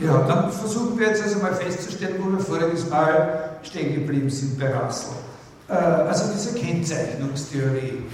[0.00, 4.58] Ja, dann versuchen wir jetzt also mal festzustellen, wo wir voriges Mal stehen geblieben sind
[4.58, 5.16] bei Russell.
[5.68, 8.04] Äh, also diese Kennzeichnungstheorie.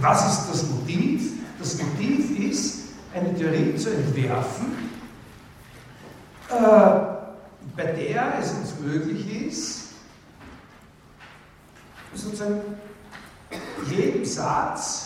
[0.00, 1.32] Was ist das Motiv?
[1.58, 2.76] Das Motiv ist,
[3.14, 4.90] eine Theorie zu entwerfen,
[6.50, 6.54] äh,
[7.76, 9.88] bei der es uns möglich ist,
[12.14, 12.60] sozusagen
[13.90, 15.05] jedem Satz,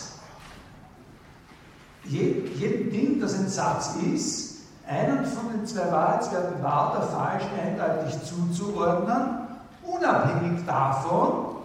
[2.05, 4.51] jedem Ding, das ein Satz ist,
[4.87, 9.47] einen von den zwei Wahrheitswerten wahr oder falsch eindeutig zuzuordnen,
[9.83, 11.55] unabhängig davon,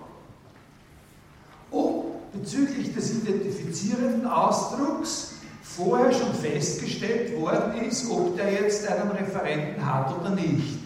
[1.70, 5.32] ob bezüglich des identifizierenden Ausdrucks
[5.62, 10.78] vorher schon festgestellt worden ist, ob der jetzt einen Referenten hat oder nicht.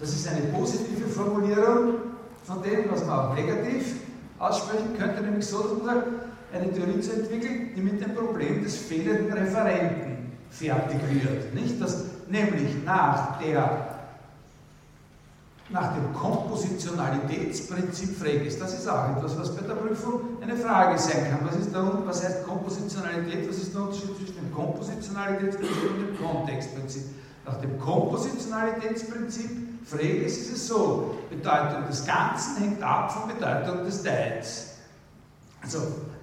[0.00, 1.94] Das ist eine positive Formulierung
[2.44, 3.94] von dem, was man auch negativ
[4.38, 6.06] aussprechen könnte, nämlich so, dass man sagt,
[6.54, 11.52] eine Theorie zu entwickeln, die mit dem Problem des fehlenden Referenten fertig wird.
[11.54, 11.80] Nicht?
[11.80, 13.96] Dass nämlich nach, der,
[15.70, 18.60] nach dem Kompositionalitätsprinzip frag ist.
[18.60, 21.40] Das ist auch etwas, was bei der Prüfung eine Frage sein kann.
[21.46, 23.48] Was, ist der, was heißt Kompositionalität?
[23.48, 27.02] Was ist der Unterschied zwischen dem Kompositionalitätsprinzip und dem Kontextprinzip?
[27.44, 29.50] Nach dem Kompositionalitätsprinzip
[29.84, 34.73] Freges ist es so, Bedeutung des Ganzen hängt ab von Bedeutung des Teils.
[35.64, 35.78] Also,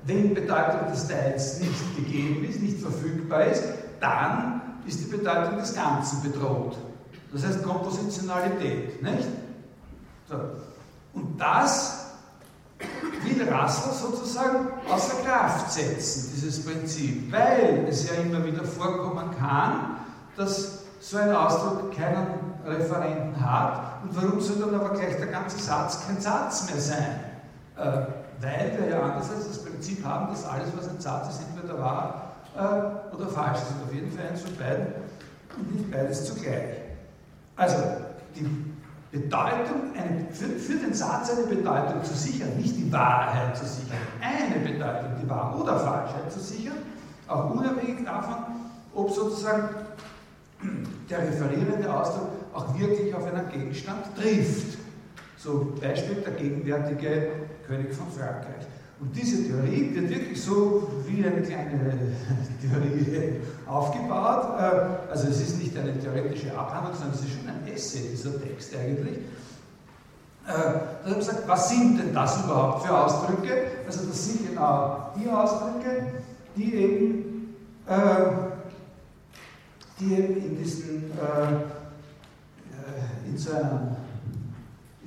[0.05, 3.63] wenn Bedeutung des Teils nicht gegeben ist, nicht verfügbar ist,
[3.99, 6.77] dann ist die Bedeutung des Ganzen bedroht.
[7.33, 9.27] Das heißt Kompositionalität, nicht?
[10.29, 10.35] So.
[11.13, 12.05] Und das
[13.23, 19.97] will Russell sozusagen außer Kraft setzen, dieses Prinzip, weil es ja immer wieder vorkommen kann,
[20.35, 22.27] dass so ein Ausdruck keinen
[22.65, 24.03] Referenten hat.
[24.03, 27.19] Und warum soll dann aber gleich der ganze Satz kein Satz mehr sein?
[27.77, 31.79] Äh, weil wir ja andererseits das Prinzip haben, dass alles, was ein Satz ist, entweder
[31.79, 33.73] wahr äh, oder falsch ist.
[33.85, 34.87] Auf jeden Fall eins von beiden
[35.57, 36.81] und nicht beides zugleich.
[37.55, 37.77] Also,
[38.35, 38.47] die
[39.11, 43.97] Bedeutung, eine, für, für, den Satz eine Bedeutung zu sichern, nicht die Wahrheit zu sichern,
[44.21, 46.77] eine Bedeutung, die Wahr- oder Falschheit zu sichern,
[47.27, 48.37] auch unabhängig davon,
[48.95, 49.69] ob sozusagen
[51.09, 54.77] der referierende Ausdruck auch wirklich auf einen Gegenstand trifft.
[55.37, 57.31] So Beispiel der gegenwärtige
[57.71, 58.67] König von Frankreich.
[58.99, 61.79] Und diese Theorie wird wirklich so wie eine kleine
[62.61, 64.59] Theorie aufgebaut.
[64.59, 68.39] Äh, also es ist nicht eine theoretische Abhandlung, sondern es ist schon ein Essay, dieser
[68.41, 69.17] Text eigentlich.
[69.17, 70.51] Äh,
[71.03, 73.53] da haben gesagt, was sind denn das überhaupt für Ausdrücke?
[73.87, 76.13] Also das sind genau die Ausdrücke,
[76.55, 77.55] die eben,
[77.87, 77.93] äh,
[79.99, 81.11] die eben in diesen
[83.27, 83.95] in so einem,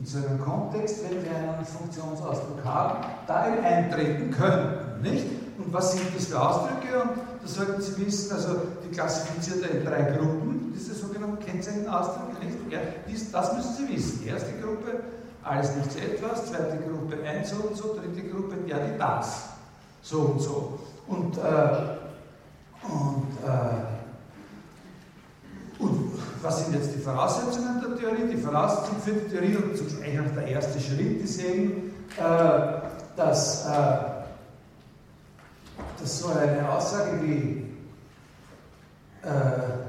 [0.05, 5.01] in so einem Kontext, wenn wir einen Funktionsausdruck haben, da eben eintreten könnten.
[5.03, 5.25] Nicht?
[5.57, 7.03] Und was sind das für Ausdrücke?
[7.03, 7.11] Und
[7.43, 12.45] da sollten Sie wissen, also die klassifiziert er in drei Gruppen, diese sogenannten Kennzeichenausdrücke.
[12.45, 12.59] Nicht?
[12.71, 14.27] Ja, dies, das müssen Sie wissen.
[14.27, 15.01] Erste Gruppe,
[15.43, 19.45] alles nichts etwas, zweite Gruppe ein so und so, dritte Gruppe ja die das.
[20.03, 20.81] So und so.
[21.07, 21.97] Und, äh,
[22.83, 24.04] und äh,
[25.79, 26.13] und
[26.43, 28.31] was sind jetzt die Voraussetzungen der Theorie?
[28.31, 32.23] Die Voraussetzungen für die Theorie und zugleich auch der erste Schritt ist eben, äh,
[33.17, 33.73] dass, äh,
[36.01, 37.65] dass so eine Aussage wie
[39.23, 39.85] äh,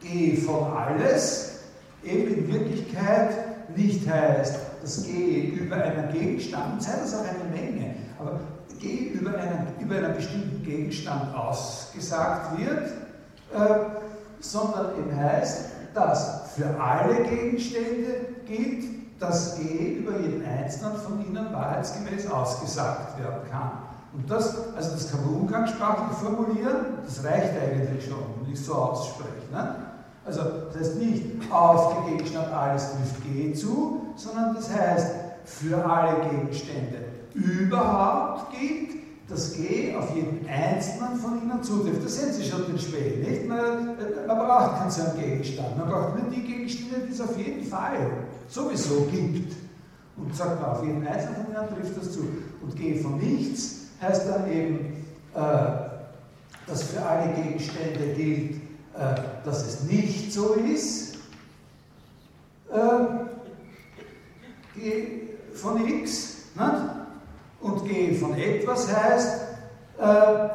[0.00, 1.60] G von alles
[2.02, 7.94] eben in Wirklichkeit nicht heißt, dass G über einen Gegenstand, sei das auch eine Menge,
[8.18, 8.40] aber
[8.80, 12.88] G über einen, über einen bestimmten Gegenstand ausgesagt wird,
[13.54, 14.09] äh,
[14.40, 18.84] sondern eben heißt, dass für alle Gegenstände gilt,
[19.20, 23.72] dass G über jeden einzelnen von ihnen wahrheitsgemäß ausgesagt werden kann.
[24.12, 28.74] Und das, also das kann man umgangssprachlich formulieren, das reicht eigentlich schon, wenn ich so
[28.74, 29.52] ausspreche.
[29.52, 29.76] Ne?
[30.24, 30.40] Also
[30.72, 35.14] das heißt nicht, auf den Gegenstand alles trifft G zu, sondern das heißt,
[35.44, 38.99] für alle Gegenstände überhaupt gilt,
[39.30, 42.04] das G auf jeden einzelnen von ihnen zutrifft.
[42.04, 43.46] Da sehen Sie schon den Schmäh, nicht?
[43.46, 43.96] Man,
[44.26, 45.78] man braucht keinen so einen Gegenstand.
[45.78, 48.10] Man braucht nur die Gegenstände, die es auf jeden Fall
[48.48, 49.54] sowieso gibt.
[50.16, 52.28] Und sagt man, auf jeden einzelnen von ihnen trifft das zu.
[52.60, 55.04] Und G von nichts heißt dann eben,
[55.34, 55.40] äh,
[56.66, 58.56] dass für alle Gegenstände gilt,
[58.98, 61.14] äh, dass es nicht so ist.
[62.72, 62.78] Äh,
[64.76, 65.20] G
[65.54, 66.36] von x.
[66.54, 66.99] Nicht?
[67.60, 69.42] Und G von etwas heißt,
[69.98, 70.48] äh,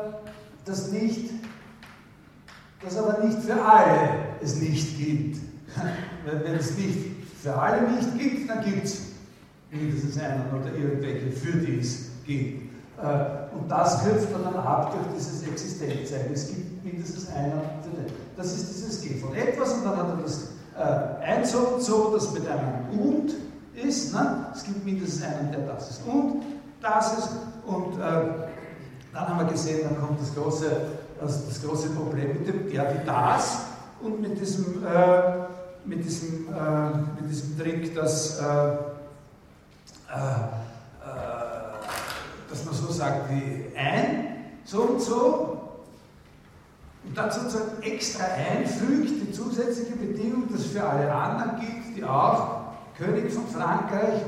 [0.65, 1.31] dass nicht,
[2.83, 4.09] dass aber nicht für alle
[4.41, 5.37] es nicht gilt.
[6.25, 6.97] Wenn es nicht
[7.41, 9.01] für alle nicht gilt, dann gibt es
[9.71, 12.61] mindestens einen oder irgendwelche, für die es gilt.
[13.01, 16.33] Äh, und das kürzt man dann ab durch dieses Existenzzeichen.
[16.33, 17.61] Es gibt mindestens einen.
[18.35, 21.81] Das ist dieses G von etwas und dann hat er das äh, ein so und
[21.81, 23.33] so, das mit einem und
[23.75, 24.13] ist.
[24.13, 24.47] Ne?
[24.53, 26.41] Es gibt mindestens einen, der das ist und
[26.85, 27.29] das ist.
[27.65, 28.01] Und äh,
[29.13, 30.69] dann haben wir gesehen, dann kommt das große,
[31.19, 33.57] das, das große Problem mit dem der, die, das
[34.01, 35.45] und mit diesem, äh,
[35.83, 38.75] mit diesem, äh, mit diesem Trick, dass, äh, äh,
[42.49, 44.27] dass man so sagt wie ein,
[44.63, 45.51] so und so,
[47.07, 52.61] und dann sozusagen extra einfügt, die zusätzliche Bedingung, dass für alle anderen gilt, die auch
[52.97, 54.21] König von Frankreich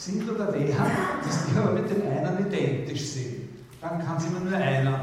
[0.00, 0.90] sind oder wären,
[1.24, 3.50] dass die aber mit den einen identisch sind.
[3.80, 4.94] Dann kann es immer nur einen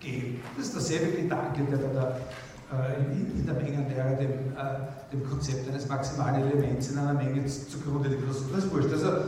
[0.00, 0.40] geben.
[0.56, 2.16] Das ist derselbe Gedanke, der da
[2.72, 8.08] äh, in, der Mengenlehre dem, äh, dem Konzept eines maximalen Elements in einer Menge zugrunde
[8.08, 8.28] liegt.
[8.28, 8.92] Das ist wurscht.
[8.92, 9.20] Also, äh,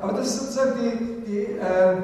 [0.00, 1.96] aber das ist sozusagen die, die, äh,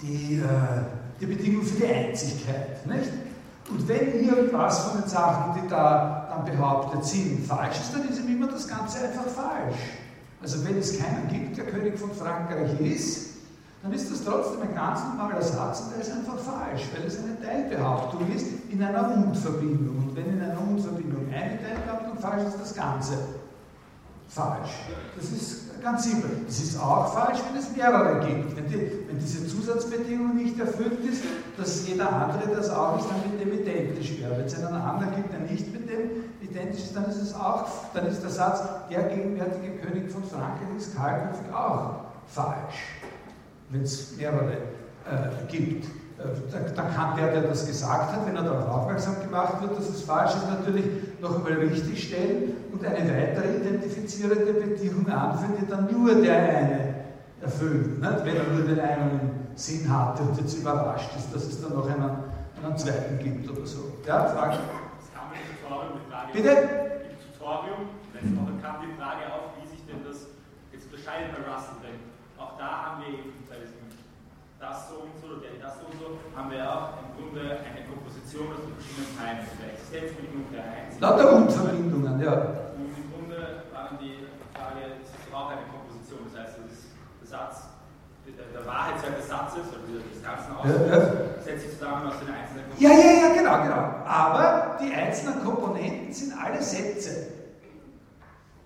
[0.00, 2.86] die, äh, die Bedingung für die Einzigkeit.
[2.86, 3.10] Nicht?
[3.70, 8.20] Und wenn irgendwas von den Sachen, die da dann behauptet sind, falsch ist, dann ist
[8.20, 9.76] ihm immer das Ganze einfach falsch.
[10.44, 13.30] Also wenn es keinen gibt, der König von Frankreich ist,
[13.82, 17.18] dann ist das trotzdem ein ganz normaler Satz und der ist einfach falsch, weil es
[17.18, 20.04] eine Teilbehauptung ist in einer Und-Verbindung.
[20.04, 23.14] Und wenn in einer Und-Verbindung eine Teilbehauptung falsch ist, das Ganze
[24.28, 24.70] falsch.
[25.16, 26.30] Das ist ganz simpel.
[26.46, 28.54] Es ist auch falsch, wenn es mehrere gibt.
[28.54, 31.22] Wenn, die, wenn, diese Zusatzbedingung nicht erfüllt ist,
[31.56, 34.36] dass jeder andere das auch ist, dann mit dem identisch wäre.
[34.36, 36.10] Wenn es einen anderen gibt, der nicht mit dem
[36.54, 40.68] identisch ist, dann ist es auch, dann ist der Satz, der gegenwärtige König von Frankreich
[40.76, 43.00] ist kahlköpfig auch falsch.
[43.70, 45.86] Wenn es mehrere äh, gibt.
[45.86, 49.88] Äh, dann kann der, der das gesagt hat, wenn er darauf aufmerksam gemacht wird, dass
[49.88, 50.84] es falsch ist, natürlich
[51.20, 56.94] noch einmal richtig stellen und eine weitere identifizierende Bedingung anführen, die dann nur der eine
[57.40, 58.24] erfüllt, nicht?
[58.24, 61.88] wenn er nur den einen Sinn hatte und jetzt überrascht ist, dass es dann noch
[61.88, 62.10] einen,
[62.62, 63.92] einen zweiten gibt oder so.
[64.06, 64.58] Ja, Frage?
[65.74, 66.52] Es Tutorium die Frage Bitte?
[67.10, 67.82] Im Tutorium
[68.14, 70.30] letzte Woche kam die Frage auf, wie sich denn das
[70.70, 71.98] jetzt unterscheidet bei Russell, denn
[72.38, 73.82] auch da haben wir eben bei diesem
[74.62, 77.84] das so und so oder das so und so, haben wir auch im Grunde eine
[77.84, 81.04] Komposition aus den verschiedenen Teilen, also der Existenzbedingung der Einzelnen.
[81.04, 82.34] Lauter Unverbindungen, ja.
[82.78, 84.24] Und im Grunde war dann die
[84.56, 87.73] Frage, es ist auch eine Komposition, das heißt, das ist der Satz,
[88.26, 92.64] der, der Wahrheitswert des Satzes, oder des ganzen Ausdrucks, setzt sich zusammen aus den einzelnen
[92.70, 92.80] Komponenten.
[92.80, 93.82] Ja, ja, ja, genau, genau.
[94.06, 97.28] Aber die einzelnen Komponenten sind alle Sätze.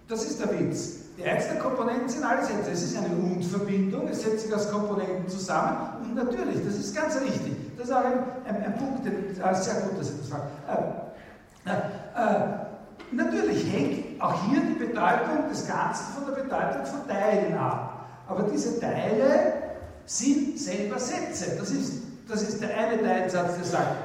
[0.07, 0.99] Das ist der Witz.
[1.19, 2.71] Die einzelnen Komponenten sind alle Sätze.
[2.71, 7.21] Es ist eine Und-Verbindung, es setzt sich aus Komponenten zusammen und natürlich, das ist ganz
[7.21, 7.57] richtig.
[7.77, 10.49] Das ist auch ein, ein, ein Punkt, den, äh, sehr gut, dass Sie das fragen.
[11.67, 12.49] Äh, äh, äh,
[13.11, 17.98] natürlich hängt auch hier die Bedeutung des Ganzen von der Bedeutung von Teilen ab.
[18.29, 19.55] Aber diese Teile
[20.05, 21.57] sind selber Sätze.
[21.59, 23.97] Das ist, das ist der eine Teilsatz, der sagt,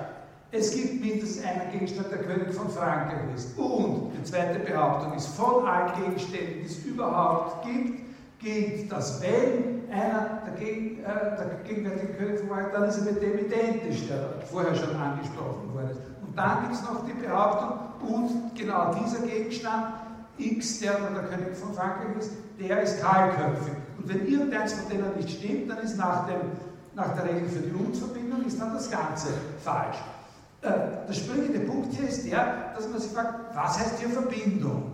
[0.52, 3.58] es gibt mindestens einen Gegenstand, der König von Frankreich ist.
[3.58, 8.00] Und die zweite Behauptung ist, von allen Gegenständen, die es überhaupt gibt,
[8.40, 13.12] gilt, dass wenn einer der, Gegen, äh, der gegenwärtige König von Frankreich, dann ist er
[13.12, 16.00] mit dem identisch, der vorher schon angesprochen worden ist.
[16.26, 19.94] Und dann gibt es noch die Behauptung, und genau dieser Gegenstand,
[20.38, 23.83] X, der dann der König von Frankreich ist, der ist kahlköpfig.
[24.04, 26.42] Und wenn irgendeins von denen nicht stimmt, dann ist nach, dem,
[26.94, 29.30] nach der Regel für die Und-Verbindung ist dann das Ganze
[29.64, 29.98] falsch.
[30.62, 34.92] Äh, der springende Punkt hier ist der, dass man sich fragt, was heißt hier Verbindung?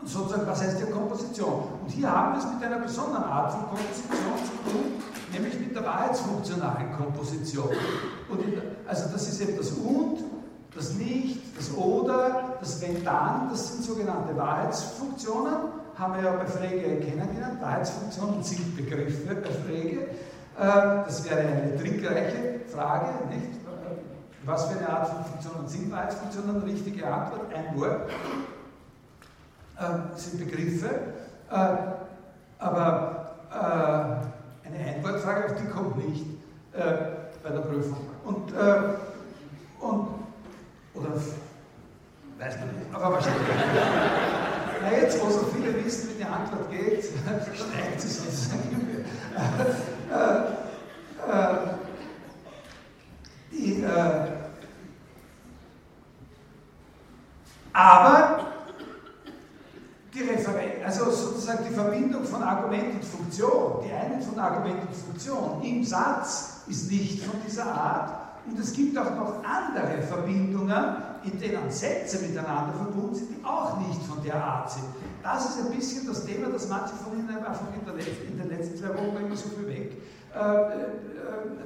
[0.00, 1.68] Und sozusagen, was heißt hier Komposition?
[1.82, 4.84] Und hier haben wir es mit einer besonderen Art von Komposition zu tun,
[5.32, 7.68] nämlich mit der wahrheitsfunktionalen Komposition.
[8.28, 10.18] Und in, also das ist eben das Und,
[10.74, 15.54] das Nicht, das Oder, das Wenn dann, das sind sogenannte Wahrheitsfunktionen,
[15.98, 17.60] haben wir ja bei Frege kennengelernt.
[17.60, 20.00] Wahrheitsfunktionen sind Begriffe bei Frege.
[20.00, 23.60] Äh, das wäre eine trickreiche Frage, nicht?
[24.44, 26.62] Was für eine Art von Funktionen sind Wahrheitsfunktionen?
[26.62, 28.10] Richtige Antwort, ein Wort,
[29.78, 30.88] äh, sind Begriffe,
[31.50, 31.76] äh,
[32.58, 36.26] aber äh, eine Einwortfrage, auf die kommt nicht
[36.72, 36.78] äh,
[37.42, 38.06] bei der Prüfung.
[38.24, 38.52] Und,
[39.80, 40.08] und
[40.94, 41.10] oder
[42.38, 43.46] weiß man nicht, aber wahrscheinlich.
[44.86, 49.04] Na jetzt, wo so viele wissen, wie die Antwort geht, steigt sie sozusagen.
[50.12, 50.36] äh,
[51.28, 51.56] äh,
[53.50, 54.30] die, äh,
[57.72, 58.46] aber
[60.14, 64.94] die Referenz, also sozusagen die Verbindung von Argument und Funktion, die Einheit von Argument und
[64.94, 68.25] Funktion im Satz ist nicht von dieser Art.
[68.48, 73.78] Und es gibt auch noch andere Verbindungen, in denen Sätze miteinander verbunden sind, die auch
[73.80, 74.84] nicht von der Art sind.
[75.22, 78.78] Das ist ein bisschen das Thema, das manche von Ihnen einfach in, in den letzten
[78.78, 79.96] zwei Wochen immer so viel weg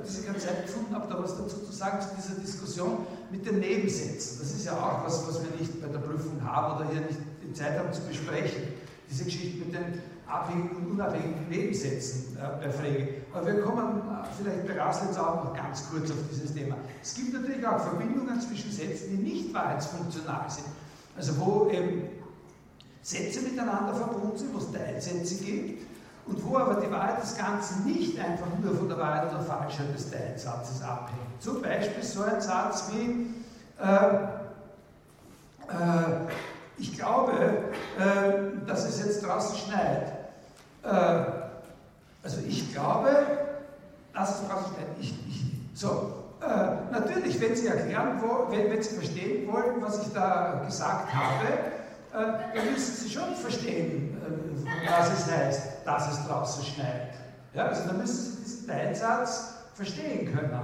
[0.03, 3.47] dass ich keine Zeit gefunden habe, da was dazu zu sagen zu dieser Diskussion mit
[3.47, 4.39] den Nebensätzen.
[4.41, 7.19] Das ist ja auch was, was wir nicht bei der Prüfung haben oder hier nicht
[7.43, 8.63] die Zeit haben zu besprechen.
[9.09, 13.09] Diese Geschichte mit den abhängigen und unabhängigen Nebensätzen äh, bei Frege.
[13.33, 16.77] Aber wir kommen äh, vielleicht bei Raslitz auch noch ganz kurz auf dieses Thema.
[17.03, 20.67] Es gibt natürlich auch Verbindungen zwischen Sätzen, die nicht wahrheitsfunktional sind.
[21.17, 22.03] Also wo eben
[23.03, 25.87] Sätze miteinander verbunden sind, wo es Teilsätze gibt
[26.27, 29.95] und wo aber die Wahrheit des Ganzen nicht einfach nur von der Wahrheit oder Falschheit
[29.95, 31.41] des Teilsatzes abhängt.
[31.41, 33.35] Zum Beispiel so ein Satz wie,
[33.83, 34.15] äh,
[35.69, 36.27] äh,
[36.77, 37.33] ich glaube,
[37.99, 40.20] äh, dass es jetzt draußen schneit.
[40.83, 40.89] Äh,
[42.23, 43.27] also ich glaube,
[44.13, 44.87] draußen schneit.
[45.01, 45.45] Ich, ich,
[45.75, 50.63] so, äh, natürlich, wenn Sie erklären wollen, wenn, wenn Sie verstehen wollen, was ich da
[50.67, 51.47] gesagt habe,
[52.13, 54.21] äh, dann müssen Sie schon verstehen,
[54.65, 57.15] äh, was es heißt, dass es draußen schneit.
[57.55, 60.59] Ja, also dann müssen Sie diesen Teilsatz verstehen können.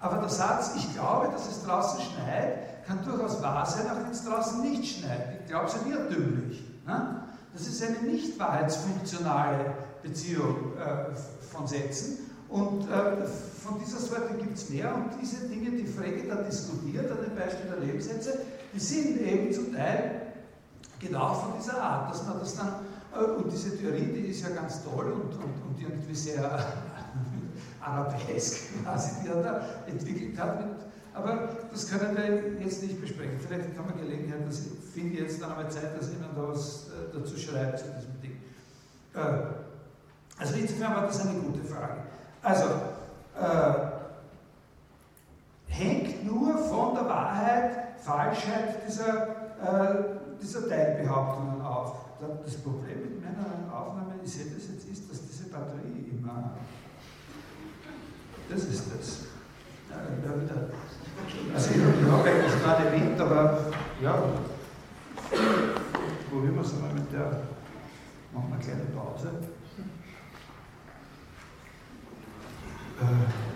[0.00, 4.10] Aber der Satz, ich glaube, dass es draußen schneit, kann durchaus wahr sein, auch wenn
[4.10, 5.40] es draußen nicht schneit.
[5.40, 6.64] Ich glaube, es ist irrtümlich.
[6.86, 7.22] Ne?
[7.56, 9.72] Das ist eine nicht wahrheitsfunktionale
[10.02, 11.16] Beziehung äh,
[11.50, 12.18] von Sätzen.
[12.50, 13.26] Und äh,
[13.64, 14.94] von dieser Sorte gibt es mehr.
[14.94, 18.40] Und diese Dinge, die Frege da diskutiert, an dem Beispiel der Lebenssätze,
[18.74, 20.20] die sind eben zum Teil
[21.00, 22.74] genau von dieser Art, dass man das dann,
[23.14, 26.62] äh, und diese Theorie, die ist ja ganz toll und, und, und irgendwie sehr
[27.80, 30.60] arabesk quasi, die er da entwickelt hat.
[30.60, 30.85] Mit,
[31.16, 33.40] aber das können wir jetzt nicht besprechen.
[33.40, 36.88] Vielleicht haben wir Gelegenheit, dass ich finde jetzt dann einmal Zeit, dass jemand da was
[36.88, 38.36] äh, dazu schreibt zu diesem Ding.
[39.14, 39.18] Äh,
[40.38, 41.94] also insofern war das eine gute Frage.
[42.42, 42.66] Also,
[43.34, 43.96] äh,
[45.68, 49.28] hängt nur von der Wahrheit, Falschheit dieser,
[49.62, 50.04] äh,
[50.40, 51.96] dieser Teilbehauptungen auf.
[52.44, 56.52] Das Problem mit meiner Aufnahme, ich sehe das jetzt, ist, dass diese Batterie immer
[58.48, 59.35] das ist das.
[60.24, 60.68] Ja, wieder.
[61.54, 63.66] Also ich, habe eigentlich gerade erwähnt, aber
[64.02, 64.18] ja,
[66.30, 67.42] probieren wir es einmal mit der,
[68.32, 69.28] machen wir eine kleine Pause.
[73.00, 73.46] Äh,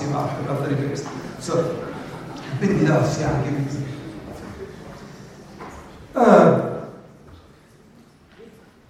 [0.00, 1.06] gemacht, der Batteriewechsel.
[1.40, 1.52] So,
[2.60, 3.84] bin wieder auf Sie angewiesen.
[6.14, 6.60] Äh,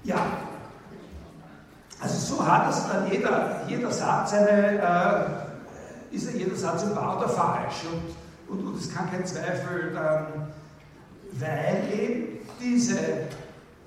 [0.04, 0.16] ja,
[2.00, 3.62] also so hat es dann jeder,
[4.30, 4.78] jeder Satz eine,
[6.12, 10.48] äh, ist jeder Satz wahr oder falsch und, und, und es kann kein Zweifel dann,
[11.32, 12.98] weil eben diese,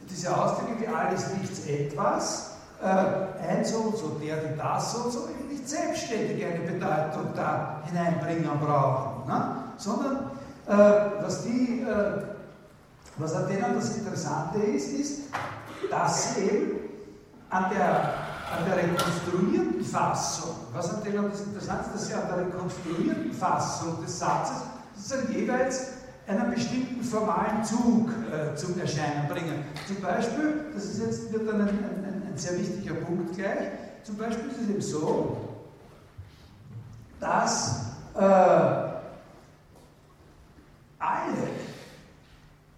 [0.10, 5.12] diese Ausdrücke wie alles nichts etwas, äh, ein so und so, der, die das und
[5.12, 9.56] so, nicht selbstständig eine Bedeutung da hineinbringen brauchen, ne?
[9.78, 10.32] sondern
[10.68, 12.22] äh, was, die, äh,
[13.18, 15.22] was an denen das Interessante ist, ist,
[15.90, 16.72] dass sie eben
[17.50, 18.14] an der,
[18.52, 23.32] an der rekonstruierten Fassung, was an denen das Interessante ist, dass sie an der rekonstruierten
[23.32, 24.58] Fassung des Satzes.
[24.96, 25.88] Sozusagen jeweils
[26.28, 29.66] einen bestimmten formalen Zug äh, zum Erscheinen bringen.
[29.88, 33.70] Zum Beispiel, das ist jetzt wird dann ein, ein, ein sehr wichtiger Punkt gleich,
[34.04, 35.38] zum Beispiel ist es eben so,
[37.20, 37.86] dass
[38.16, 38.94] äh, alle,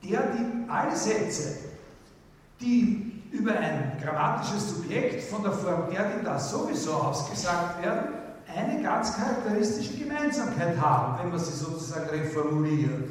[0.04, 1.58] der, die, alle Sätze,
[2.62, 8.14] die über ein grammatisches Subjekt von der Form der, die das sowieso ausgesagt werden,
[8.56, 13.10] eine ganz charakteristische Gemeinsamkeit haben, wenn man sie sozusagen reformuliert.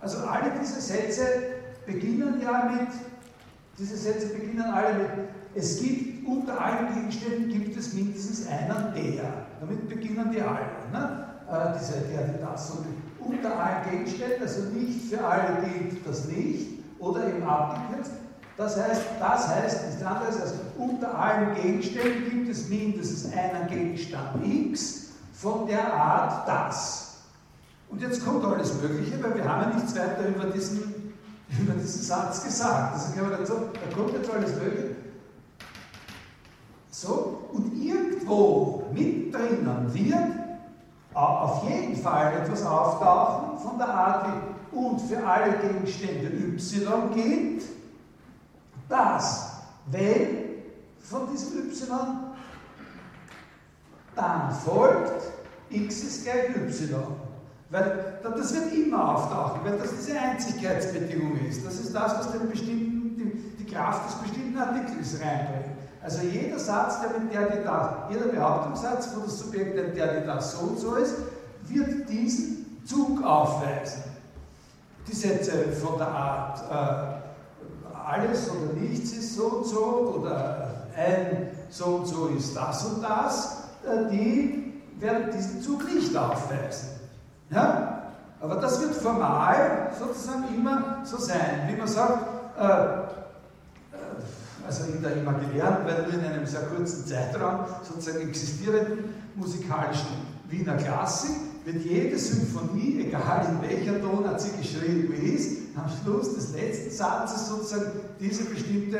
[0.00, 1.24] Also alle diese Sätze
[1.86, 2.88] beginnen ja mit,
[3.78, 5.10] diese Sätze beginnen alle mit,
[5.54, 9.24] es gibt unter allen Gegenständen gibt es mindestens einen der.
[9.60, 10.66] Damit beginnen die alle.
[10.92, 11.26] Ne?
[11.50, 12.70] Äh, diese, der, die das.
[12.70, 12.86] Und
[13.18, 18.12] unter allen Gegenständen, also nicht für alle gilt das nicht, oder eben abgekürzt.
[18.60, 24.46] Das heißt, das heißt nichts anderes als unter allen Gegenständen gibt es mindestens einen Gegenstand
[24.46, 27.20] X von der Art das.
[27.88, 31.14] Und jetzt kommt alles Mögliche, weil wir haben ja nichts weiter über diesen,
[31.58, 32.92] über diesen Satz gesagt.
[32.92, 34.96] Also kann man dazu, da kommt jetzt alles Mögliche.
[36.90, 40.18] So, und irgendwo mittendrin wird
[41.14, 47.79] auf jeden Fall etwas auftauchen von der Art wie und für alle Gegenstände y gilt,
[48.90, 49.52] dass
[49.86, 50.50] wenn
[51.00, 51.88] von diesem y
[54.14, 55.22] dann folgt
[55.70, 57.02] x ist gleich y.
[57.70, 61.64] Weil das wird immer auftauchen, weil das diese Einzigkeitsbedingung ist.
[61.64, 65.76] Das ist das, was den bestimmten, die, die Kraft des bestimmten Artikels reinbringt.
[66.02, 70.20] Also jeder Satz, der mit der, die das, jeder Behauptungssatz, wo das Subjekt der, der,
[70.20, 71.14] die das so und so ist,
[71.68, 74.02] wird diesen Zug aufweisen.
[75.06, 77.19] Die Sätze von der Art äh,
[78.10, 83.02] alles oder nichts ist so und so oder ein so und so ist das und
[83.02, 86.88] das, äh, die werden diesen Zug nicht aufweisen.
[87.50, 88.02] Ja?
[88.40, 91.68] Aber das wird formal sozusagen immer so sein.
[91.68, 92.26] Wie man sagt,
[92.58, 93.06] äh, äh,
[94.66, 100.08] also in der imaginären, weil nur in einem sehr kurzen Zeitraum sozusagen existierenden musikalischen
[100.48, 106.52] Wiener Klassik, wird jede Symphonie, egal in welcher Tonart sie geschrieben ist, am Schluss des
[106.54, 108.98] letzten Satzes sozusagen diese bestimmte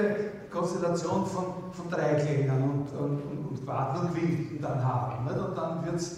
[0.50, 5.24] Konstellation von, von Dreiklängen und, und, und, und Quarten und Quinten dann haben.
[5.24, 5.38] Nicht?
[5.38, 6.16] Und dann wird es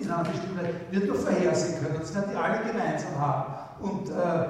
[0.00, 0.58] in einer bestimmten
[0.90, 1.96] wird nur vorhersehen können.
[2.00, 3.54] Das werden die alle gemeinsam haben.
[3.80, 4.48] Und, äh,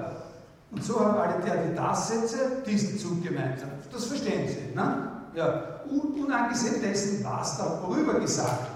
[0.70, 3.70] und so haben alle der die Das-Sätze diesen Zug gemeinsam.
[3.92, 4.74] Das verstehen Sie.
[4.74, 5.08] Ne?
[5.34, 5.80] Ja.
[5.90, 8.69] unangesehen dessen, was darüber gesagt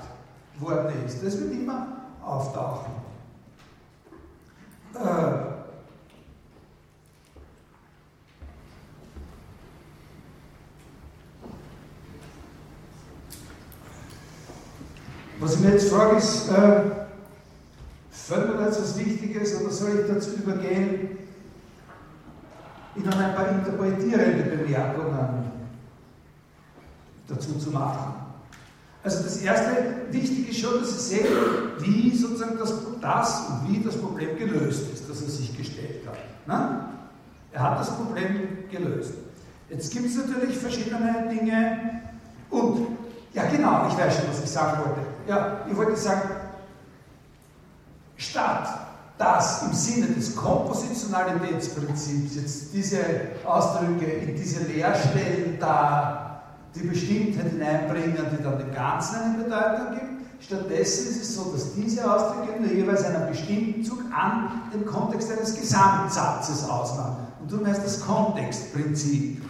[0.59, 1.25] worden ist.
[1.25, 1.87] Das wird immer
[2.23, 2.93] auftauchen.
[4.95, 5.55] Äh,
[15.41, 16.81] Was ich mir jetzt frage, ist, äh,
[18.11, 21.19] fällt mir jetzt was Wichtiges oder soll ich dazu übergehen,
[22.97, 25.51] Ihnen ein paar interpretierende Bemerkungen
[27.29, 28.24] dazu zu machen?
[29.05, 29.71] Also das erste
[30.11, 31.27] Wichtige ist schon, dass Sie sehen,
[31.79, 36.17] wie sozusagen das, das und wie das Problem gelöst ist, das er sich gestellt hat.
[36.47, 36.89] Na?
[37.53, 39.13] Er hat das Problem gelöst.
[39.69, 42.01] Jetzt gibt es natürlich verschiedene Dinge
[42.49, 42.87] und,
[43.35, 45.01] ja genau, ich weiß schon, was ich sagen wollte.
[45.29, 46.31] Ja, ich wollte sagen,
[48.17, 48.85] statt
[49.19, 52.99] dass im Sinne des Kompositionalitätsprinzips jetzt diese
[53.45, 56.34] Ausdrücke in diese Leerstellen da
[56.75, 60.15] die Bestimmtheit hineinbringen, die dann dem Ganzen eine Bedeutung gibt.
[60.41, 65.33] Stattdessen ist es so, dass diese Ausdrücke nur jeweils einen bestimmten Zug an den Kontext
[65.33, 67.29] eines Gesamtsatzes ausmachen.
[67.41, 69.43] Und darum heißt das Kontextprinzip.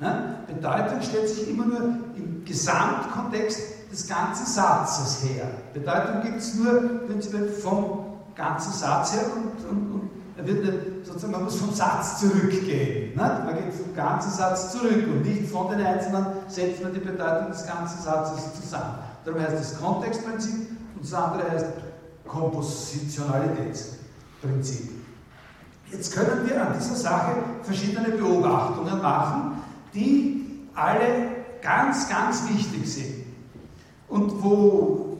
[0.00, 0.36] Ja?
[0.46, 1.80] Bedeutung stellt sich immer nur
[2.16, 3.60] im Gesamtkontext
[3.90, 5.46] des ganzen Satzes her.
[5.72, 11.44] Bedeutung gibt es nur prinzipiell vom ganzen Satz her und, und, und wird sozusagen, man
[11.44, 13.10] muss vom Satz zurückgehen.
[13.10, 13.16] Nicht?
[13.16, 17.50] Man geht vom ganzen Satz zurück und nicht von den einzelnen setzt man die Bedeutung
[17.50, 18.98] des ganzen Satzes zusammen.
[19.24, 21.66] Darum heißt es Kontextprinzip und das andere heißt
[22.26, 24.90] Kompositionalitätsprinzip.
[25.90, 29.62] Jetzt können wir an dieser Sache verschiedene Beobachtungen machen,
[29.94, 31.28] die alle
[31.62, 33.26] ganz, ganz wichtig sind.
[34.08, 35.18] Und wo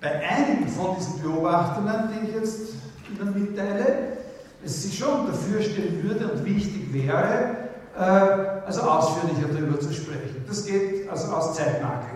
[0.00, 2.74] bei einigen von diesen Beobachtungen, die ich jetzt
[3.10, 4.18] Ihnen mitteile,
[4.64, 7.56] es sich schon dafür stellen würde und wichtig wäre,
[7.96, 10.44] äh, also ausführlicher darüber zu sprechen.
[10.46, 12.08] Das geht also aus Zeitmangel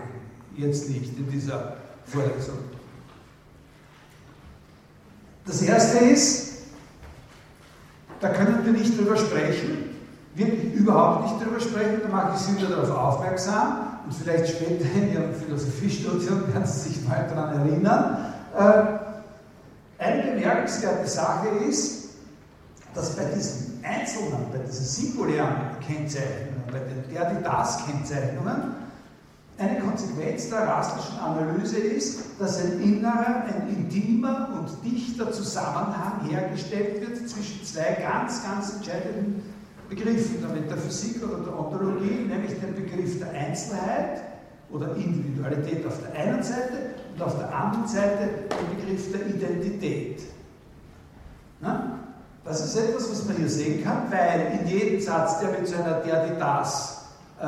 [0.57, 1.75] jetzt nicht in dieser
[2.05, 2.57] Vorlesung.
[5.45, 6.49] Das erste ist,
[8.19, 9.95] da können wir nicht drüber sprechen,
[10.35, 14.85] wirklich überhaupt nicht drüber sprechen, da mache ich Sie wieder darauf aufmerksam, und vielleicht später
[14.95, 18.33] in Ihrem Philosophiestudium werden Sie sich mal daran erinnern.
[19.99, 22.09] Eine bemerkenswerte Sache ist,
[22.95, 28.75] dass bei diesen einzelnen, bei diesen singulären Kennzeichnungen, bei den der, die das Kennzeichnungen,
[29.57, 37.01] eine Konsequenz der rassischen Analyse ist, dass ein innerer, ein intimer und dichter Zusammenhang hergestellt
[37.01, 39.43] wird zwischen zwei ganz, ganz entscheidenden
[39.89, 44.28] Begriffen der Metaphysik oder der Ontologie, nämlich den Begriff der Einzelheit
[44.71, 50.21] oder Individualität auf der einen Seite und auf der anderen Seite den Begriff der Identität.
[51.61, 51.99] Na?
[52.45, 55.75] Das ist etwas, was man hier sehen kann, weil in jedem Satz, der mit so
[55.75, 57.05] einer der, die, das
[57.39, 57.45] äh,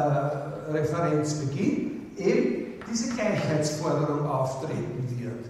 [0.72, 5.46] Referenz beginnt, eben diese Gleichheitsforderung auftreten wird.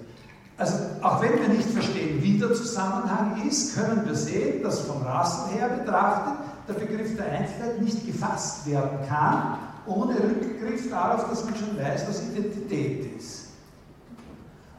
[0.57, 5.01] Also auch wenn wir nicht verstehen, wie der Zusammenhang ist, können wir sehen, dass vom
[5.01, 6.33] Rassen her betrachtet
[6.67, 12.07] der Begriff der Einzelheit nicht gefasst werden kann, ohne Rückgriff darauf, dass man schon weiß,
[12.07, 13.49] was Identität ist.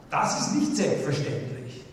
[0.09, 1.83] Das ist nicht selbstverständlich.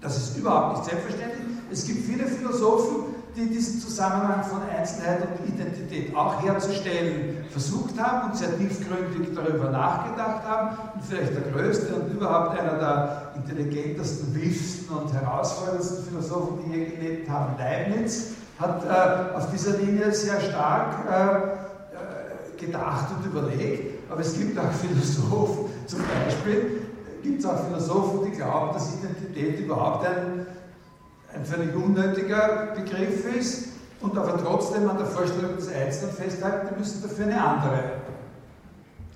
[0.00, 1.46] Das ist überhaupt nicht selbstverständlich.
[1.70, 8.30] Es gibt viele Philosophen, die diesen Zusammenhang von Einzelheit und Identität auch herzustellen versucht haben
[8.30, 10.76] und sehr tiefgründig darüber nachgedacht haben.
[10.94, 16.84] Und vielleicht der größte und überhaupt einer der intelligentesten, wildsten und herausforderndsten Philosophen, die je
[16.86, 21.69] gelebt haben, Leibniz, hat äh, auf dieser Linie sehr stark äh,
[22.60, 26.82] gedacht und überlegt, aber es gibt auch Philosophen, zum Beispiel,
[27.22, 30.46] gibt es auch Philosophen, die glauben, dass Identität überhaupt ein,
[31.34, 33.68] ein völlig unnötiger Begriff ist
[34.00, 37.82] und aber trotzdem an der Vorstellung des Einzelnen festhalten, die müssen dafür eine andere,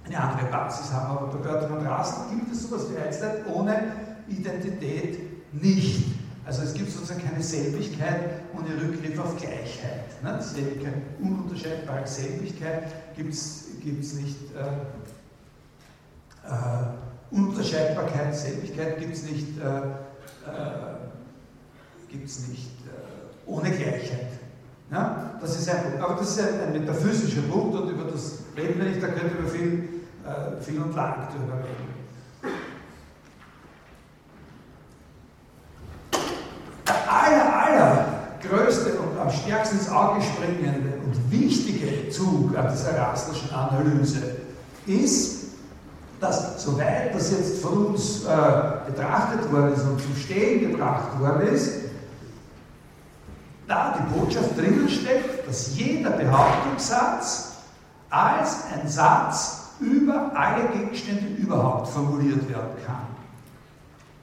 [0.04, 1.16] eine andere Basis haben.
[1.16, 3.92] Aber bei Bertrand Russell gibt es sowas wie Einzelheit ohne
[4.28, 5.18] Identität
[5.52, 6.04] nicht.
[6.46, 10.22] Also es gibt sozusagen keine Selbigkeit ohne Rückgriff auf Gleichheit.
[10.22, 10.38] Ne?
[10.42, 12.85] Selbigkeit, ununterscheidbare Selbigkeit
[13.16, 14.55] gibt es nicht.
[14.55, 14.94] Äh,
[16.46, 20.94] äh, Ununterscheidbarkeit, Selbigkeit gibt es nicht, äh, äh,
[22.09, 24.38] gibt's nicht äh, ohne Gleichheit.
[24.90, 25.33] Ja?
[25.40, 28.88] Das ist ein, aber das ist ein, ein metaphysischer Punkt und über das reden wir
[28.88, 29.88] nicht, da könnte man viel,
[30.24, 31.94] äh, viel und lang drüber reden.
[36.87, 38.07] Der aller, aller
[38.40, 44.37] größte und am stärksten ins Auge springende und wichtige Zug an dieser rassischen Analyse
[44.87, 45.44] ist,
[46.20, 51.48] dass soweit das jetzt von uns äh, betrachtet worden ist und zum Stehen gebracht worden
[51.48, 51.72] ist,
[53.66, 57.53] da die Botschaft drinnen steckt, dass jeder Behauptungssatz
[58.11, 63.07] als ein Satz über alle Gegenstände überhaupt formuliert werden kann.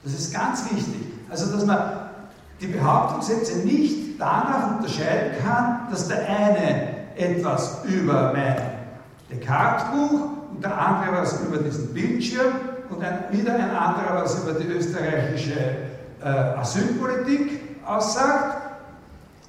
[0.04, 1.12] Das ist ganz wichtig.
[1.28, 1.82] Also, dass man
[2.60, 8.56] die Behauptungssätze nicht danach unterscheiden kann, dass der eine etwas über mein
[9.30, 12.52] Descartes-Buch und der andere was über diesen Bildschirm
[12.90, 15.54] und ein, wieder ein anderer was über die österreichische
[16.22, 18.58] äh, Asylpolitik aussagt,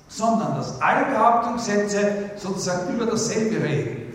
[0.07, 4.13] sondern dass alle Behauptungssätze sozusagen über dasselbe reden.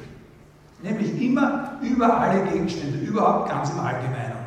[0.83, 4.38] Nämlich immer über alle Gegenstände, überhaupt ganz im Allgemeinen.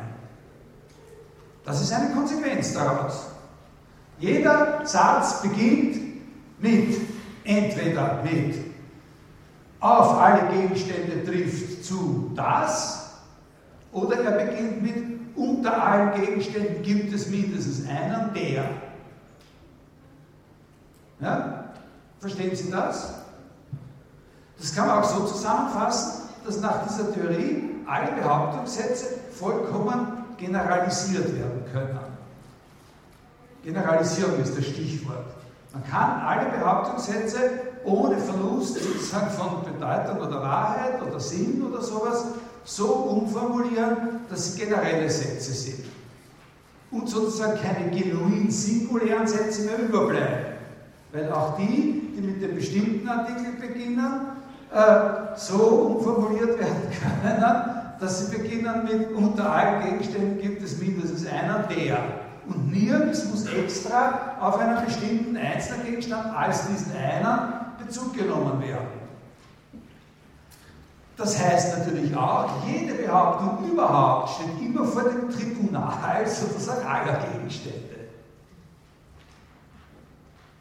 [1.64, 3.26] Das ist eine Konsequenz daraus.
[4.18, 6.01] Jeder Satz beginnt
[6.62, 6.96] mit,
[7.44, 8.56] entweder mit
[9.80, 13.10] auf alle Gegenstände trifft zu das,
[13.90, 18.64] oder er beginnt mit unter allen Gegenständen gibt es mindestens einen, der.
[21.20, 21.64] Ja?
[22.20, 23.14] Verstehen Sie das?
[24.58, 31.64] Das kann man auch so zusammenfassen, dass nach dieser Theorie alle Behauptungssätze vollkommen generalisiert werden
[31.72, 31.98] können.
[33.64, 35.41] Generalisierung ist das Stichwort.
[35.72, 37.38] Man kann alle Behauptungssätze
[37.84, 42.24] ohne Verlust sozusagen von Bedeutung oder Wahrheit oder Sinn oder sowas
[42.64, 45.84] so umformulieren, dass sie generelle Sätze sind.
[46.90, 50.52] Und sozusagen keine genuin singulären Sätze mehr überbleiben.
[51.12, 54.32] Weil auch die, die mit dem bestimmten Artikel beginnen,
[54.72, 56.82] äh, so umformuliert werden
[57.22, 57.44] können,
[57.98, 62.21] dass sie beginnen mit unter allen Gegenständen gibt es mindestens einen, der.
[62.46, 69.02] Und nirgends muss extra auf einen bestimmten einzelnen Gegenstand als diesen einen Bezug genommen werden.
[71.16, 78.08] Das heißt natürlich auch, jede Behauptung überhaupt steht immer vor dem Tribunal sozusagen aller Gegenstände.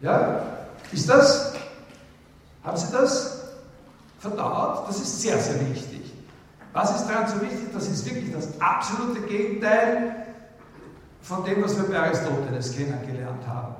[0.02, 0.42] Ja?
[0.92, 1.54] Ist das?
[2.64, 3.42] Haben Sie das
[4.20, 4.88] verdaut?
[4.88, 6.14] Das ist sehr, sehr wichtig.
[6.74, 7.74] Was ist daran so wichtig?
[7.74, 10.21] Das ist wirklich das absolute Gegenteil
[11.22, 13.76] von dem, was wir bei Aristoteles kennengelernt haben.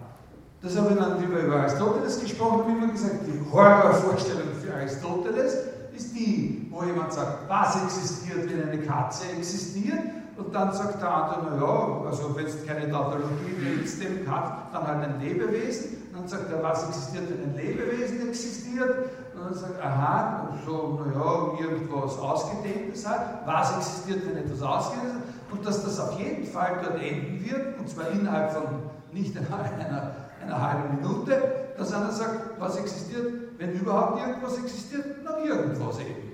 [0.62, 5.56] Das haben wir dann, wie über Aristoteles gesprochen haben, immer gesagt, die Horrorvorstellung für Aristoteles
[5.96, 10.00] ist die, wo jemand sagt, was existiert, wenn eine Katze existiert,
[10.38, 14.88] und dann sagt der andere, naja, also wenn es keine Tautologie willst, dem Katz, dann
[14.88, 15.98] halt ein Lebewesen.
[16.12, 19.10] Und dann sagt er, was existiert, wenn ein Lebewesen existiert?
[19.36, 23.46] Und dann sagt er, aha, so, naja, irgendwas Ausgedehntes hat.
[23.46, 25.31] Was existiert, wenn etwas Ausgedehntes hat?
[25.52, 28.64] Und dass das auf jeden Fall dort enden wird, und zwar innerhalb von
[29.12, 31.42] nicht einmal einer einer halben Minute,
[31.78, 36.32] dass einer sagt, was existiert, wenn überhaupt irgendwas existiert, na irgendwas eben.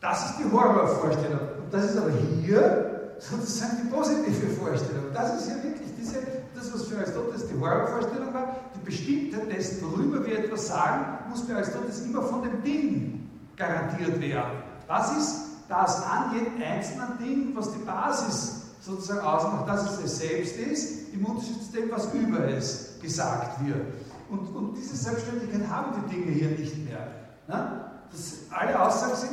[0.00, 1.40] Das ist die Horrorvorstellung.
[1.62, 2.10] Und das ist aber
[2.42, 5.04] hier sozusagen die positive Vorstellung.
[5.12, 6.18] Das ist ja wirklich diese,
[6.54, 11.46] das, was für Aristoteles die Horrorvorstellung war, die Bestimmtheit dessen, worüber wir etwas sagen, muss
[11.46, 14.62] bei Aristoteles immer von dem Ding garantiert werden.
[14.86, 20.18] Was ist das an jedem einzelnen Ding, was die Basis sozusagen ausmacht, dass es es
[20.18, 23.86] selbst ist, im Unterschied zu dem, was über es gesagt wird.
[24.28, 27.06] Und, und diese Selbstständigkeit haben die Dinge hier nicht mehr.
[27.46, 27.84] Ne?
[28.10, 29.32] Das, alle Aussagen sind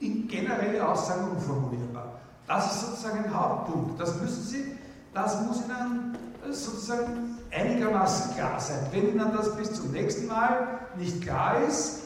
[0.00, 2.20] in generelle Aussagen umformulierbar.
[2.46, 4.00] Das ist sozusagen ein Hauptpunkt.
[4.00, 4.78] Das müssen Sie,
[5.14, 6.16] das muss Ihnen
[6.50, 8.78] sozusagen einigermaßen klar sein.
[8.92, 12.00] Wenn Ihnen das bis zum nächsten Mal nicht klar ist,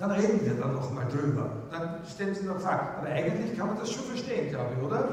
[0.00, 1.50] dann reden wir dann nochmal drüber.
[1.70, 2.96] Dann stellen Sie noch Fragen.
[2.98, 5.08] Aber eigentlich kann man das schon verstehen, glaube ich, oder?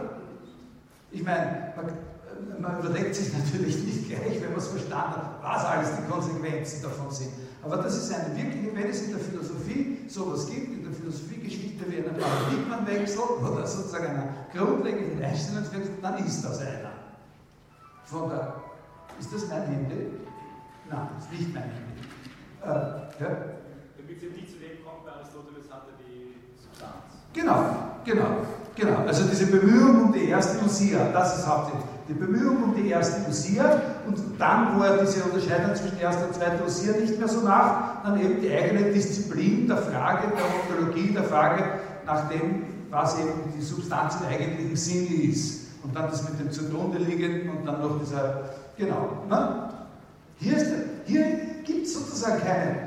[1.11, 5.65] Ich meine, man, man, überlegt sich natürlich nicht gleich, wenn man es verstanden hat, was
[5.65, 7.31] alles die Konsequenzen davon sind.
[7.63, 11.91] Aber das ist eine wirkliche, wenn es in der Philosophie sowas gibt, in der Philosophiegeschichte
[11.91, 16.93] wie einen Paradigmenwechsel oder sozusagen einen grundlegenden Einstellungswechsel, dann ist das einer.
[18.05, 18.55] Von der,
[19.19, 19.95] ist das mein Handy?
[20.89, 21.97] Nein, das ist nicht mein Handy.
[22.63, 23.57] Äh, ja?
[23.97, 26.76] Damit sie nicht zu dem kommt, bei Aristoteles hatte die Substanz.
[27.33, 27.65] Genau,
[28.03, 28.27] genau,
[28.75, 29.05] genau.
[29.05, 31.85] Also diese Bemühung um die erste Usia, das ist hauptsächlich.
[32.09, 36.35] Die Bemühung um die erste Usia und dann, wo er diese Unterscheidung zwischen erster und
[36.35, 41.11] zweiter Usia nicht mehr so macht, dann eben die eigene Disziplin der Frage der Ontologie,
[41.13, 41.63] der Frage
[42.05, 45.67] nach dem, was eben die Substanz im eigentlichen Sinne ist.
[45.83, 49.23] Und dann das mit dem zugrunde liegenden und dann noch dieser, genau.
[49.29, 49.69] Ne?
[50.39, 50.57] Hier,
[51.05, 51.25] hier
[51.65, 52.86] gibt es sozusagen keine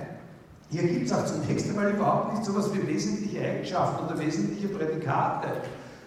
[0.70, 4.68] hier gibt es auch zunächst einmal überhaupt nicht so etwas wie wesentliche Eigenschaften oder wesentliche
[4.68, 5.48] Prädikate.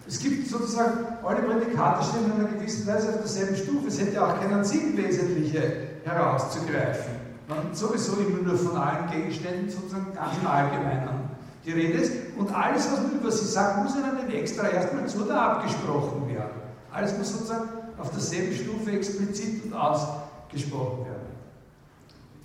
[0.06, 3.88] Es gibt sozusagen, alle Prädikate stehen in einer gewissen Weise auf derselben Stufe.
[3.88, 5.60] Es hätte auch keinen Sinn, wesentliche
[6.04, 7.12] herauszugreifen.
[7.48, 12.12] Man sowieso immer nur von allen Gegenständen sozusagen ganz im Allgemeinen die Rede ist.
[12.36, 16.28] Und alles, was man über sie sagt, muss in einem Extra erstmal zu oder abgesprochen
[16.28, 16.62] werden.
[16.92, 21.34] Alles muss sozusagen auf derselben Stufe explizit und ausgesprochen werden.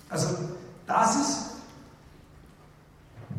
[0.08, 0.28] Also,
[0.86, 1.49] das ist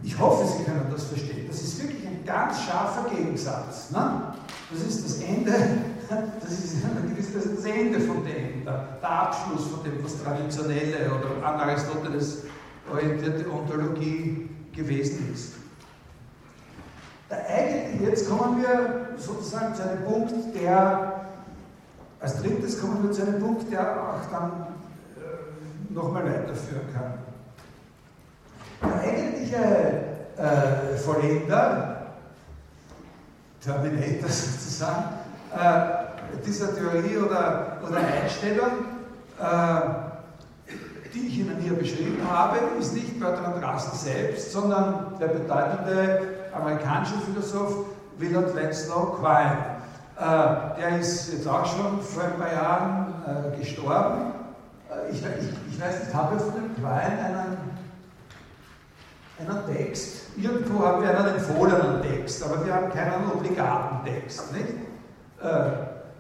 [0.04, 1.46] ich hoffe, Sie können das verstehen.
[1.48, 3.92] Das ist wirklich ein ganz scharfer Gegensatz.
[3.92, 4.34] Ne?
[4.72, 5.52] Das ist das Ende,
[6.42, 6.86] das ist,
[7.36, 12.44] das, Ende von dem, der, der, Abschluss von dem, was traditionelle oder an Aristoteles
[12.92, 15.54] orientierte Ontologie gewesen ist.
[17.30, 21.28] Eigentlich, jetzt kommen wir sozusagen zu einem Punkt, der,
[22.20, 24.52] als drittes kommen wir zu einem Punkt, der auch dann
[25.16, 27.14] äh, nochmal weiterführen kann.
[28.82, 29.58] Der eigentliche
[30.38, 32.08] äh, Vollender,
[33.64, 35.04] Terminator sozusagen,
[35.56, 36.02] äh,
[36.46, 38.86] dieser Theorie oder, oder Einstellung,
[39.40, 40.12] äh,
[41.14, 46.22] die ich Ihnen hier beschrieben habe, ist nicht Bertrand Russell selbst, sondern der bedeutende
[46.54, 47.86] amerikanische Philosoph
[48.18, 49.58] Willard Wentzlow Quine.
[50.18, 54.34] Äh, der ist jetzt auch schon vor ein paar Jahren äh, gestorben.
[54.90, 57.71] Äh, ich, ich, ich, weiß nicht, habe ich von dem Quine einen
[59.50, 60.38] einen Text.
[60.38, 64.52] Irgendwo haben wir einen empfohlenen Text, aber wir haben keinen obligaten Text.
[64.54, 64.70] Nicht?
[65.42, 65.44] Äh,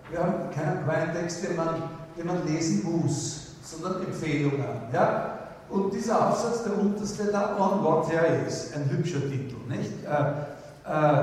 [0.10, 1.84] wir haben keinen Quelltext, den man,
[2.17, 4.65] den man lesen muss, sondern Empfehlungen.
[4.93, 5.38] Ja?
[5.69, 9.55] Und dieser Aufsatz, der unterste da, On What There Is, ein hübscher Titel.
[9.69, 9.91] Nicht?
[10.03, 11.21] Äh, äh,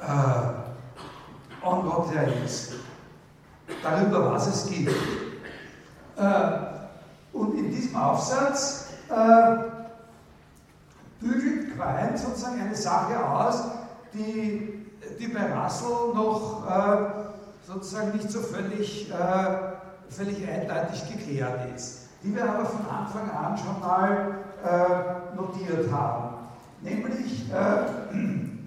[0.00, 2.72] äh, on What There Is.
[3.82, 4.90] Darüber, was es gibt.
[6.16, 6.64] Äh,
[7.32, 9.73] und in diesem Aufsatz äh,
[11.24, 13.64] bügelt Quine sozusagen eine Sache aus,
[14.12, 14.86] die,
[15.18, 19.58] die bei Russell noch äh, sozusagen nicht so völlig, äh,
[20.08, 26.34] völlig eindeutig geklärt ist, die wir aber von Anfang an schon mal äh, notiert haben.
[26.82, 28.58] Nämlich, äh, ähm,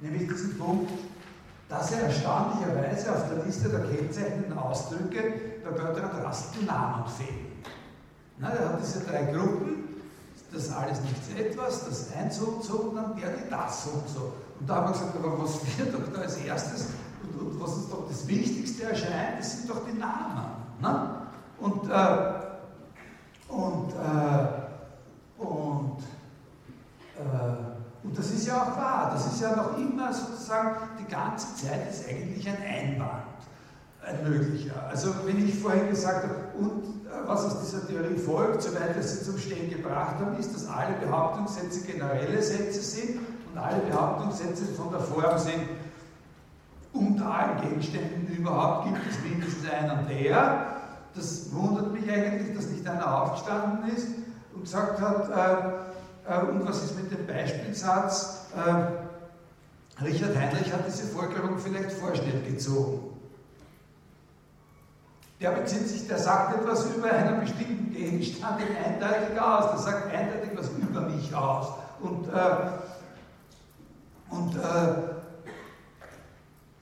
[0.00, 0.90] nämlich diesen Punkt,
[1.68, 7.46] dass er erstaunlicherweise auf der Liste der kennzeichnenden Ausdrücke bei Bertrand Russell Namen fehlen.
[8.38, 9.75] Na, er hat diese drei Gruppen,
[10.56, 14.32] das alles nichts etwas, das eins und so und dann der die das und so.
[14.58, 16.88] Und da haben wir gesagt, aber was wird doch da als erstes
[17.22, 20.46] und, und, was uns doch das Wichtigste erscheint, das sind doch die Namen.
[20.80, 21.10] Ne?
[21.58, 22.32] Und, äh,
[23.48, 25.98] und, äh, und,
[27.16, 31.54] äh, und das ist ja auch wahr, das ist ja noch immer sozusagen, die ganze
[31.56, 33.24] Zeit ist eigentlich ein Einwand,
[34.06, 34.86] ein möglicher.
[34.88, 36.84] Also wenn ich vorhin gesagt habe, und
[37.26, 40.94] was aus dieser Theorie folgt, soweit wir sie zum Stehen gebracht haben, ist, dass alle
[41.04, 43.18] Behauptungssätze generelle Sätze sind
[43.52, 45.68] und alle Behauptungssätze von der Form sind,
[46.92, 50.76] unter allen Gegenständen überhaupt gibt es mindestens einen der.
[51.14, 54.08] Das wundert mich eigentlich, dass nicht einer aufgestanden ist
[54.54, 58.46] und gesagt hat, äh, äh, und was ist mit dem Beispielsatz?
[58.56, 63.15] Äh, Richard Heinrich hat diese Folgerung vielleicht vorschnell gezogen.
[65.40, 69.70] Der bezieht sich, der sagt etwas über einen bestimmten Gegenstand eindeutig aus.
[69.72, 71.68] Der sagt eindeutig was über mich aus.
[72.00, 72.56] Und, äh,
[74.30, 74.94] und, äh,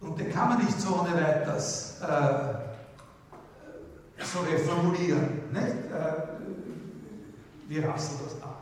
[0.01, 2.55] und den kann man nicht so ohne weiteres äh,
[4.23, 5.65] so reformulieren, nicht?
[5.65, 6.35] Äh,
[7.69, 8.55] wie Russell das macht.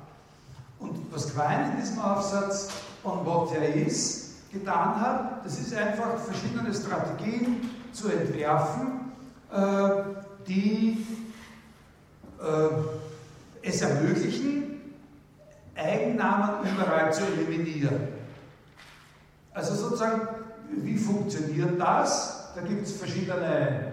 [0.78, 2.68] Und was Quine in diesem Aufsatz
[3.04, 9.01] on what there is getan hat, das ist einfach verschiedene Strategien zu entwerfen,
[10.46, 11.06] die
[12.40, 14.80] äh, es ermöglichen,
[15.74, 18.08] Eigennamen überall zu eliminieren.
[19.54, 20.28] Also sozusagen,
[20.70, 22.52] wie funktioniert das?
[22.54, 23.92] Da gibt es verschiedene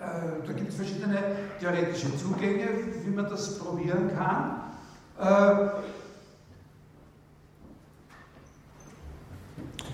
[0.00, 1.18] Äh, es verschiedene
[1.58, 2.68] theoretische Zugänge,
[3.02, 4.60] wie man das probieren kann.
[5.18, 5.68] Äh,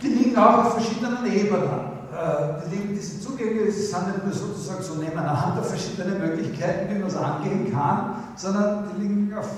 [0.02, 1.91] die liegen auch auf verschiedenen Ebenen.
[2.12, 7.08] Äh, die liegen, diese Zugänge sind nicht nur sozusagen so nebeneinander verschiedene Möglichkeiten, wie man
[7.08, 9.48] es angehen kann, sondern die liegen auf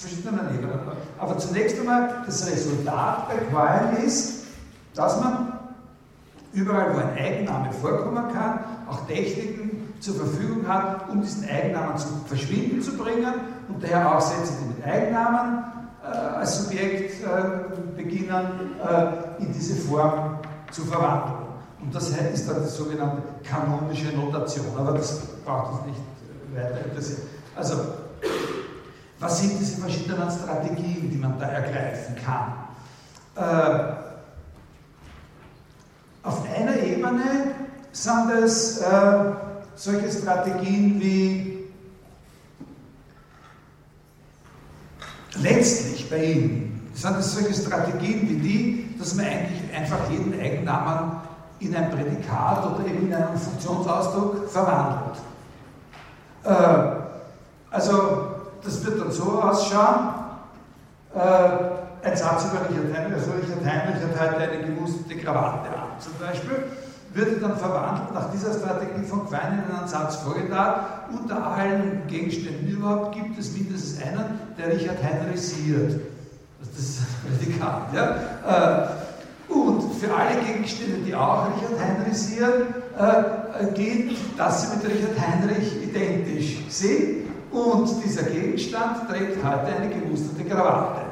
[0.00, 0.80] verschiedenen Ebenen.
[1.18, 4.44] Aber zunächst einmal, das Resultat bei Quallen ist,
[4.94, 5.52] dass man
[6.52, 12.08] überall, wo ein Eigenname vorkommen kann, auch Techniken zur Verfügung hat, um diesen Eigennamen zu
[12.26, 13.34] verschwinden zu bringen
[13.68, 15.64] und daher auch Sätze, die mit Eigennamen
[16.02, 20.38] äh, als Subjekt äh, beginnen, äh, in diese Form
[20.72, 21.39] zu verwandeln.
[21.82, 26.00] Und das ist dann die sogenannte kanonische Notation, aber das braucht uns nicht
[26.54, 27.22] weiter interessieren.
[27.56, 27.76] Also,
[29.18, 32.54] was sind diese verschiedenen Strategien, die man da ergreifen kann?
[33.36, 33.92] Äh,
[36.22, 37.54] auf einer Ebene
[37.92, 38.84] sind es äh,
[39.74, 41.64] solche Strategien wie
[45.36, 51.12] letztlich bei ihm sind es solche Strategien wie die, dass man eigentlich einfach jeden Eigennamen
[51.60, 55.18] in ein Prädikat oder eben in einen Funktionsausdruck verwandelt.
[56.44, 56.50] Äh,
[57.70, 58.28] also
[58.64, 60.14] das wird dann so ausschauen,
[61.14, 66.00] äh, ein Satz über Richard Heinrich, also Richard Heinrich hat heute eine gemusterte Krawatte an,
[66.00, 66.64] zum Beispiel,
[67.12, 70.80] würde dann verwandelt nach dieser Strategie von Quine in einen Satz vorgetragen.
[71.12, 76.00] Unter allen Gegenständen überhaupt gibt es mindestens einen, der Richard heinrichiert.
[76.60, 77.92] Das ist ein Prädikat.
[77.92, 78.88] Ja?
[79.48, 85.20] Äh, und für alle Gegenstände, die auch Richard heinrichieren, äh, gilt, dass sie mit Richard
[85.20, 87.28] Heinrich identisch sind.
[87.50, 91.02] Und dieser Gegenstand trägt heute eine gemusterte Krawatte.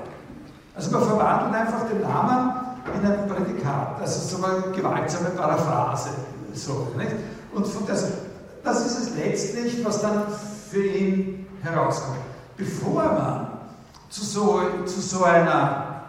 [0.74, 2.53] Also man verwandelt einfach den Namen
[2.94, 6.11] in ein Prädikat, also so eine gewaltsame Paraphrase.
[6.55, 7.11] So, nicht?
[7.53, 8.07] Und von das,
[8.62, 10.22] das ist es letztlich, was dann
[10.70, 12.18] für ihn herauskommt.
[12.57, 13.46] Bevor man
[14.09, 16.03] zu so, zu so einer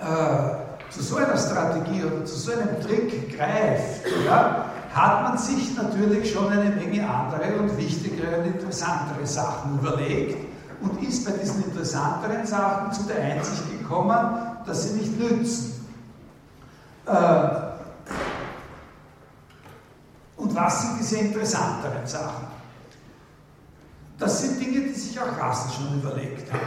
[0.00, 0.63] äh,
[0.94, 6.32] zu so einer Strategie oder zu so einem Trick greift, ja, hat man sich natürlich
[6.32, 10.36] schon eine Menge andere und wichtigere und interessantere Sachen überlegt
[10.80, 14.16] und ist bei diesen interessanteren Sachen zu der Einsicht gekommen,
[14.64, 15.84] dass sie nicht nützen.
[17.06, 17.64] Äh,
[20.36, 22.46] und was sind diese interessanteren Sachen?
[24.18, 26.60] Das sind Dinge, die sich auch Rassel schon überlegt hat.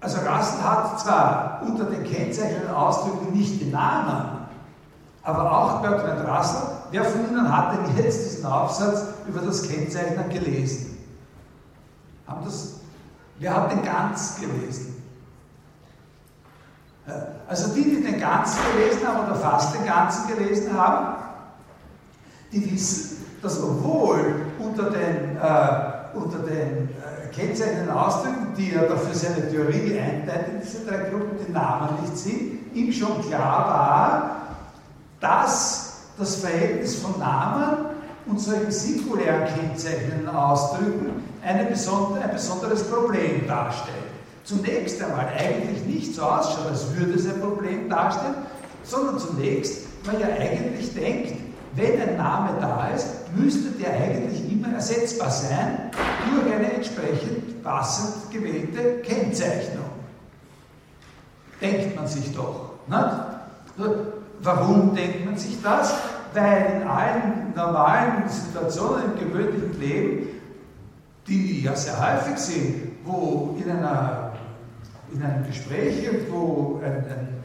[0.00, 4.46] Also Rassel hat zwar unter den kennzeichnenden Ausdrücken nicht die Namen,
[5.22, 10.28] aber auch Bertrand Russell, wer von Ihnen hat denn jetzt diesen Aufsatz über das Kennzeichnen
[10.28, 10.96] gelesen?
[12.26, 12.74] Haben das,
[13.38, 14.94] wer hat den ganz gelesen?
[17.48, 21.16] Also die, die den ganzen gelesen haben oder fast den ganzen gelesen haben,
[22.52, 26.90] die wissen, dass obwohl unter den, äh, unter den
[27.30, 32.02] äh, kennzeichnenden Ausdrücken, die er dafür seine Theorie einteilt in diese drei Gruppen, die Namen
[32.02, 34.40] nicht sind, ihm schon klar war,
[35.20, 37.86] dass das Verhältnis von Namen
[38.26, 43.96] und solchen singulären kennzeichnenden Ausdrücken eine besonder, ein besonderes Problem darstellt.
[44.44, 48.34] Zunächst einmal eigentlich nicht so ausschaut, als würde es ein Problem darstellen,
[48.82, 51.47] sondern zunächst man ja eigentlich denkt,
[51.78, 55.90] wenn ein Name da ist, müsste der eigentlich immer ersetzbar sein
[56.30, 59.84] durch eine entsprechend passend gewählte Kennzeichnung.
[61.60, 62.72] Denkt man sich doch.
[62.86, 63.88] Nicht?
[64.40, 65.94] Warum denkt man sich das?
[66.34, 70.26] Weil in allen normalen Situationen im gewöhnlichen Leben,
[71.26, 74.28] die ja sehr häufig sind, wo in einer
[75.12, 77.37] in einem Gespräch irgendwo ein, ein, ein,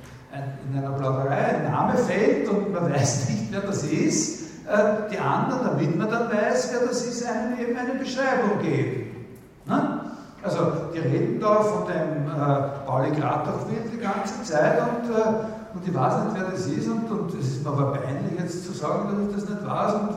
[0.69, 5.17] in einer Plauderei ein Name fällt und man weiß nicht, wer das ist, äh, die
[5.17, 9.27] anderen, damit man dann weiß, wer das ist, einem eben eine Beschreibung geben.
[9.65, 9.99] Ne?
[10.43, 15.87] Also die reden da von dem äh, Pauli Gratochwild die ganze Zeit und, äh, und
[15.87, 18.73] ich weiß nicht, wer das ist und, und es ist mir aber peinlich jetzt zu
[18.73, 20.09] sagen, dass ich das nicht weiß und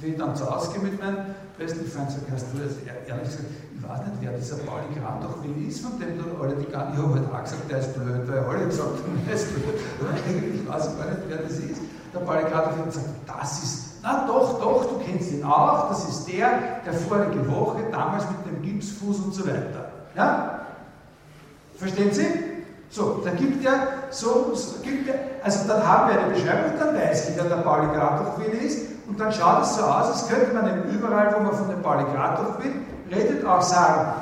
[0.00, 2.76] wie ich dann zu ausgehe mit meinen besten Freunden, sage, hast du das
[3.08, 3.44] ehrlich gesagt,
[3.88, 4.84] weiß nicht, wer dieser Pauli
[5.42, 7.94] will ist, von dem du alle die ganzen, ich habe halt auch gesagt, der ist
[7.94, 9.74] blöd, weil alle gesagt haben, der ist blöd.
[10.54, 11.80] Ich weiß gar nicht, wer das ist.
[12.12, 16.08] Der Pauli Grant hat gesagt, das ist, na doch, doch, du kennst ihn auch, das
[16.08, 19.90] ist der, der vorige Woche, damals mit dem Gipsfuß und so weiter.
[20.14, 20.60] Ja?
[21.76, 22.26] Verstehen Sie?
[22.90, 25.14] So, dann gibt er, so, so gibt er,
[25.44, 29.18] also dann haben wir eine Beschreibung, dann weiß ich, wer der Pauli Gratochwil ist, und
[29.18, 32.04] dann schaut es so aus, als könnte man eben überall, wo man von dem Pauli
[32.14, 32.72] Gratochwil
[33.10, 34.12] redet, auch sagen,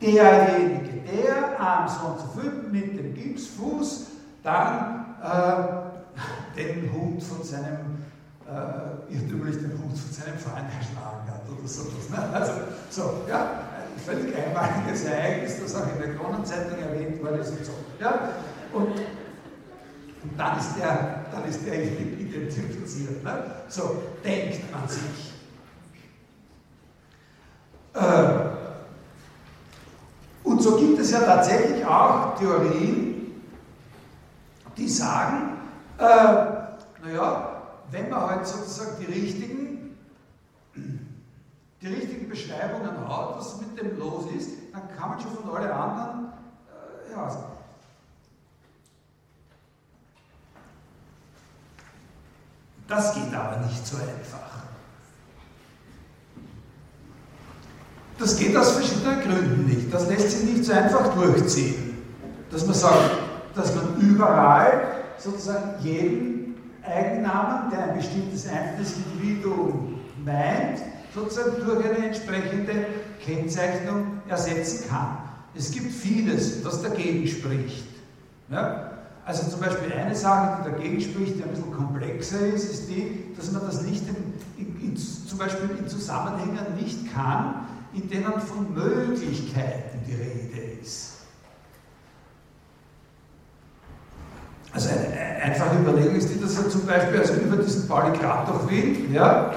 [0.00, 4.06] derjenige, der am so und so viel mit dem Gipsfuß
[4.42, 8.06] dann äh, den Hund von seinem
[8.46, 12.08] äh, irrtümlich den Hund von seinem Freund erschlagen hat oder sowas.
[12.10, 12.18] Ne?
[12.32, 12.52] Also,
[12.90, 17.64] so, ja, ein völlig einmaliges Ereignis, das auch in der Kronenzeitung erwähnt worden ist und
[17.64, 17.72] so.
[18.00, 18.30] Ja?
[18.72, 23.24] Und, und dann ist der, dann ist der identifiziert.
[23.24, 23.42] Ne?
[23.68, 25.35] So denkt man sich.
[27.96, 28.28] Äh,
[30.44, 33.42] und so gibt es ja tatsächlich auch Theorien,
[34.76, 35.58] die sagen,
[35.98, 36.04] äh,
[37.02, 39.96] naja, wenn man halt sozusagen die richtigen,
[40.74, 45.70] die richtigen Beschreibungen hat, was mit dem los ist, dann kann man schon von allen
[45.70, 46.32] anderen
[46.68, 47.38] äh, heraus.
[52.86, 54.65] Das geht aber nicht so einfach.
[58.18, 59.92] Das geht aus verschiedenen Gründen nicht.
[59.92, 61.96] Das lässt sich nicht so einfach durchziehen.
[62.50, 63.10] Dass man sagt,
[63.54, 64.82] dass man überall
[65.18, 70.80] sozusagen jeden Eigennamen, der ein bestimmtes einzelnes Individuum meint,
[71.14, 72.86] sozusagen durch eine entsprechende
[73.24, 75.18] Kennzeichnung ersetzen kann.
[75.54, 77.86] Es gibt vieles, was dagegen spricht.
[78.50, 78.92] Ja?
[79.24, 83.34] Also zum Beispiel eine Sache, die dagegen spricht, die ein bisschen komplexer ist, ist die,
[83.36, 87.66] dass man das nicht in, in, in, zum Beispiel in Zusammenhängen nicht kann,
[87.96, 91.14] in denen von Möglichkeiten die Rede ist.
[94.72, 99.10] Also eine einfache Überlegung ist die, dass er zum Beispiel also über diesen Pauli Kratochwil
[99.10, 99.52] ja,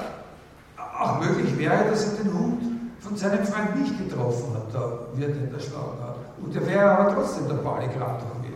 [0.98, 2.62] auch möglich wäre, dass er den Hund
[3.02, 6.16] von seinem Freund nicht getroffen hat, da wird er erschlagen hat.
[6.42, 8.54] Und er wäre aber trotzdem der Pauli Kratochwil.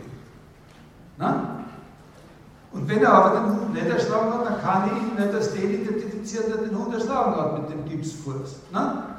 [2.72, 5.52] Und wenn er aber den Hund nicht erschlagen hat, dann kann ich ihn nicht als
[5.52, 8.56] den identifizieren, der den Hund erschlagen hat mit dem Gipsfuß.
[8.72, 9.13] Na?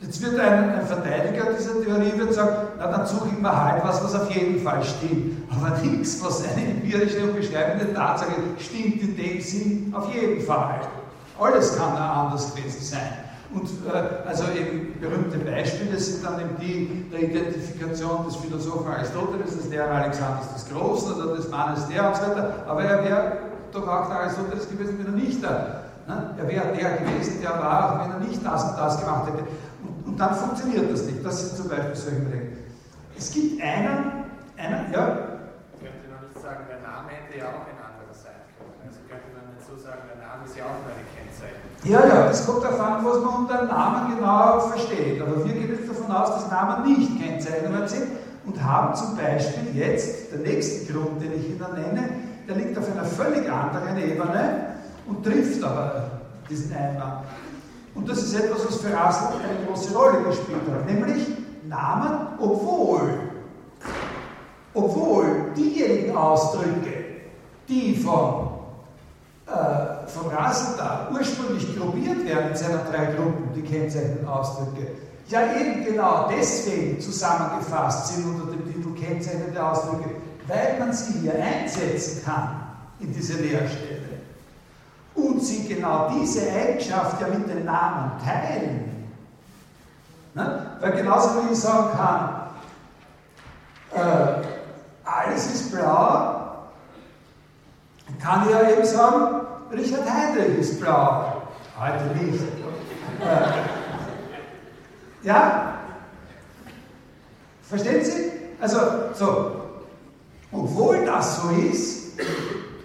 [0.00, 3.82] Jetzt wird ein, ein, Verteidiger dieser Theorie wird sagen, na dann suche ich mir halt
[3.84, 5.42] was, was auf jeden Fall stimmt.
[5.50, 10.80] Aber nichts, was eine empirische und beschreibende Tatsache stimmt in dem Sinn auf jeden Fall.
[11.40, 13.12] Alles kann da anders gewesen sein.
[13.52, 19.56] Und äh, also eben berühmte Beispiele sind dann eben die der Identifikation des Philosophen Aristoteles,
[19.56, 22.54] des Lehrer Alexanders des Großen oder des Mannes der und so weiter.
[22.68, 23.32] Aber er wäre
[23.72, 25.82] doch auch der Aristoteles gewesen, wenn er nicht da.
[26.06, 26.34] Ne?
[26.38, 29.44] Er wäre der gewesen, der war, wenn er nicht das und das gemacht hätte
[30.18, 31.24] dann funktioniert das nicht.
[31.24, 32.58] Das sind zum Beispiel solche Überlegungen.
[33.16, 34.26] Es gibt einen,
[34.56, 35.38] einen, ja?
[35.74, 38.78] Ich könnte noch nicht sagen, der Name hätte ja auch ein anderer sein können.
[38.86, 41.70] Also könnte man nicht so sagen, der Name ist ja auch nur eine Kennzeichnung.
[41.86, 45.22] Ja, ja, es kommt darauf an, was man unter Namen genau versteht.
[45.22, 48.06] Aber wir gehen jetzt davon aus, dass Namen nicht Kennzeichnungen sind
[48.46, 52.08] und haben zum Beispiel jetzt, der nächste Grund, den ich Ihnen nenne,
[52.48, 54.74] der liegt auf einer völlig anderen Ebene
[55.06, 56.10] und trifft aber
[56.48, 57.26] diesen Einwand.
[57.98, 61.26] Und das ist etwas, was für Russell eine große Rolle gespielt hat, nämlich
[61.64, 63.10] Namen, obwohl,
[64.72, 67.04] obwohl diejenigen Ausdrücke,
[67.68, 68.50] die von,
[69.48, 74.86] äh, von Russell da ursprünglich gruppiert werden in seiner drei Gruppen, die kennzeichnenden Ausdrücke,
[75.26, 80.10] ja eben genau deswegen zusammengefasst sind unter dem Titel kennzeichnende Ausdrücke,
[80.46, 82.60] weil man sie hier einsetzen kann
[83.00, 83.97] in diese Leerstelle
[85.18, 89.08] und sie genau diese Eigenschaft ja mit den Namen teilen.
[90.34, 90.66] Ne?
[90.80, 92.40] Weil genauso wie ich sagen kann,
[93.94, 94.42] äh,
[95.04, 96.38] alles ist blau,
[98.22, 101.42] kann ich ja eben sagen, Richard Heinrich ist blau.
[101.78, 102.42] Heute nicht.
[103.20, 105.74] Äh, ja?
[107.62, 108.32] Verstehen Sie?
[108.60, 108.78] Also,
[109.14, 109.56] so,
[110.50, 112.18] obwohl das so ist,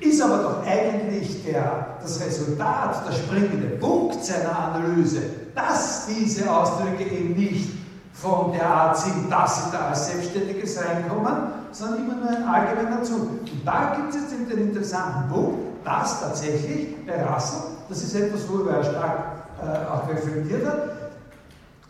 [0.03, 5.21] ist aber doch eigentlich der, das Resultat, der springende Punkt seiner Analyse,
[5.55, 7.71] dass diese Ausdrücke eben nicht
[8.13, 11.33] von der Art sind, dass sie da als Selbstständiges reinkommen,
[11.71, 13.29] sondern immer nur ein allgemeiner Zug.
[13.29, 18.15] Und da gibt es jetzt eben den interessanten Punkt, dass tatsächlich bei Russell, das ist
[18.15, 19.19] etwas, worüber er stark
[19.61, 20.89] äh, auch reflektiert hat,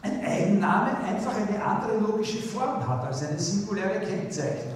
[0.01, 4.72] ein Eigenname einfach eine andere logische Form hat als eine singuläre Kennzeichnung.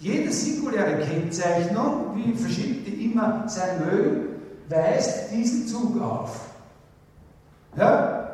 [0.00, 4.28] Jede singuläre Kennzeichnung, wie verschieden die immer sein mögen,
[4.70, 6.40] weist diesen Zug auf.
[7.76, 8.28] Ja?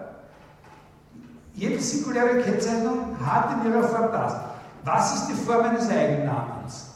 [1.54, 4.36] Jede singuläre Kennzeichnung hat in ihrer Form das.
[4.84, 6.90] Was ist die Form eines Eigennamens?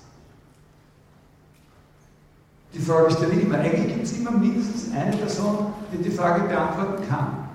[2.73, 3.59] Die Frage stelle ich immer.
[3.59, 7.49] Eigentlich gibt es immer mindestens eine Person, die die Frage beantworten kann.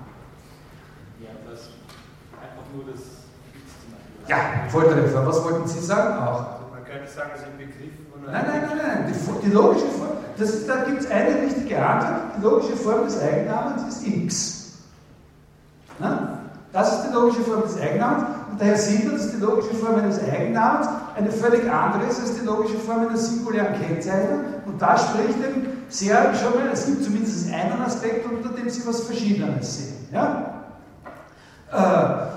[1.18, 1.70] Ja, das
[2.34, 3.00] einfach nur das
[4.28, 5.26] Ja, Volltreffer.
[5.26, 6.55] Was wollten Sie sagen auch?
[7.14, 7.92] Sagen, das ist ein Begriff.
[8.24, 9.12] Nein, nein, nein, nein.
[9.12, 12.22] Die, die logische Form, das da gibt es eine richtige Antwort.
[12.36, 14.72] Die logische Form des Eigennamens ist X.
[15.98, 16.40] Na?
[16.72, 18.24] Das ist die logische Form des Eigennamens.
[18.50, 22.34] Und daher sieht man, dass die logische Form eines Eigennamens eine völlig andere ist als
[22.38, 24.40] die logische Form einer singulären Kennzeichnung.
[24.66, 28.86] Und da spricht eben sehr schon mal, es gibt zumindest einen Aspekt, unter dem Sie
[28.86, 30.08] was Verschiedenes sehen.
[30.12, 30.64] Ja?
[31.72, 32.35] Äh,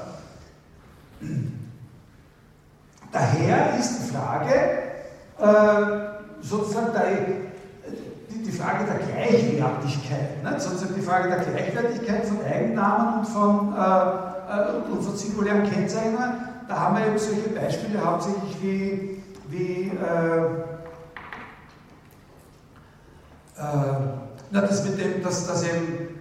[3.87, 4.53] die Frage,
[5.39, 7.05] äh, sozusagen der,
[8.29, 10.59] die, die, Frage der Gleichwertigkeit, ne?
[10.59, 16.41] sozusagen die Frage der Gleichwertigkeit von Eigennamen und von, äh, äh und von singulären Kennzeichnungen,
[16.67, 20.37] da haben wir eben solche Beispiele hauptsächlich wie, wie äh,
[23.57, 23.99] äh,
[24.51, 26.19] na, das mit dem, dass, dass eben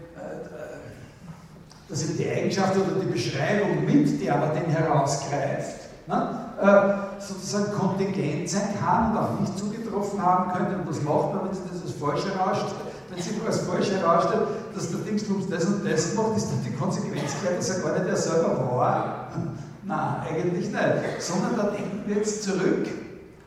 [1.88, 7.72] dass eben die Eigenschaft oder die Beschreibung, mit der man den herausgreift, ne, äh, sozusagen
[7.72, 10.76] kontingent sein kann und auch nicht zugetroffen haben könnte.
[10.76, 12.74] Und das macht man, wenn sich das als falsch herausstellt.
[13.10, 14.42] Wenn sich als falsch herausstellt,
[14.74, 17.92] dass der Dingsbums das und das macht, ist dann die Konsequenz gleich, dass er gar
[17.94, 19.28] nicht der selber war.
[19.84, 21.20] Nein, eigentlich nicht.
[21.20, 22.88] Sondern da denken wir jetzt zurück.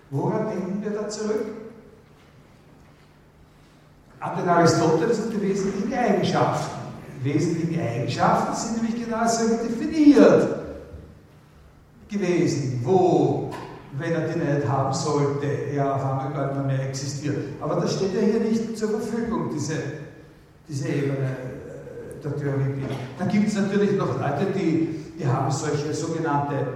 [0.09, 1.45] Woran denken wir da zurück?
[4.19, 6.79] An den Aristoteles und die wesentlichen Eigenschaften.
[7.19, 10.60] Die wesentlichen Eigenschaften sind nämlich genau so definiert
[12.11, 13.51] gewesen, wo,
[13.97, 17.37] wenn er die nicht haben sollte, er auf einmal gar nicht mehr existiert.
[17.61, 19.75] Aber das steht ja hier nicht zur Verfügung, diese,
[20.67, 22.83] diese Ebene äh, der Theorie.
[23.17, 26.67] Dann gibt es natürlich noch Leute, die, die haben solche sogenannte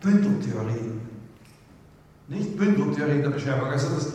[0.00, 1.00] Bündeltheorien.
[2.28, 3.68] Nicht Bündeltheorien der Beschreibung.
[3.68, 4.12] Also, das,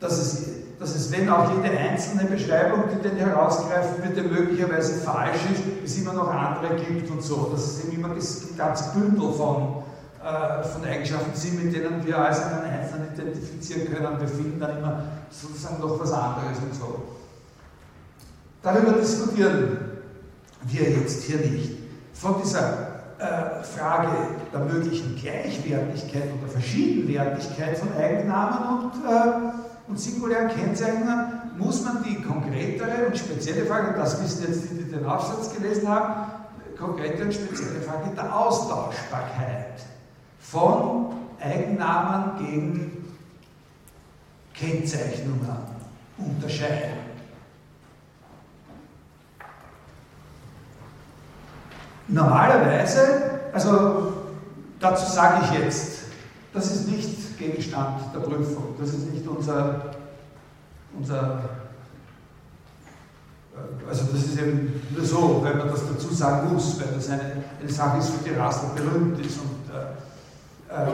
[0.00, 5.40] dass es dass es, wenn auch jede einzelne Beschreibung, die den herausgreifen wird, möglicherweise falsch
[5.52, 7.50] ist, es immer noch andere gibt und so.
[7.52, 9.82] Dass es eben immer das ganze Bündel von,
[10.24, 14.20] äh, von Eigenschaften sind, mit denen wir als einen Einzelnen identifizieren können.
[14.20, 17.02] Wir finden dann immer sozusagen noch was anderes und so.
[18.62, 19.78] Darüber diskutieren
[20.62, 21.72] wir jetzt hier nicht.
[22.14, 24.08] Von dieser äh, Frage
[24.50, 31.08] der möglichen Gleichwertigkeit oder Verschiedenwertigkeit von Eigennamen und äh, und singulären Kennzeichen
[31.58, 35.88] muss man die konkretere und spezielle Frage, das wissen jetzt die, die den Aufsatz gelesen
[35.88, 36.30] haben,
[36.78, 39.82] konkrete und spezielle Frage der Austauschbarkeit
[40.38, 43.14] von Eigennamen gegen
[44.54, 45.48] Kennzeichnungen
[46.18, 46.98] unterscheiden.
[52.06, 54.12] Normalerweise, also
[54.78, 55.99] dazu sage ich jetzt,
[56.52, 58.74] das ist nicht Gegenstand der Prüfung.
[58.78, 59.94] Das ist nicht unser,
[60.98, 61.40] unser
[63.88, 67.42] also das ist eben nur so, wenn man das dazu sagen muss, weil das eine,
[67.60, 69.38] eine Sache ist, für die Rassel berühmt ist.
[69.38, 70.92] Und, äh, äh,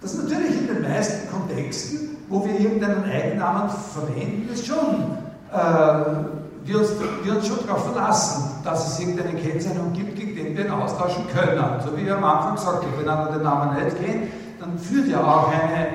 [0.00, 5.18] das natürlich in den meisten Kontexten, wo wir irgendeinen Eigennamen verwenden, ist schon
[5.52, 6.24] äh,
[6.64, 6.90] wir uns,
[7.22, 10.16] wir uns schon darauf verlassen, dass es irgendeine Kennzeichnung gibt,
[10.56, 11.62] wir ihn austauschen können.
[11.84, 14.30] So wie ich am Anfang habe, wenn einer den Namen nicht kennt,
[14.60, 15.86] dann führt ja auch eine,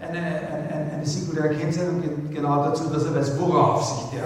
[0.00, 2.02] eine, eine, eine singuläre Kennzeichnung
[2.32, 4.24] genau dazu, dass er weiß, worauf sich der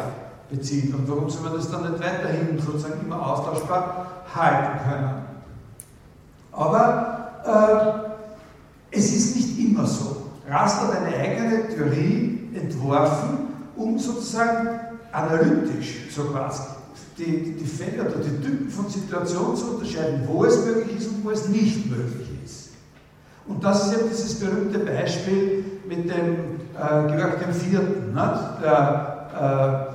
[0.51, 5.27] bezieht und warum soll man das dann nicht weiterhin sozusagen immer austauschbar halten können.
[6.53, 8.07] Aber
[8.93, 10.17] äh, es ist nicht immer so.
[10.49, 14.69] Rast hat eine eigene Theorie entworfen, um sozusagen
[15.13, 16.63] analytisch, so quasi,
[17.19, 21.25] die, die Fälle oder die Typen von Situationen zu unterscheiden, wo es möglich ist und
[21.25, 22.71] wo es nicht möglich ist.
[23.47, 27.73] Und das ist eben dieses berühmte Beispiel mit dem äh, Georg IV.
[28.13, 28.59] Ne?
[28.63, 29.89] Der,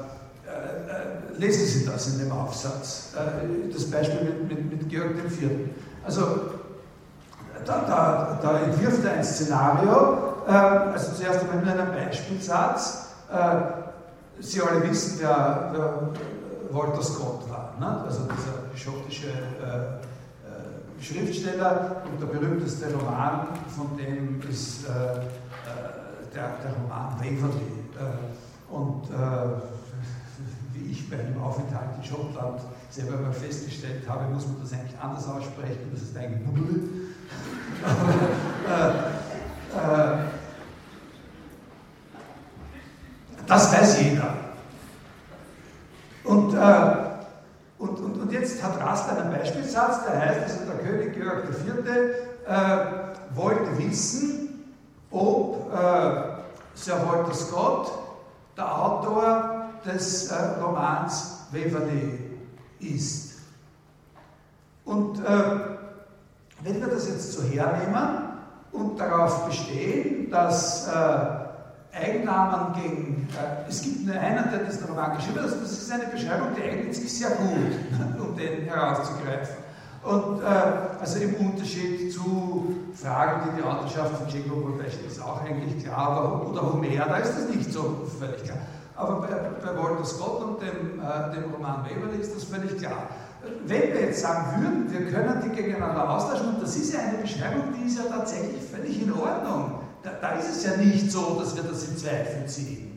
[0.47, 5.15] äh, äh, lesen Sie das in dem Aufsatz, äh, das Beispiel mit, mit, mit Georg
[5.25, 5.49] IV.
[6.03, 6.21] Also
[7.65, 13.09] da, da, da, entwirft er ein Szenario, äh, also zuerst einmal mit einem Beispielsatz.
[13.31, 13.81] Äh,
[14.39, 15.71] Sie alle wissen, wer,
[16.73, 18.03] Walter Scott war, ne?
[18.05, 19.27] also dieser schottische
[21.01, 25.23] Schriftsteller und der berühmteste Roman von dem ist äh, äh,
[26.33, 27.71] der, der, Roman Waverley.
[27.97, 29.13] Äh, und äh,
[30.73, 32.61] wie ich bei einem Aufenthalt in Schottland
[32.91, 35.89] selber mal festgestellt habe, muss man das eigentlich anders aussprechen.
[35.91, 36.89] Das ist eigentlich Bubbel.
[39.71, 40.25] Äh,
[43.47, 44.40] das weiß jeder.
[46.23, 47.11] Und äh,
[47.81, 51.85] und, und, und jetzt hat Rast einen Beispielsatz, der heißt, also der König Georg IV.
[52.47, 54.71] Äh, wollte wissen,
[55.09, 56.11] ob äh,
[56.75, 57.91] Sir Walter Scott
[58.55, 62.19] der Autor des äh, Romans Waverley
[62.79, 63.39] ist.
[64.85, 65.43] Und äh,
[66.63, 68.29] wenn wir das jetzt so hernehmen
[68.71, 71.40] und darauf bestehen, dass äh,
[71.93, 76.05] Eigennamen gegen, äh, es gibt nur einen, der das Roman geschrieben hat, das ist eine
[76.05, 79.55] Beschreibung, die eignet sich sehr gut, um den herauszugreifen.
[80.03, 85.41] Und äh, also im Unterschied zu Fragen, die die Autorschaft von Jacob Brecht ist auch
[85.43, 88.57] eigentlich klar, aber, oder Homer, da ist das nicht so völlig klar.
[88.95, 93.09] Aber bei, bei Walter Scott und dem, äh, dem Roman Waverley ist das völlig klar.
[93.65, 97.17] Wenn wir jetzt sagen würden, wir können die gegeneinander austauschen, und das ist ja eine
[97.19, 99.80] Beschreibung, die ist ja tatsächlich völlig in Ordnung.
[100.03, 102.91] Da, da ist es ja nicht so, dass wir das in Zweifel ziehen.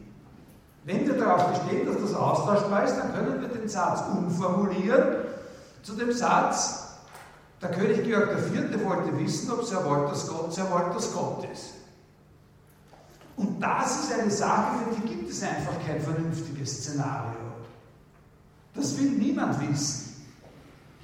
[0.85, 5.25] Wenn wir darauf bestehen, dass das austauschbar ist, dann können wir den Satz umformulieren
[5.83, 6.85] zu dem Satz,
[7.61, 8.85] der König Georg IV.
[8.85, 11.71] wollte wissen, ob Scott Sir Walter Scott ist.
[13.37, 17.33] Und das ist eine Sache, für die gibt es einfach kein vernünftiges Szenario.
[18.75, 20.14] Das will niemand wissen.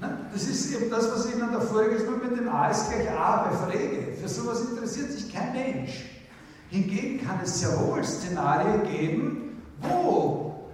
[0.00, 3.48] Das ist eben das, was ich Ihnen davor gesagt mit dem A ist gleich A
[3.48, 4.12] bei Frege.
[4.20, 6.04] Für sowas interessiert sich kein Mensch.
[6.70, 10.70] Hingegen kann es sehr wohl Szenarien geben, wo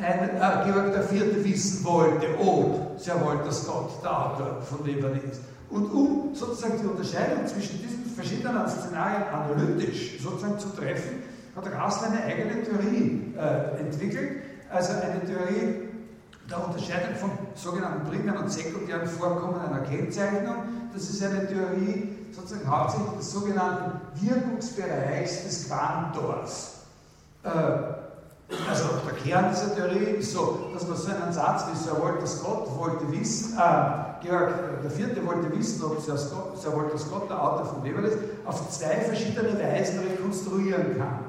[0.00, 1.44] ein, äh, Georg IV.
[1.44, 5.42] wissen wollte, ob Sir Walter Scott der Autor von Waverley ist.
[5.70, 11.22] Und um sozusagen die Unterscheidung zwischen diesen verschiedenen Szenarien analytisch sozusagen zu treffen,
[11.56, 14.42] hat Rassel eine eigene Theorie äh, entwickelt.
[14.70, 15.81] Also eine Theorie
[16.48, 20.56] der Unterscheidung von sogenannten primären und sekundären Vorkommen einer Kennzeichnung.
[20.92, 26.72] Das ist eine Theorie sozusagen hauptsächlich des sogenannten Wirkungsbereichs des Quantors.
[27.44, 27.48] Äh,
[28.68, 32.26] also der Kern dieser Theorie ist so, dass man so einen Satz wie Sir Walter
[32.26, 34.52] Scott wollte wissen, äh, Georg
[34.84, 35.26] IV.
[35.26, 39.00] wollte wissen, ob Sir, Scott, Sir Walter Scott der Autor von Weber ist, auf zwei
[39.00, 41.20] verschiedene Weisen rekonstruieren kann.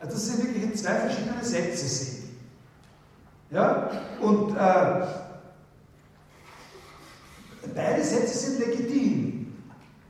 [0.00, 2.23] Also dass es wirklich zwei verschiedene Sätze sind.
[3.54, 3.88] Ja?
[4.20, 5.06] Und äh,
[7.74, 9.54] beide Sätze sind legitim.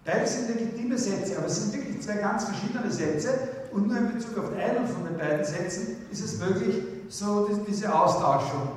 [0.04, 3.28] Beide sind legitime Sätze, aber es sind wirklich zwei ganz verschiedene Sätze
[3.72, 7.94] und nur in Bezug auf einen von den beiden Sätzen ist es möglich, so diese
[7.94, 8.68] Austauschung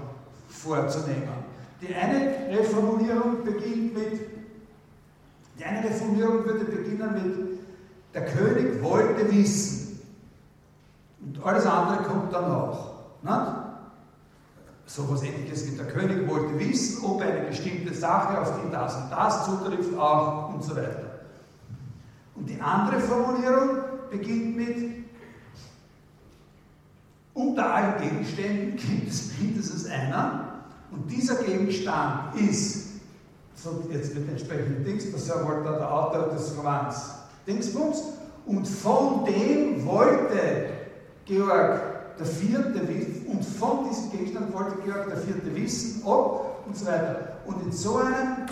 [0.50, 1.30] vorzunehmen.
[1.82, 4.22] Die eine Reformulierung beginnt mit,
[5.60, 7.60] die eine Reformulierung würde beginnen mit,
[8.14, 10.00] der König wollte wissen.
[11.22, 12.92] Und alles andere kommt danach.
[13.22, 13.67] Nicht?
[14.88, 18.96] So etwas ähnliches wie der König wollte wissen, ob eine bestimmte Sache, auf die das
[18.96, 21.20] und das zutrifft, auch und so weiter.
[22.36, 23.80] Und die andere Formulierung
[24.10, 25.06] beginnt mit,
[27.34, 30.46] unter allen Gegenständen gibt es mindestens einer,
[30.90, 32.88] und dieser Gegenstand ist,
[33.56, 37.16] so jetzt mit entsprechenden Dings, der Sir Walter, der Autor des Romans
[37.46, 38.04] Dingsbums,
[38.46, 40.70] und von dem wollte
[41.26, 41.87] Georg
[42.20, 42.82] der Vierte
[43.28, 47.38] und von diesem Gegenstand wollte Georg der Vierte wissen, ob und so weiter.
[47.46, 48.48] Und in so einem,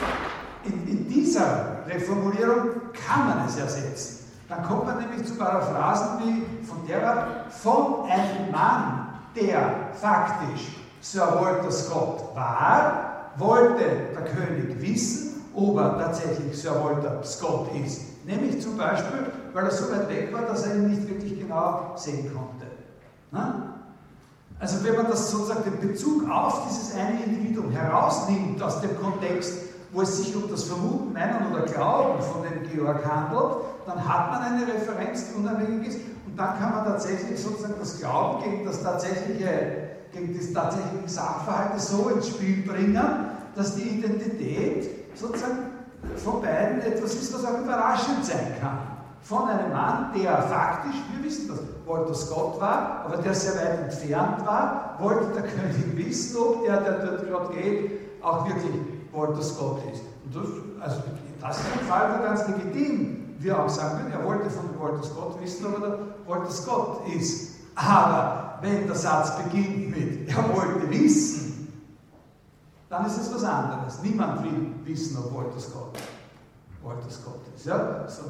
[0.63, 4.26] in, in dieser Reformulierung kann man es ersetzen.
[4.47, 10.78] Dann kommt man nämlich zu Paraphrasen wie von der Art, von einem Mann, der faktisch
[11.01, 18.01] Sir Walter Scott war, wollte der König wissen, ob er tatsächlich Sir Walter Scott ist.
[18.26, 21.93] Nämlich zum Beispiel, weil er so weit weg war, dass er ihn nicht wirklich genau
[21.95, 22.55] sehen konnte.
[23.36, 23.74] Na?
[24.60, 29.54] Also wenn man das sozusagen den Bezug auf dieses eine Individuum herausnimmt aus dem Kontext,
[29.92, 34.32] wo es sich um das Vermuten, Meinen oder Glauben von dem Georg handelt, dann hat
[34.32, 38.66] man eine Referenz, die unabhängig ist und dann kann man tatsächlich sozusagen das Glauben gegen
[38.66, 43.06] das tatsächliche gegen das tatsächliche Sachverhalte so ins Spiel bringen,
[43.56, 45.72] dass die Identität sozusagen
[46.24, 48.80] von beiden etwas ist, was auch überraschend sein kann.
[49.26, 51.57] Von einem Mann, der faktisch, wir wissen das,
[51.88, 56.80] Walter Scott war, aber der sehr weit entfernt war, wollte der König wissen, ob der,
[56.82, 58.71] der dort gerade geht, auch wirklich
[59.11, 60.03] Walter Scott ist.
[60.26, 60.45] Und das,
[60.80, 61.01] also,
[61.41, 65.03] das ist ein Fall, wo ganz legitim wir auch sagen können, er wollte von Walter
[65.03, 67.55] Scott wissen, ob er Walter Scott ist.
[67.73, 71.73] Aber wenn der Satz beginnt mit, er wollte wissen,
[72.89, 74.03] dann ist es was anderes.
[74.03, 75.97] Niemand will wissen, ob Walter Scott,
[76.84, 77.65] Walter Scott ist.
[77.65, 78.07] Ja?
[78.07, 78.21] So,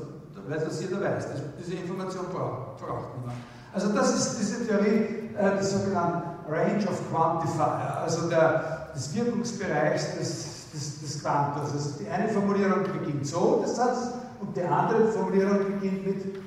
[0.47, 1.27] weil das jeder weiß.
[1.29, 3.37] Das, diese Information braucht, braucht niemand.
[3.73, 10.17] Also das ist diese Theorie äh, des sogenannten Range of Quantifier, also der, des Wirkungsbereichs
[10.17, 11.71] des, des, des Quantums.
[11.73, 16.45] Also die eine Formulierung beginnt so, des Satzes, und die andere Formulierung beginnt mit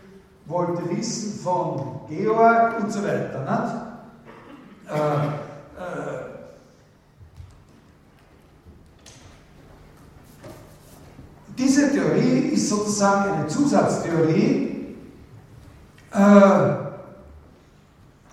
[0.49, 3.41] wollte wissen von Georg und so weiter.
[3.41, 3.75] Nicht?
[4.91, 6.25] Äh, äh,
[11.57, 12.08] diese Theorie
[12.69, 14.97] sozusagen eine Zusatztheorie,
[16.13, 16.89] äh,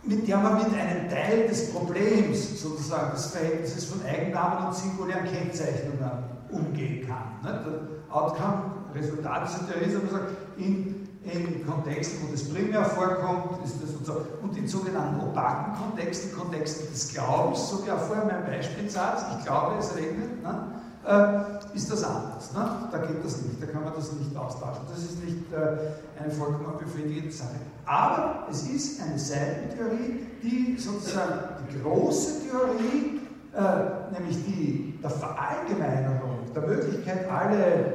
[0.04, 5.26] mit der man mit einem Teil des Problems, sozusagen des Verhältnisses von Eigennamen und singulären
[5.26, 6.12] Kennzeichnungen
[6.52, 7.40] umgehen kann.
[7.44, 12.86] Der Outcome, Resultat dieser Theorie ist, dass man sagt, in in Kontexten, wo das primär
[12.86, 14.26] vorkommt, ist das und so.
[14.44, 19.46] Und in sogenannten opaken Kontexten, Kontexten des Glaubens, so wie auch vorher mein Beispielsatz, ich
[19.46, 20.68] glaube, es regnet, ne?
[21.06, 22.54] Äh, ist das anders.
[22.54, 22.88] Ne?
[22.92, 24.84] Da geht das nicht, da kann man das nicht austauschen.
[24.90, 27.56] Das ist nicht äh, eine vollkommen befriedigende Sache.
[27.86, 33.22] Aber es ist eine Seitentheorie, die sozusagen die große Theorie,
[33.54, 37.94] äh, nämlich die der Verallgemeinerung, der Möglichkeit, alle,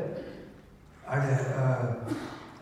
[1.06, 2.12] alle, äh,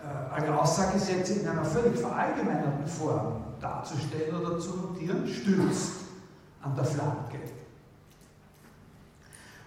[0.07, 5.93] äh, alle Aussagesätze in einer völlig verallgemeinerten Form darzustellen oder zu notieren, stützt
[6.63, 7.39] an der Flanke.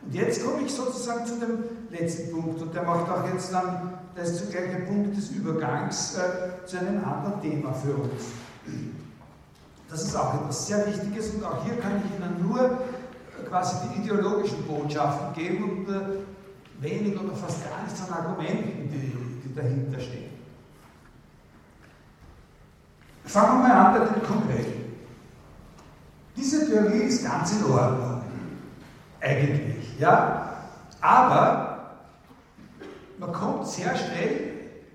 [0.04, 3.94] Und jetzt komme ich sozusagen zu dem letzten Punkt und der macht auch jetzt dann,
[4.16, 8.24] das ist zugleich ein Punkt des Übergangs äh, zu einem anderen Thema für uns.
[9.90, 13.76] Das ist auch etwas sehr Wichtiges und auch hier kann ich Ihnen nur äh, quasi
[13.88, 16.02] die ideologischen Botschaften geben und äh,
[16.80, 20.32] wenig oder fast gar nichts an Argumenten, die, die dahinter stehen.
[23.26, 24.82] Fangen wir mal an bei den Konkreten.
[26.36, 28.21] Diese Theorie ist ganz in Ordnung,
[29.22, 30.58] eigentlich, ja,
[31.00, 31.98] aber
[33.20, 34.52] man kommt sehr schnell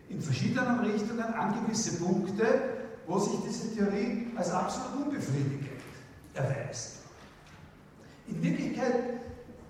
[0.09, 2.45] in verschiedenen Richtungen an gewisse Punkte,
[3.07, 5.69] wo sich diese Theorie als absolut unbefriedigend
[6.35, 6.97] erweist.
[8.27, 9.21] In Wirklichkeit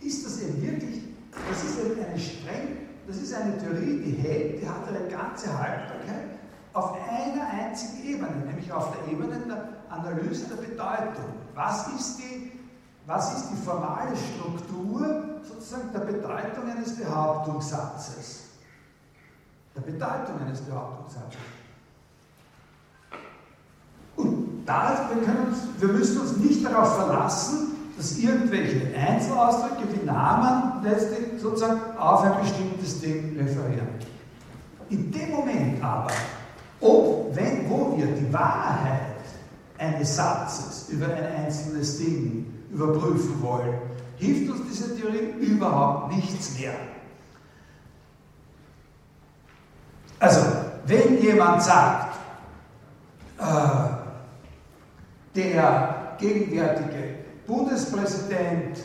[0.00, 1.02] ist das eben wirklich,
[1.48, 2.76] das ist eben eine streng,
[3.06, 6.36] das ist eine Theorie, die hält, die hat eine ganze Haltbarkeit
[6.72, 11.24] auf einer einzigen Ebene, nämlich auf der Ebene der Analyse der Bedeutung.
[11.54, 12.45] Was ist die,
[13.06, 18.40] was ist die formale Struktur sozusagen der Bedeutung eines Behauptungssatzes?
[19.76, 21.38] Der Bedeutung eines Behauptungssatzes.
[24.16, 30.82] Und da, wir, uns, wir müssen uns nicht darauf verlassen, dass irgendwelche Einzelausdrücke wie Namen
[30.82, 33.88] letztlich sozusagen auf ein bestimmtes Ding referieren.
[34.90, 36.10] In dem Moment aber,
[36.80, 39.02] ob, wenn, wo wir die Wahrheit
[39.78, 43.74] eines Satzes über ein einzelnes Ding überprüfen wollen,
[44.16, 46.74] hilft uns diese Theorie überhaupt nichts mehr.
[50.18, 50.40] Also,
[50.86, 52.16] wenn jemand sagt,
[53.38, 53.44] äh,
[55.34, 58.78] der gegenwärtige Bundespräsident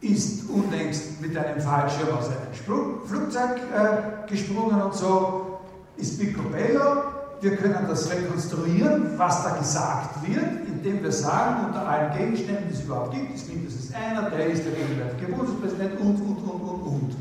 [0.00, 5.58] ist unlängst mit einem Fallschirm aus einem Flugzeug äh, gesprungen und so,
[5.96, 7.02] ist Picobello,
[7.40, 12.74] wir können das rekonstruieren, was da gesagt wird, indem wir sagen, unter allen Gegenständen, die
[12.74, 16.82] es überhaupt gibt, ist mindestens einer, der ist der gegenwärtige Bundespräsident und, und, und, und,
[16.82, 17.16] und.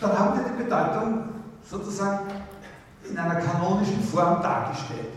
[0.00, 1.28] Dann haben wir die Bedeutung
[1.62, 2.26] sozusagen
[3.08, 5.12] in einer kanonischen Form dargestellt.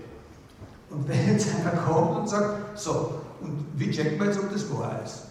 [0.92, 4.72] Und wenn jetzt einer kommt und sagt, so, und wie checkt man jetzt, ob das
[4.72, 5.24] wahr ist?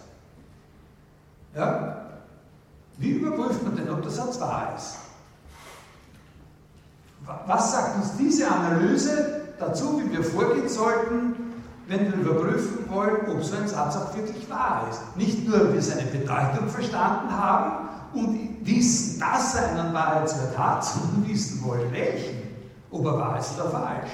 [1.55, 2.05] Ja?
[2.97, 4.97] Wie überprüft man denn, ob der Satz wahr ist?
[7.45, 11.35] Was sagt uns diese Analyse dazu, wie wir vorgehen sollten,
[11.87, 15.15] wenn wir überprüfen wollen, ob so ein Satz auch wirklich wahr ist?
[15.15, 21.27] Nicht nur, wir seine Bedeutung verstanden haben und wissen, dass er einen Wahrheitswert hat, sondern
[21.27, 22.47] wissen wollen, welchen.
[22.91, 24.11] Ob er wahr ist oder falsch.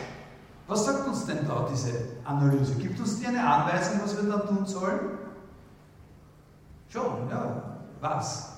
[0.68, 1.92] Was sagt uns denn da diese
[2.26, 2.74] Analyse?
[2.76, 5.00] Gibt uns die eine Anweisung, was wir da tun sollen?
[6.90, 7.62] Schon, ja.
[8.02, 8.50] Was?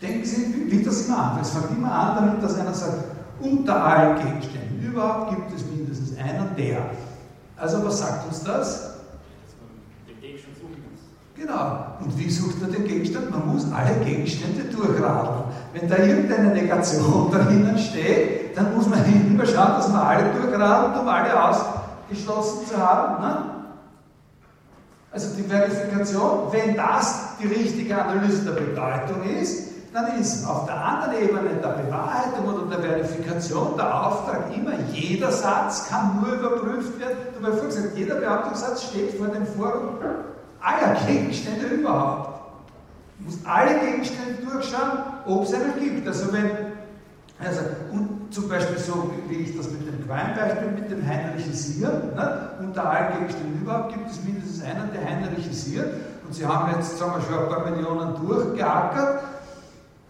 [0.00, 1.40] Denken Sie, wie das immer an.
[1.40, 6.18] Es fängt immer an damit, dass einer sagt, unter allen Gegenständen überhaupt gibt es mindestens
[6.18, 6.78] einen, der.
[7.56, 8.96] Also was sagt uns das?
[10.08, 11.02] Den Gegenstand suchen muss.
[11.34, 11.86] Genau.
[12.00, 13.30] Und wie sucht man den Gegenstand?
[13.30, 15.44] Man muss alle Gegenstände durchradeln.
[15.72, 20.32] Wenn da irgendeine Negation dahinter steht, dann muss man hinten mal schauen, dass man alle
[20.32, 23.22] durchradelt, um alle ausgeschlossen zu haben.
[23.22, 23.36] Ne?
[25.10, 30.76] Also die Verifikation, wenn das die richtige Analyse der Bedeutung ist, dann ist auf der
[30.76, 37.00] anderen Ebene der Bewahrheitung oder der Verifikation der Auftrag immer, jeder Satz kann nur überprüft
[37.00, 37.16] werden.
[37.38, 39.96] Du hast vorhin gesagt, jeder Behauptungssatz steht vor dem Forum
[40.60, 42.40] aller Gegenstände überhaupt.
[43.18, 46.06] Du musst alle Gegenstände durchschauen, ob es einen gibt.
[46.06, 46.50] Also wenn,
[47.42, 52.50] also, und zum Beispiel so, wie ich das mit dem Qualm-Beispiel, mit dem heinrichisieren, ne?
[52.60, 55.94] unter allen Gegenständen überhaupt gibt es mindestens einen, der heinrichisiert.
[56.26, 59.35] Und Sie haben jetzt, sagen wir schon, ein paar Millionen durchgeackert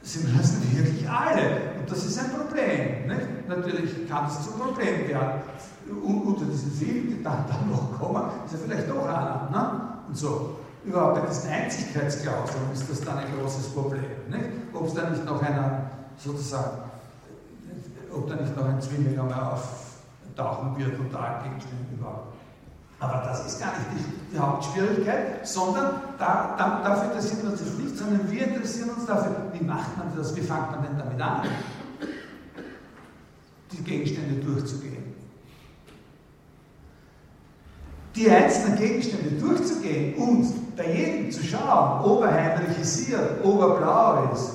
[0.06, 1.80] Sie müssen wirklich alle.
[1.80, 3.08] Und das ist ein Problem.
[3.08, 3.48] Nicht?
[3.48, 5.40] Natürlich kann es zum Problem werden.
[5.90, 9.48] Und unter diesen vielen, die dann, dann noch kommen, ist ja vielleicht doch einer.
[9.50, 9.80] Ne?
[10.06, 10.56] Und so.
[10.84, 14.04] Überhaupt bei diesen Einzigkeitsklauseln ist das dann ein großes Problem.
[14.72, 16.78] Ob es da nicht noch einen, sozusagen,
[18.14, 22.35] ob da nicht noch ein Zwilling einmal auftauchen wird unter allen Gegenständen überhaupt.
[22.98, 27.72] Aber das ist gar nicht die, Hauptschwierigkeit, sondern da, da, dafür interessieren wir uns das
[27.78, 31.20] nicht, sondern wir interessieren uns dafür, wie macht man das, wie fängt man denn damit
[31.20, 31.48] an,
[33.72, 35.14] die Gegenstände durchzugehen.
[38.14, 44.32] Die einzelnen Gegenstände durchzugehen und bei jedem zu schauen, ob er heinrichisiert, ob er blau
[44.32, 44.52] ist,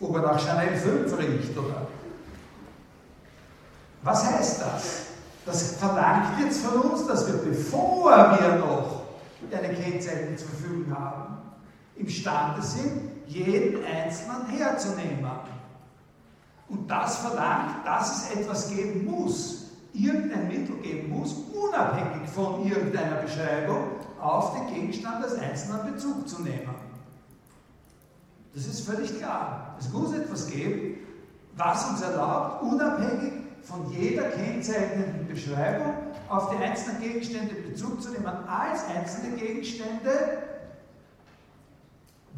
[0.00, 1.86] ob er nach Chanel 5 riecht oder.
[4.02, 5.03] Was heißt das?
[5.46, 9.02] Das verlangt jetzt von uns, dass wir, bevor wir noch
[9.52, 11.36] eine Kennzeichnung zur Verfügung haben,
[11.96, 15.30] imstande sind, jeden Einzelnen herzunehmen.
[16.68, 23.16] Und das verlangt, dass es etwas geben muss, irgendein Mittel geben muss, unabhängig von irgendeiner
[23.16, 23.88] Beschreibung,
[24.20, 26.74] auf den Gegenstand als einzelnen Bezug zu nehmen.
[28.54, 29.76] Das ist völlig klar.
[29.78, 30.98] Es muss etwas geben,
[31.56, 33.33] was uns erlaubt, unabhängig
[33.64, 35.94] von jeder kennzeichnenden Beschreibung
[36.28, 40.42] auf die einzelnen Gegenstände Bezug zu nehmen, als einzelne Gegenstände,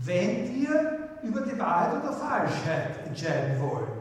[0.04, 3.96] wenn wir über die Wahrheit oder Falschheit entscheiden wollen.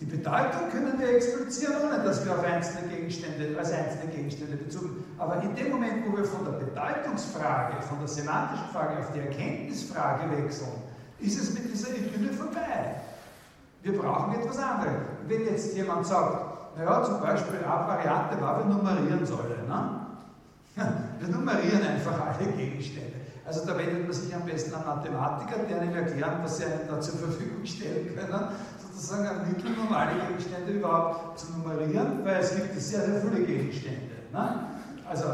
[0.00, 5.04] Die Bedeutung können wir explizieren, ohne dass wir auf einzelne Gegenstände, als einzelne Gegenstände bezogen.
[5.18, 9.20] Aber in dem Moment, wo wir von der Bedeutungsfrage, von der semantischen Frage auf die
[9.20, 10.72] Erkenntnisfrage wechseln,
[11.20, 12.96] ist es mit dieser Idylle vorbei.
[13.84, 14.94] Wir brauchen etwas anderes.
[15.28, 19.68] Wenn jetzt jemand sagt, naja, zum Beispiel eine Variante war, wir nummerieren sollen.
[19.68, 20.00] Ne?
[21.20, 23.12] Wir nummerieren einfach alle Gegenstände.
[23.46, 26.88] Also da wendet man sich am besten an Mathematiker, die einem erklären, was sie einem
[26.88, 28.48] da zur Verfügung stellen können,
[28.82, 34.14] sozusagen ein Mittel, normale Gegenstände überhaupt zu nummerieren, weil es gibt sehr, sehr viele Gegenstände.
[34.32, 34.66] Ne?
[35.08, 35.26] Also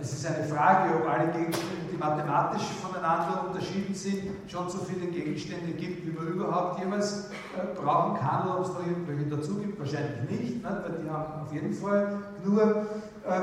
[0.00, 5.06] es ist eine Frage, ob alle Gegenstände, die mathematisch voneinander unterschieden sind, schon so viele
[5.06, 9.56] Gegenstände gibt, wie man überhaupt jemals äh, brauchen kann, oder ob es noch irgendwelche dazu
[9.58, 9.78] gibt.
[9.78, 10.82] Wahrscheinlich nicht, ne?
[10.82, 13.40] weil die haben auf jeden Fall nur, äh,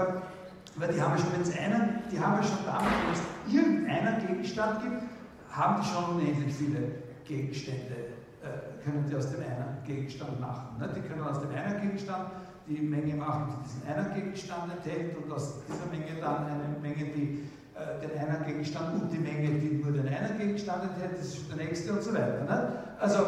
[0.75, 3.53] weil die haben ja schon, wenn es einen, die haben ja schon damit, wenn es
[3.53, 5.03] irgendeinen Gegenstand gibt,
[5.51, 6.91] haben die schon unendlich viele
[7.25, 10.77] Gegenstände äh, können die aus dem einen Gegenstand machen.
[10.77, 10.89] Ne?
[10.93, 12.29] Die können aus dem einen Gegenstand
[12.67, 17.11] die Menge machen, die diesen einen Gegenstand enthält und aus dieser Menge dann eine Menge,
[17.11, 21.27] die äh, den einen Gegenstand und die Menge, die nur den einen Gegenstand enthält, das
[21.27, 22.43] ist der nächste und so weiter.
[22.45, 22.73] Ne?
[22.99, 23.19] Also,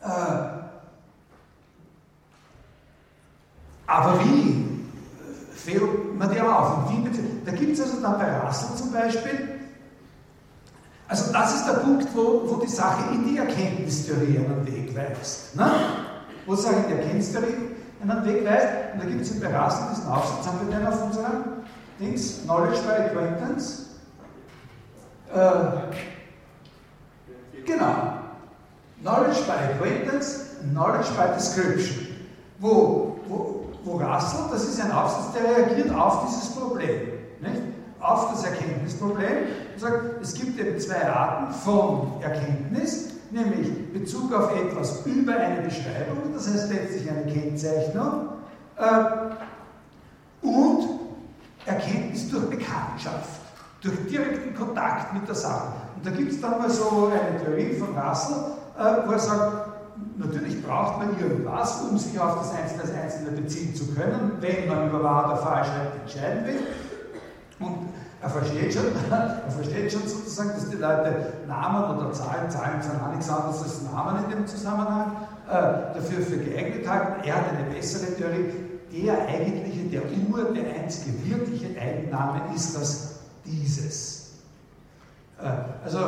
[0.00, 0.64] äh,
[3.86, 4.80] aber wie
[5.54, 6.90] fällt man die auf?
[6.90, 9.54] Und wie, da gibt es also dann bei Russell zum Beispiel
[11.06, 15.54] also das ist der Punkt, wo, wo die Sache in die Erkenntnistheorie einen Weg weist.
[15.54, 15.70] Ne?
[16.46, 17.54] Wo sage ich die Erkenntnistheorie
[18.10, 18.68] einen Weg weist?
[18.92, 21.44] Und da gibt es im Berasen diesen Aufsatz, haben wir den auf unserem
[21.98, 23.84] Dings, Knowledge by Acquaintance.
[25.32, 25.94] Äh,
[27.64, 28.14] genau.
[29.02, 32.08] Knowledge by Acquaintance, Knowledge by Description.
[32.58, 37.08] Wo, wo, wo Russell, das ist ein Aufsatz, der reagiert auf dieses Problem.
[37.40, 37.62] Nicht?
[38.00, 44.54] Auf das Erkenntnisproblem und sagt, es gibt eben zwei Arten von Erkenntnis, nämlich Bezug auf
[44.54, 48.28] etwas über eine Beschreibung, das heißt letztlich eine Kennzeichnung,
[48.76, 50.88] äh, und
[51.66, 53.40] Erkenntnis durch Bekanntschaft,
[53.82, 55.72] durch direkten Kontakt mit der Sache.
[55.96, 58.36] Und da gibt es dann mal so eine Theorie von Russell,
[58.78, 59.68] äh, wo er sagt,
[60.16, 64.68] natürlich braucht man irgendwas, um sich auf das Einzelne als Einzelne beziehen zu können, wenn
[64.68, 66.60] man über Wahr oder Falschheit entscheiden will.
[67.60, 67.88] Und
[68.24, 73.00] er versteht, schon, er versteht schon sozusagen, dass die Leute Namen oder Zahlen, Zahlen sind
[73.02, 75.12] auch nichts anderes als Namen in dem Zusammenhang,
[75.46, 75.52] äh,
[75.94, 77.28] dafür für geeignet halten.
[77.28, 78.46] Er hat eine bessere Theorie.
[78.92, 84.30] Der eigentliche, der Ur, der einzige wirkliche Eigenname ist das dieses.
[85.38, 85.98] Äh, also,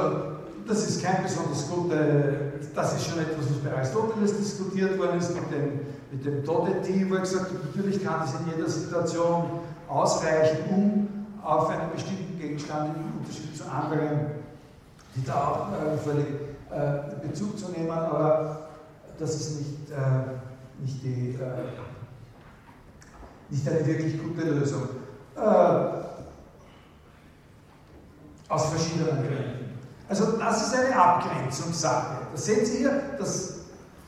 [0.66, 5.34] das ist kein besonders gute, das ist schon etwas, was bei Aristoteles diskutiert worden ist,
[5.34, 9.44] mit dem, mit dem Todeti, wo er gesagt hat, natürlich kann es in jeder Situation
[9.88, 11.15] ausreichen, um
[11.46, 14.32] auf einen bestimmten Gegenstand im Unterschied zu anderen,
[15.14, 16.26] die da auch äh, völlig
[16.70, 18.68] äh, Bezug zu nehmen, aber
[19.18, 21.68] das ist nicht, äh, nicht, die, äh,
[23.48, 24.88] nicht eine wirklich gute Lösung.
[25.36, 25.96] Äh,
[28.48, 29.78] aus verschiedenen Gründen.
[30.08, 32.18] Also das ist eine Abgrenzungssache.
[32.32, 33.54] Das sehen Sie hier, dass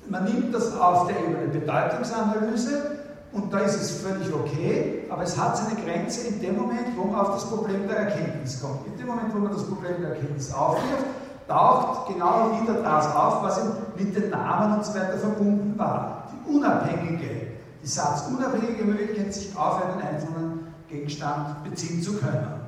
[0.08, 2.98] man nimmt das auf der Ebene Bedeutungsanalyse
[3.42, 7.04] und da ist es völlig okay, aber es hat seine Grenze in dem Moment, wo
[7.04, 8.86] man auf das Problem der Erkenntnis kommt.
[8.86, 11.04] In dem Moment, wo man das Problem der Erkenntnis aufwirft,
[11.46, 13.60] taucht genau wieder das auf, was
[13.96, 16.28] mit den Namen und so weiter verbunden war.
[16.32, 22.58] Die unabhängige, die satzunabhängige Möglichkeit, sich auf einen einzelnen Gegenstand beziehen zu können.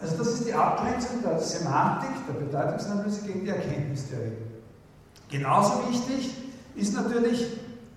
[0.00, 4.32] Also das ist die Abgrenzung der Semantik, der Bedeutungsanalyse gegen die Erkenntnistheorie.
[5.30, 6.36] Genauso wichtig
[6.74, 7.46] ist natürlich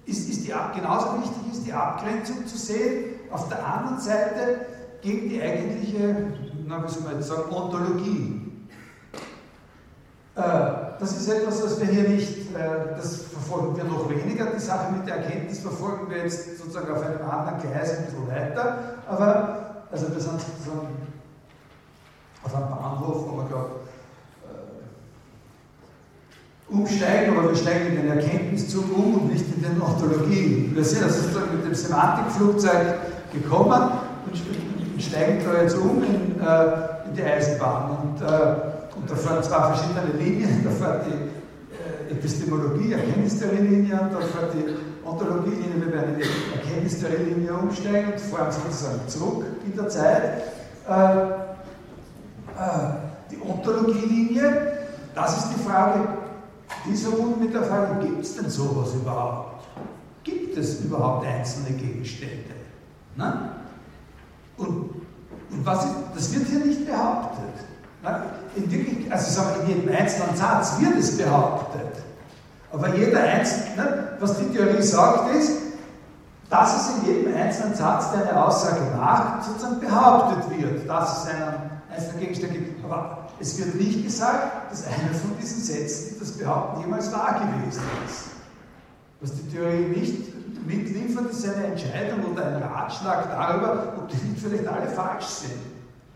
[0.10, 4.66] ist, ist die, genauso wichtig ist die Abgrenzung zu sehen, auf der anderen Seite
[5.01, 6.34] gegen die eigentliche,
[6.68, 8.41] na, wie soll man jetzt sagen, Ontologie.
[10.36, 10.41] Äh,
[10.99, 14.47] das ist etwas, was wir hier nicht, das verfolgen wir noch weniger.
[14.47, 18.28] Die Sache mit der Erkenntnis verfolgen wir jetzt sozusagen auf einem anderen Gleis ein bisschen
[18.28, 18.95] weiter.
[19.07, 20.88] Aber, also wir sind sozusagen
[22.43, 23.70] auf einem Bahnhof, wo man glaube
[26.72, 30.76] umsteigen, aber wir steigen in den Erkenntniszug um und nicht in den Ontologien.
[30.76, 31.22] Wir sind also
[31.53, 32.97] mit dem Semantikflugzeug
[33.34, 33.91] gekommen
[34.26, 37.91] und steigen da jetzt um in, äh, in die Eisenbahn.
[37.91, 44.13] Und, äh, und da fahren zwei verschiedene Linien, da fährt die äh, Epistemologie, Erkenntnistheorie-Linie und
[44.13, 45.86] da fährt die Ontologie-Linie.
[45.86, 50.24] Wir werden in die Erkenntnistheorie-Linie umsteigen und fahren sozusagen zurück in der Zeit.
[50.88, 51.49] Äh,
[52.59, 52.93] äh,
[53.32, 54.74] die Ontologie-Linie,
[55.15, 55.99] das ist die Frage,
[56.86, 59.63] die ist verbunden mit der Frage, gibt es denn sowas überhaupt?
[60.24, 62.55] Gibt es überhaupt einzelne Gegenstände?
[63.15, 63.55] Na?
[64.57, 67.65] Und, und was ist, das wird hier nicht behauptet.
[68.03, 68.26] Na?
[68.55, 72.03] In, wirklich, also in jedem einzelnen Satz wird es behauptet.
[72.72, 75.59] Aber jeder einzelne, was die Theorie sagt, ist,
[76.49, 81.30] dass es in jedem einzelnen Satz, der eine Aussage macht, sozusagen behauptet wird, dass es
[81.30, 82.84] einen einzelnen Gegenstand gibt.
[82.84, 87.40] Aber es wird nicht gesagt, dass einer von diesen Sätzen, die das behaupten, jemals wahr
[87.40, 88.26] gewesen ist.
[89.22, 94.42] Was die Theorie nicht mitliefert, ist eine Entscheidung oder ein Ratschlag darüber, ob die nicht
[94.42, 95.60] vielleicht alle falsch sind.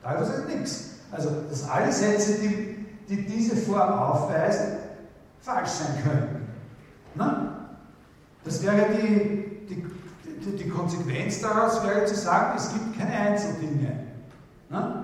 [0.02, 0.90] Darüber ist nichts.
[1.12, 4.78] Also, dass alle Sätze, die, die diese Form aufweisen,
[5.42, 6.48] falsch sein können.
[7.16, 7.70] Na?
[8.44, 9.86] Das wäre die, die,
[10.26, 14.00] die, die Konsequenz daraus, wäre zu sagen, es gibt keine Einzeldinge.
[14.70, 15.03] Na?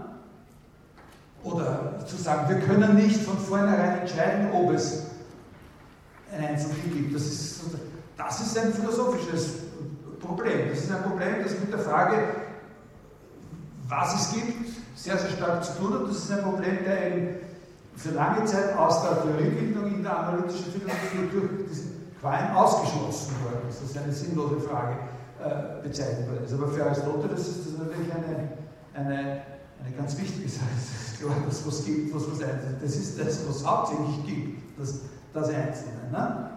[1.44, 5.06] Oder zu sagen, wir können nicht von vornherein entscheiden, ob es
[6.34, 7.16] ein Einzelkind gibt.
[7.16, 7.62] Das ist,
[8.18, 9.54] das ist ein philosophisches
[10.20, 10.70] Problem.
[10.70, 12.18] Das ist ein Problem, das mit der Frage,
[13.88, 16.10] was es gibt, sehr, sehr stark zu tun hat.
[16.10, 17.36] Das ist ein Problem, der eben
[17.96, 23.70] für lange Zeit aus der Theoriebildung in der analytischen Philosophie durch diesen Qualm ausgeschlossen worden
[23.70, 23.82] ist.
[23.82, 24.96] Das ist eine sinnlose Frage
[25.44, 26.54] äh, bezeichnet worden ist.
[26.54, 28.50] Aber für Aristoteles ist das natürlich eine,
[28.94, 29.42] eine
[29.84, 30.66] eine ganz wichtige Sache.
[30.78, 32.78] Es ist klar, dass was gibt, was was Einzelne.
[32.82, 35.00] Das ist das, was hauptsächlich gibt, das,
[35.34, 36.12] das Einzelne.
[36.12, 36.50] Ne?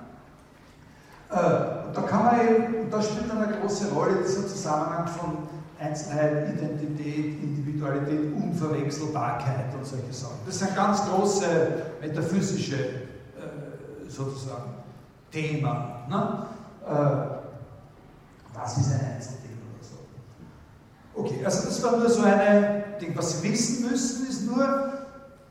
[1.31, 5.39] Äh, und da kann man eben, da spielt eine große Rolle dieser Zusammenhang von
[5.79, 10.37] Einzelheit, Identität, Individualität, Unverwechselbarkeit und solche Sachen.
[10.47, 11.47] Das sind ganz große
[12.01, 14.75] metaphysische äh, sozusagen
[15.31, 16.07] Thema.
[16.09, 16.47] Ne?
[16.87, 17.33] Äh,
[18.55, 19.42] was ist ein so?
[21.15, 22.83] Okay, also das war nur so eine
[23.15, 24.93] was Sie wissen müssen, ist nur,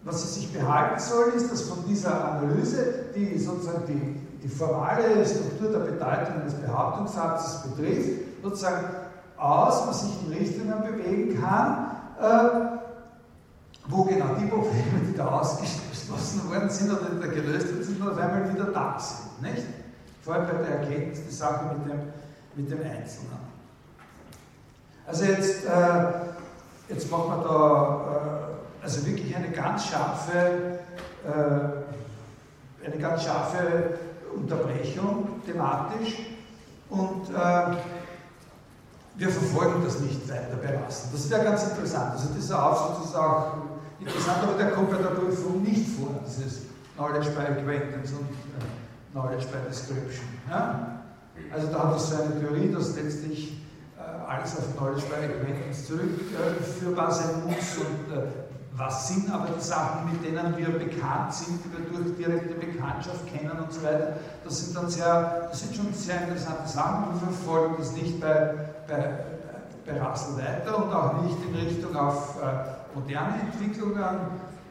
[0.03, 5.25] was Sie sich behalten sollen, ist, dass von dieser Analyse, die sozusagen die, die formale
[5.25, 8.85] Struktur der Bedeutung eines Behauptungssatzes betrifft, sozusagen
[9.37, 12.77] aus, man sich in Richtungen bewegen kann, äh,
[13.87, 18.17] wo genau die Probleme, die da ausgeschlossen worden sind oder da gelöst worden sind, auf
[18.17, 19.41] einmal wieder da sind.
[19.41, 19.67] Nicht?
[20.23, 21.99] Vor allem bei der Erkenntnis die Sache mit dem,
[22.55, 23.50] mit dem Einzelnen.
[25.07, 26.31] Also jetzt äh,
[26.91, 30.79] Jetzt machen wir da äh, also wirklich eine ganz scharfe,
[31.25, 33.97] äh, eine ganz scharfe
[34.35, 36.17] Unterbrechung thematisch
[36.89, 37.75] und äh,
[39.15, 41.11] wir verfolgen das nicht weiter belassen.
[41.13, 42.11] Das wäre ganz interessant.
[42.11, 43.53] Also dieser Aufsatz ist auch
[43.99, 46.63] interessant, aber der kommt bei der Prüfung nicht vor, dieses
[46.95, 50.25] Knowledge by Acquaintance und äh, Knowledge by Description.
[50.49, 51.03] Ja?
[51.53, 53.60] Also da hat es so eine Theorie, dass letztlich
[54.31, 58.27] alles auf by Acquaintance zurückführbar sein muss und äh,
[58.73, 63.27] was sind aber die Sachen, mit denen wir bekannt sind, die wir durch direkte Bekanntschaft
[63.27, 64.15] kennen und so weiter.
[64.43, 67.13] Das sind dann sehr, das sind schon sehr interessante Sachen.
[67.13, 68.53] Wir verfolgen das nicht bei,
[68.87, 69.19] bei,
[69.85, 74.17] bei Russell weiter und auch nicht in Richtung auf äh, moderne Entwicklungen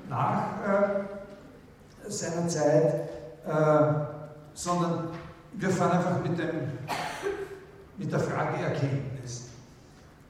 [0.08, 2.94] nach äh, seiner Zeit,
[3.46, 3.92] äh,
[4.54, 5.11] sondern
[5.52, 6.72] wir fahren einfach mit, dem,
[7.98, 9.19] mit der Frage Erkenntnis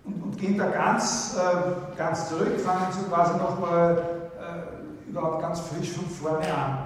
[0.05, 4.03] und, und gehen da ganz, äh, ganz zurück, fangen so quasi nochmal
[4.39, 6.79] äh, überhaupt ganz frisch von vorne an.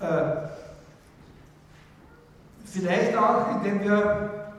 [0.00, 0.48] Äh,
[2.64, 4.54] vielleicht auch, indem wir,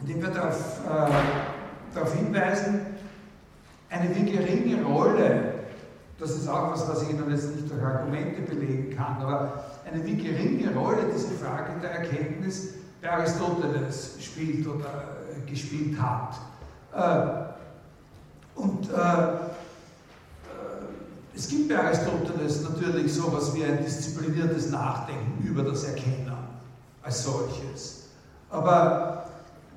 [0.00, 2.80] indem wir darauf, äh, darauf hinweisen,
[3.90, 5.54] eine wie geringe Rolle,
[6.18, 10.04] das ist auch was, was ich Ihnen jetzt nicht durch Argumente belegen kann, aber eine
[10.04, 16.34] wie geringe Rolle diese Frage der Erkenntnis bei Aristoteles spielt oder äh, gespielt hat.
[16.98, 19.36] Äh, und äh, äh,
[21.34, 26.32] es gibt bei Aristoteles natürlich so etwas wie ein diszipliniertes Nachdenken über das Erkennen
[27.02, 28.08] als solches.
[28.50, 29.26] Aber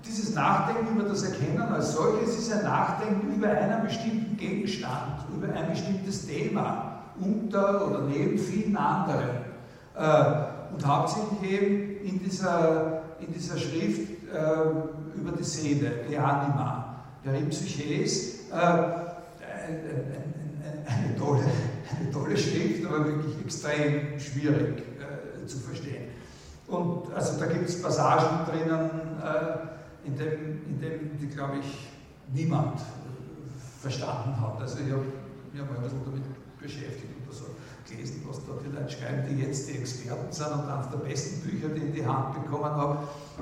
[0.04, 5.54] dieses Nachdenken über das Erkennen als solches ist ein Nachdenken über einen bestimmten Gegenstand, über
[5.54, 9.46] ein bestimmtes Thema, unter oder neben vielen anderen.
[10.74, 14.10] Und hauptsächlich eben in dieser, in dieser Schrift
[15.16, 16.91] über die Seele, die Anima,
[17.26, 18.56] der Psyches, äh,
[20.88, 21.44] eine, tolle,
[22.00, 26.10] eine tolle Schrift, aber wirklich extrem schwierig äh, zu verstehen.
[26.68, 28.90] Und also da gibt es Passagen drinnen,
[29.24, 31.90] äh, in, dem, in dem die, glaube ich,
[32.34, 32.80] niemand
[33.82, 34.60] verstanden hat.
[34.62, 35.04] Also ich habe
[35.54, 36.24] mich mal ein bisschen damit
[36.60, 37.21] beschäftigt
[37.92, 41.42] gelesen, was da die Leute schreiben, die jetzt die Experten sind und eines der besten
[41.42, 42.98] Bücher, die ich in die Hand bekommen habe,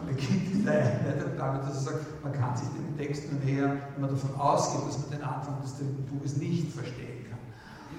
[0.07, 4.01] beginnt der Einleitung damit, dass er sagt, man kann sich dem Text nur nähern, wenn
[4.01, 7.39] man davon ausgeht, dass man den Anfang des dritten Buches nicht verstehen kann.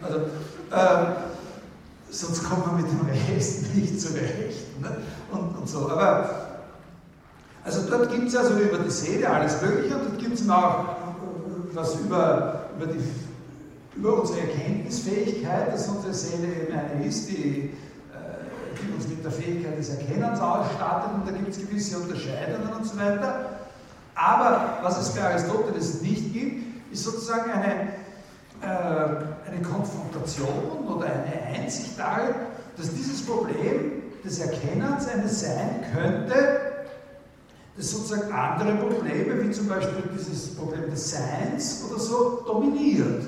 [0.03, 1.13] Also, äh,
[2.11, 3.01] sonst kommt man mit dem
[3.35, 4.81] Rest nicht zurecht.
[4.81, 4.97] Ne?
[5.31, 5.91] Und, und so.
[5.91, 6.51] Aber
[7.63, 10.97] also dort gibt es also über die Seele alles Mögliche und dort gibt es auch
[11.75, 12.99] was über, über, die,
[13.97, 17.71] über unsere Erkenntnisfähigkeit, dass unsere Seele eben eine ist, die,
[18.13, 22.73] äh, die uns mit der Fähigkeit des Erkennens ausstattet und da gibt es gewisse Unterscheidungen
[22.73, 23.61] und so weiter.
[24.15, 27.95] Aber was es bei Aristoteles nicht gibt, ist sozusagen eine,
[28.63, 32.35] äh, eine Konfrontation oder eine Einsicht darin,
[32.77, 36.61] dass dieses Problem des Erkennens eines sein könnte,
[37.77, 43.23] das sozusagen andere Probleme, wie zum Beispiel dieses Problem des Seins oder so, dominiert.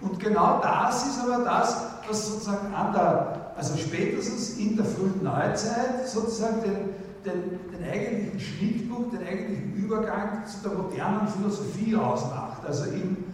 [0.00, 5.22] Und genau das ist aber das, was sozusagen an der, also spätestens in der frühen
[5.22, 6.94] Neuzeit sozusagen den,
[7.24, 12.64] den, den eigentlichen Schnittpunkt, den eigentlichen Übergang zu der modernen Philosophie ausmacht.
[12.66, 13.24] Also im,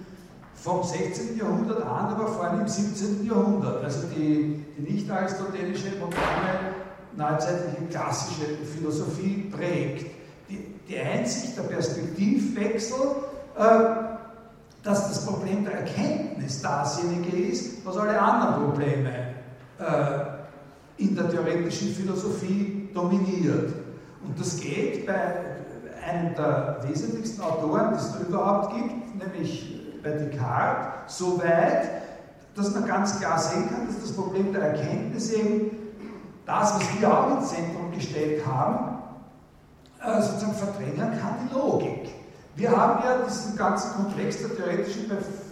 [0.55, 1.37] vom 16.
[1.37, 3.27] Jahrhundert an, aber vor allem im 17.
[3.27, 3.85] Jahrhundert.
[3.85, 6.75] Also die, die nicht-aristotelische moderne
[7.17, 10.07] neuzeitliche klassische Philosophie prägt.
[10.49, 12.97] Die, die Einsicht, der Perspektivwechsel,
[13.57, 14.14] äh,
[14.85, 19.11] dass das Problem der Erkenntnis dasjenige ist, was alle anderen Probleme
[19.79, 23.73] äh, in der theoretischen Philosophie dominiert.
[24.23, 25.15] Und das geht bei
[26.07, 31.89] einem der wesentlichsten Autoren, die es überhaupt gibt, nämlich bei Descartes, so weit,
[32.55, 35.71] dass man ganz klar sehen kann, dass das Problem der Erkenntnis eben
[36.45, 38.99] das, was wir auch ins Zentrum gestellt haben,
[40.03, 42.24] äh, sozusagen verdrängen kann die Logik.
[42.57, 45.11] Wir haben ja diesen ganzen Komplex der theoretischen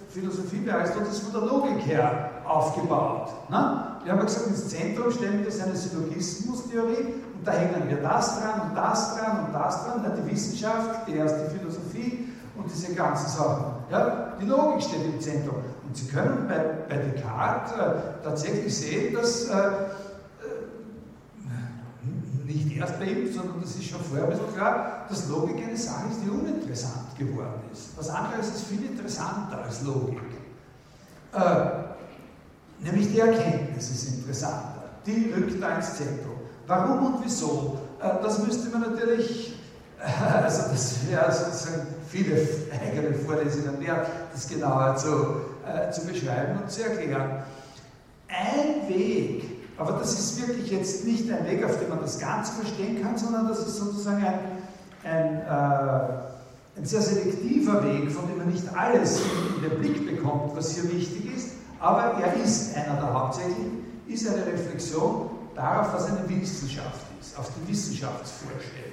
[0.09, 3.33] Philosophie bei Aristoteles von der Logik her aufgebaut.
[3.49, 3.85] Ne?
[4.05, 8.39] Wir haben ja gesagt, ins Zentrum stellen wir seine Syllogismustheorie und da hängen wir das
[8.39, 10.13] dran und das dran und das dran, ne?
[10.17, 13.65] die Wissenschaft, die erste Philosophie und diese ganzen Sachen.
[13.91, 14.35] Ja?
[14.41, 15.57] Die Logik steht im Zentrum.
[15.89, 19.71] Und Sie können bei, bei Descartes äh, tatsächlich sehen, dass äh,
[22.55, 25.77] nicht erst bei ihm, sondern das ist schon vorher ein bisschen klar, dass Logik eine
[25.77, 27.97] Sache ist, die uninteressant geworden ist.
[27.97, 30.19] Was anderes ist viel interessanter als Logik.
[31.35, 34.85] Äh, nämlich die Erkenntnis ist interessanter.
[35.07, 36.37] Die rückt da ins Zentrum.
[36.67, 37.79] Warum und wieso?
[38.01, 39.55] Äh, das müsste man natürlich,
[40.01, 42.47] äh, also das wäre sozusagen viele
[42.81, 45.09] eigene Vorlesungen wert, das genauer zu,
[45.67, 47.43] äh, zu beschreiben und zu erklären.
[48.29, 52.53] Ein Weg, aber das ist wirklich jetzt nicht ein Weg, auf dem man das Ganze
[52.53, 54.39] verstehen kann, sondern das ist sozusagen ein,
[55.05, 59.21] ein, äh, ein sehr selektiver Weg, von dem man nicht alles
[59.57, 61.49] in den Blick bekommt, was hier wichtig ist.
[61.81, 67.51] Aber er ist einer der hauptsächlichen, ist eine Reflexion darauf, was eine Wissenschaft ist, auf
[67.57, 68.93] die Wissenschaftsvorstellung.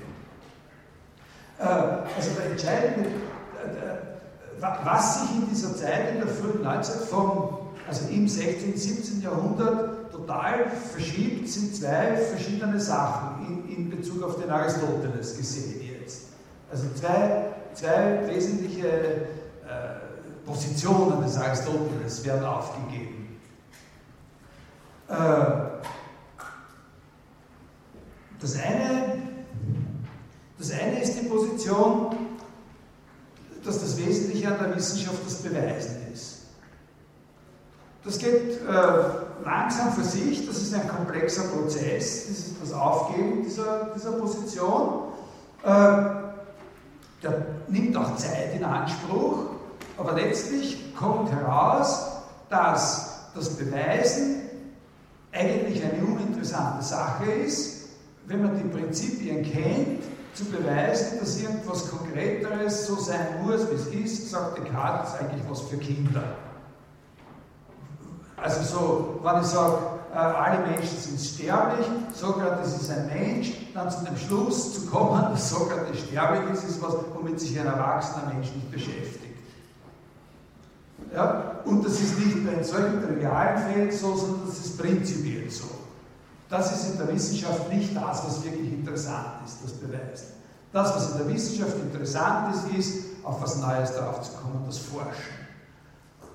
[1.60, 7.60] Äh, also der entscheidende, äh, was sich in dieser Zeit, in der frühen Neuzeit, vom,
[7.88, 9.22] also im 16., 17.
[9.22, 9.99] Jahrhundert
[10.30, 16.28] total verschiebt, sind zwei verschiedene Sachen in, in Bezug auf den Aristoteles gesehen jetzt.
[16.72, 19.26] Also zwei, zwei wesentliche äh,
[20.46, 23.40] Positionen des Aristoteles werden aufgegeben.
[25.08, 25.16] Äh,
[28.40, 29.18] das, eine,
[30.60, 32.16] das eine ist die Position,
[33.64, 36.38] dass das Wesentliche an der Wissenschaft das Beweisen ist.
[38.04, 43.44] Das geht äh, langsam für sich, das ist ein komplexer Prozess, das ist das Aufgeben
[43.44, 45.10] dieser, dieser Position.
[45.64, 46.20] Äh,
[47.22, 49.48] der nimmt auch Zeit in Anspruch,
[49.98, 52.08] aber letztlich kommt heraus,
[52.50, 54.42] dass das Beweisen
[55.32, 57.90] eigentlich eine uninteressante Sache ist,
[58.26, 60.04] wenn man die Prinzipien kennt,
[60.34, 65.44] zu beweisen, dass irgendwas Konkreteres so sein muss, wie es ist, sagt Descartes, ist eigentlich
[65.50, 66.24] was für Kinder.
[68.42, 69.78] Also so, wenn ich sage,
[70.14, 75.22] äh, alle Menschen sind sterblich, Sokrates ist ein Mensch, dann zu dem Schluss zu kommen,
[75.32, 79.30] dass Sokrates sterblich ist, ist was, womit sich ein erwachsener Mensch nicht beschäftigt.
[81.14, 81.62] Ja?
[81.66, 85.66] Und das ist nicht in solchen trivialen Fällen so, sondern das ist prinzipiell so.
[86.50, 90.26] Das ist in der Wissenschaft nicht das, was wirklich interessant ist, das beweist.
[90.72, 95.40] Das, was in der Wissenschaft interessant ist, ist, auf was Neues draufzukommen, das Forschen.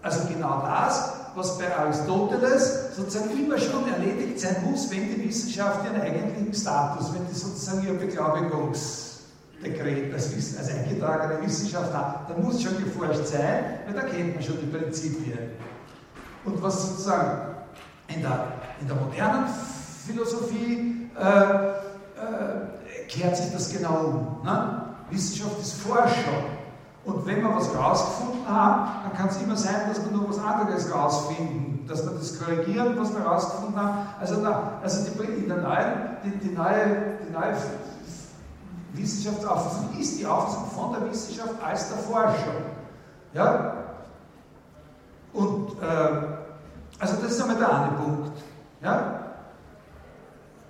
[0.03, 5.85] Also genau das, was bei Aristoteles sozusagen immer schon erledigt sein muss, wenn die Wissenschaft
[5.85, 12.62] ihren eigentlichen Status, wenn die sozusagen ihr Beglaubigungsdekret als, als eingetragene Wissenschaft hat, dann muss
[12.62, 15.39] schon geforscht sein, weil da kennt man schon die Prinzipien.
[16.44, 17.55] Und was sozusagen
[18.09, 19.47] in der, in der modernen
[20.06, 24.44] Philosophie äh, äh, kehrt sich das genau um.
[24.44, 24.82] Ne?
[25.11, 26.54] Wissenschaft ist Forschung.
[27.05, 30.39] Und wenn wir was rausgefunden haben, dann kann es immer sein, dass wir noch was
[30.39, 34.09] anderes rausfinden, dass wir das korrigieren, was wir rausgefunden haben.
[34.19, 35.93] Also, da, also die, in der neuen,
[36.25, 37.55] die, die, neue, die neue
[38.95, 42.55] Wissenschaftsauffassung ist die Auffassung von der Wissenschaft als der Forschung.
[43.35, 43.75] Ja?
[45.35, 45.85] Und äh,
[46.99, 48.43] also das ist einmal der eine Punkt.
[48.83, 49.21] Ja?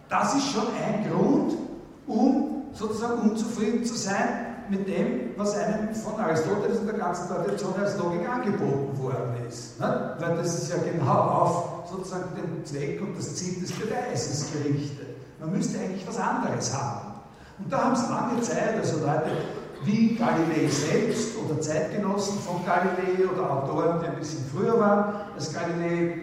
[0.08, 1.52] Das ist schon ein Grund,
[2.08, 7.74] um sozusagen unzufrieden zu sein mit dem, was einem von Aristoteles und der ganzen Tradition
[7.80, 9.80] als Logik angeboten worden ist.
[9.80, 10.16] Ne?
[10.18, 15.16] Weil das ist ja genau auf sozusagen den Zweck und das Ziel des Beweises gerichtet.
[15.40, 17.12] Man müsste eigentlich was anderes haben.
[17.58, 19.30] Und da haben es lange Zeit, also Leute
[19.84, 25.52] wie Galilei selbst oder Zeitgenossen von Galilei oder Autoren, die ein bisschen früher waren als
[25.52, 26.14] Galilei,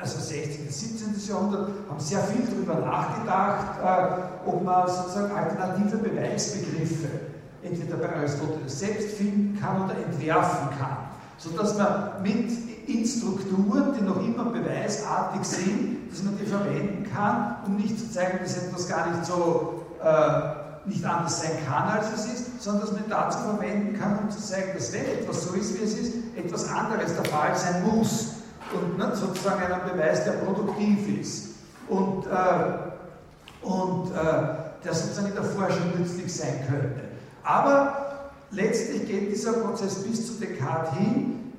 [0.00, 0.66] also 16.
[0.66, 1.28] bis 17.
[1.28, 7.31] Jahrhundert, haben sehr viel darüber nachgedacht, äh, ob man sozusagen alternative Beweisbegriffe
[7.62, 10.96] entweder bei Aristoteles selbst finden kann oder entwerfen kann,
[11.38, 12.50] sodass man mit
[12.88, 18.38] Instrukturen, die noch immer beweisartig sind, dass man die verwenden kann, um nicht zu zeigen,
[18.42, 22.92] dass etwas gar nicht so äh, nicht anders sein kann, als es ist, sondern dass
[22.92, 26.14] man dazu verwenden kann, um zu zeigen, dass wenn etwas so ist, wie es ist,
[26.36, 28.34] etwas anderes der Fall sein muss
[28.74, 31.50] und nicht sozusagen ein Beweis, der produktiv ist
[31.88, 37.11] und, äh, und äh, der sozusagen in der Forschung nützlich sein könnte.
[37.44, 41.52] Aber letztlich geht dieser Prozess bis zu Descartes hin,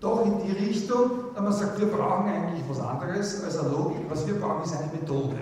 [0.00, 4.02] doch in die Richtung, dass man sagt, wir brauchen eigentlich was anderes als eine Logik,
[4.08, 5.36] was wir brauchen, ist eine Methode.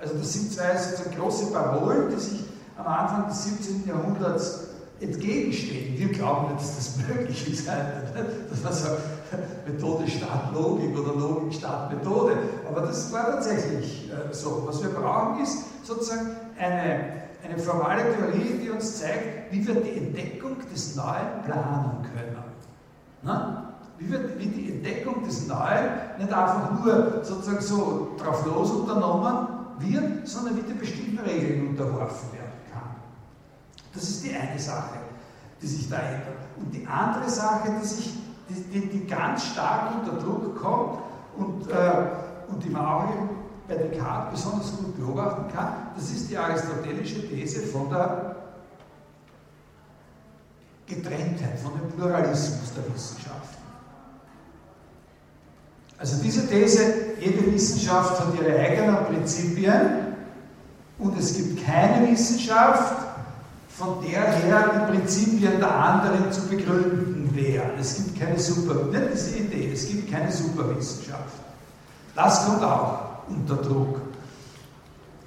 [0.00, 2.44] Also das sind zwei sozusagen große Parolen, die sich
[2.76, 3.88] am Anfang des 17.
[3.88, 4.68] Jahrhunderts
[5.00, 5.98] entgegenstehen.
[5.98, 9.00] Wir glauben nicht, dass das möglich ist, dass man sagt,
[9.66, 12.38] Methode statt Logik oder Logik statt Methode.
[12.68, 14.64] Aber das war tatsächlich äh, so.
[14.66, 19.96] Was wir brauchen, ist sozusagen eine eine formale Theorie, die uns zeigt, wie wir die
[19.96, 22.36] Entdeckung des Neuen planen können.
[23.22, 23.74] Na?
[23.98, 29.48] Wie, wird, wie die Entdeckung des Neuen nicht einfach nur sozusagen so drauf los unternommen
[29.78, 32.90] wird, sondern wie die bestimmten Regeln unterworfen werden kann.
[33.92, 34.98] Das ist die eine Sache,
[35.60, 36.38] die sich da ändert.
[36.56, 38.14] Und die andere Sache, die, sich,
[38.48, 40.98] die, die, die ganz stark unter Druck kommt
[41.36, 42.06] und, äh,
[42.48, 43.08] und die man auch
[43.68, 48.36] bei Descartes besonders gut beobachten kann, das ist die aristotelische These von der
[50.86, 53.58] Getrenntheit, von dem Pluralismus der Wissenschaften.
[55.98, 60.14] Also diese These, jede Wissenschaft hat ihre eigenen Prinzipien
[60.98, 63.06] und es gibt keine Wissenschaft,
[63.68, 67.72] von der her die Prinzipien der anderen zu begründen wären.
[67.78, 71.34] Es gibt keine Super, nicht diese Idee, es gibt keine Superwissenschaft.
[72.14, 74.00] Das kommt auch unter Druck.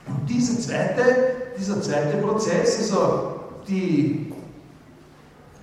[0.07, 1.03] Und diese zweite,
[1.57, 4.33] dieser zweite Prozess, also die,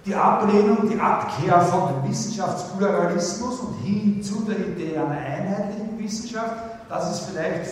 [0.06, 6.54] die Ablehnung, die Abkehr von dem Wissenschaftspluralismus und hin zu der Idee einer einheitlichen Wissenschaft,
[6.88, 7.70] das ist vielleicht,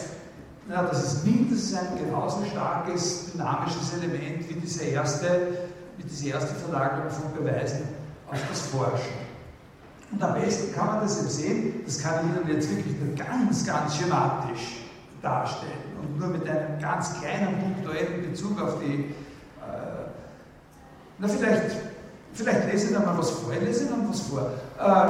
[0.68, 6.55] na, das ist mindestens ein genauso starkes dynamisches Element wie diese erste, wie diese erste
[6.55, 7.82] Verlagerung von Beweisen
[8.30, 9.26] auf das Forschen.
[10.12, 13.16] Und am besten kann man das eben sehen, das kann ich Ihnen jetzt wirklich nur
[13.16, 14.83] ganz, ganz schematisch
[15.20, 19.05] darstellen und nur mit einem ganz kleinen punktuellen Bezug auf die, äh,
[21.19, 21.77] na vielleicht,
[22.35, 24.53] vielleicht lese ich dann mal was vor, ich lese dann was vor.
[24.78, 25.09] Äh,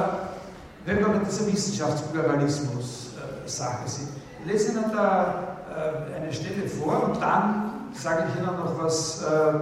[0.85, 4.09] wenn wir mit dieser Wissenschaftspluralismus-Sache äh, sind,
[4.39, 9.21] ich lese Ihnen da äh, eine Stelle vor und dann sage ich Ihnen noch was,
[9.21, 9.53] äh,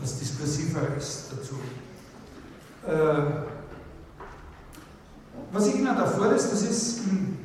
[0.00, 1.56] was Diskursiveres dazu.
[5.50, 7.38] Was ich Ihnen da vorlese, das ist hm,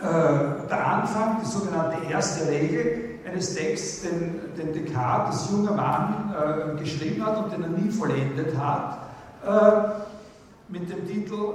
[0.00, 6.34] äh, der Anfang, die sogenannte erste Regel eines Texts, den, den Descartes, das junger Mann,
[6.34, 8.98] äh, geschrieben hat und den er nie vollendet hat,
[9.44, 11.52] äh, mit dem Titel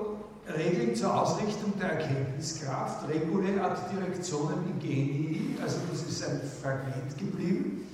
[0.56, 7.88] Regeln zur Ausrichtung der Erkenntniskraft, Regule ad Directionem Ingenii, also das ist ein Fragment geblieben.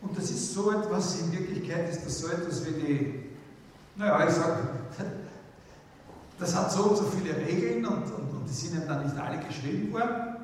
[0.00, 3.24] Und das ist so etwas, in Wirklichkeit ist das so etwas wie die
[3.96, 4.60] Naja, ich sage,
[6.38, 9.16] das hat so und so viele Regeln und, und, und die sind eben dann nicht
[9.16, 10.36] alle geschrieben worden.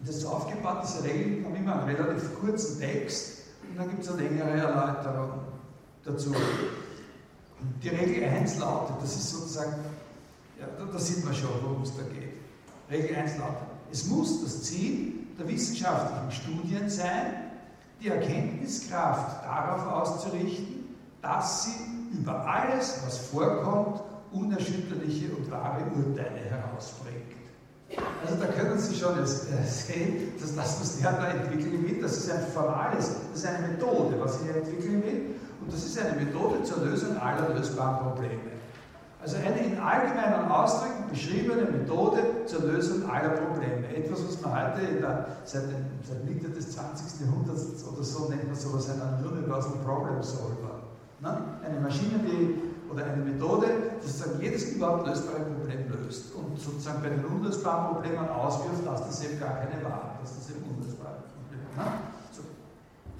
[0.00, 4.02] Und das ist aufgebaut, diese Regeln haben immer einen relativ kurzen Text und dann gibt
[4.02, 5.40] es eine längere Erläuterung
[6.04, 6.34] dazu.
[7.82, 9.74] Die Regel 1 lautet, das ist sozusagen,
[10.58, 12.32] ja, da, da sieht man schon, worum es da geht.
[12.90, 17.52] Regel 1 lautet, es muss das Ziel der wissenschaftlichen Studien sein,
[18.00, 24.02] die Erkenntniskraft darauf auszurichten, dass sie über alles, was vorkommt,
[24.32, 27.32] unerschütterliche und wahre Urteile herausbringt.
[28.24, 32.16] Also da können Sie schon äh, sehen, dass das, was der da entwickeln will, das
[32.16, 35.22] ist ein formales, das ist eine Methode, was er entwickeln will.
[35.60, 38.40] Und das ist eine Methode zur Lösung aller lösbaren Probleme.
[39.20, 43.86] Also eine in allgemeinen Ausdrücken beschriebene Methode zur Lösung aller Probleme.
[43.94, 45.62] Etwas, was man heute der, seit,
[46.02, 47.26] seit, Mitte des 20.
[47.26, 50.82] Jahrhunderts oder so nennt man sowas einen Universal Problem Solver.
[51.20, 51.38] Ne?
[51.64, 53.66] Eine Maschine, die, oder eine Methode,
[54.02, 59.06] die sozusagen jedes überhaupt lösbare Problem löst und sozusagen bei den unlösbaren Problemen auswirft, dass
[59.06, 61.98] das eben gar keine waren, dass das eben unlösbare Probleme ne?
[62.32, 62.42] so.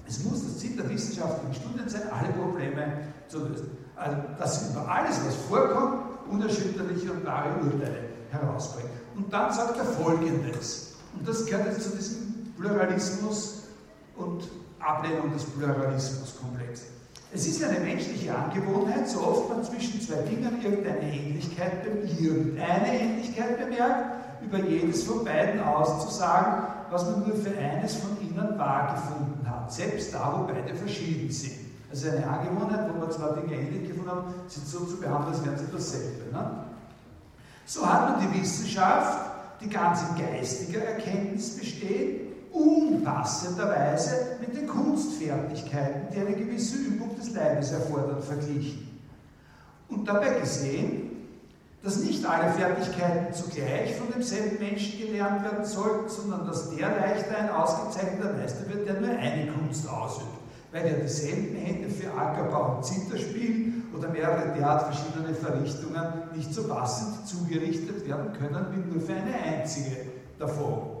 [0.07, 2.83] Es muss das Ziel der wissenschaftlichen Studien sein, alle Probleme
[3.27, 3.77] zu lösen.
[3.95, 8.89] Also, dass über alles, was vorkommt, unerschütterliche und wahre Urteile herausbringt.
[9.15, 13.63] Und dann sagt er Folgendes, und das gehört jetzt zu diesem Pluralismus
[14.15, 14.43] und
[14.79, 16.81] Ablehnung des Pluralismuskomplex.
[17.35, 23.57] Es ist eine menschliche Angewohnheit, so oft man zwischen zwei Dingen irgendeine Ähnlichkeit, irgendeine Ähnlichkeit
[23.57, 29.49] bemerkt, über jedes von beiden auszusagen, was man nur für eines von ihnen wahr gefunden
[29.49, 31.53] hat, selbst da, wo beide verschieden sind.
[31.89, 35.43] Also eine Angewohnheit, wo wir zwei Dinge ähnlich gefunden haben, sind so zu behandeln, als
[35.43, 36.31] wären sie dasselbe.
[36.31, 36.51] Ne?
[37.65, 46.13] So hat man die Wissenschaft, die ganz in geistiger Erkenntnis besteht, unpassenderweise mit den Kunstfertigkeiten,
[46.13, 49.01] die eine gewisse Übung des Leibes erfordern, verglichen.
[49.89, 51.09] Und dabei gesehen,
[51.83, 57.37] dass nicht alle Fertigkeiten zugleich von demselben Menschen gelernt werden sollten, sondern dass der leichter
[57.37, 60.43] ein ausgezeichneter Meister wird, der nur eine Kunst ausübt
[60.73, 66.03] weil ja dieselben Hände für Ackerbau und Zitterspiel oder mehrere derart verschiedene Verrichtungen
[66.35, 69.97] nicht so passend zugerichtet werden können wie nur für eine einzige
[70.39, 70.92] davon.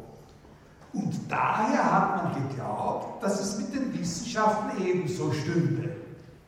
[0.93, 5.89] Und daher hat man geglaubt, dass es mit den Wissenschaften ebenso stünde.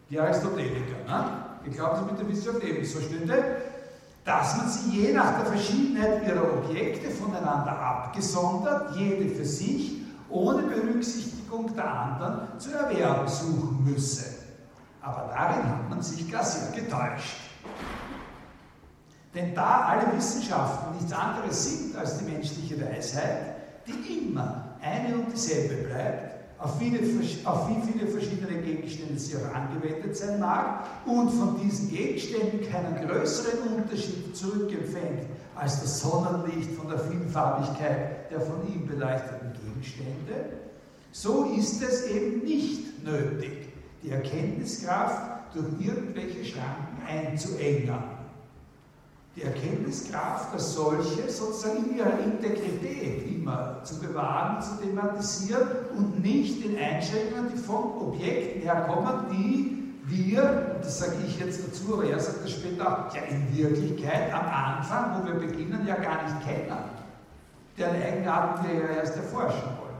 [0.10, 1.46] Die Aristoteliker, ne?
[1.64, 3.44] geglaubt, dass es mit der Wissenschaft ebenso stünde,
[4.24, 10.64] dass man sie je nach der Verschiedenheit ihrer Objekte voneinander abgesondert, jede für sich, ohne
[10.64, 14.26] Berücksichtigung der anderen zu erwerben suchen müsse.
[15.02, 17.38] Aber darin hat man sich gar sehr getäuscht.
[19.36, 23.55] Denn da alle Wissenschaften nichts anderes sind als die menschliche Weisheit,
[23.88, 30.16] die immer eine und dieselbe bleibt, auf, viele, wie viele verschiedene Gegenstände sie auch angewendet
[30.16, 37.00] sein mag und von diesen Gegenständen keinen größeren Unterschied zurückempfängt als das Sonnenlicht von der
[37.00, 40.50] Vielfarbigkeit der von ihm beleuchteten Gegenstände,
[41.12, 43.70] so ist es eben nicht nötig,
[44.04, 48.15] die Erkenntniskraft durch irgendwelche Schranken einzuengen.
[49.36, 55.68] Die Erkenntniskraft als solche sozusagen in ihrer Integrität immer zu bewahren, zu thematisieren
[55.98, 59.76] und nicht in Einschränkungen, die von Objekten herkommen, die
[60.08, 63.58] wir, und das sage ich jetzt dazu, aber er sagt das später auch, ja in
[63.58, 66.78] Wirklichkeit am Anfang, wo wir beginnen, ja gar nicht kennen.
[67.78, 69.96] Deren Eigenarten wir ja erst erforschen wollen.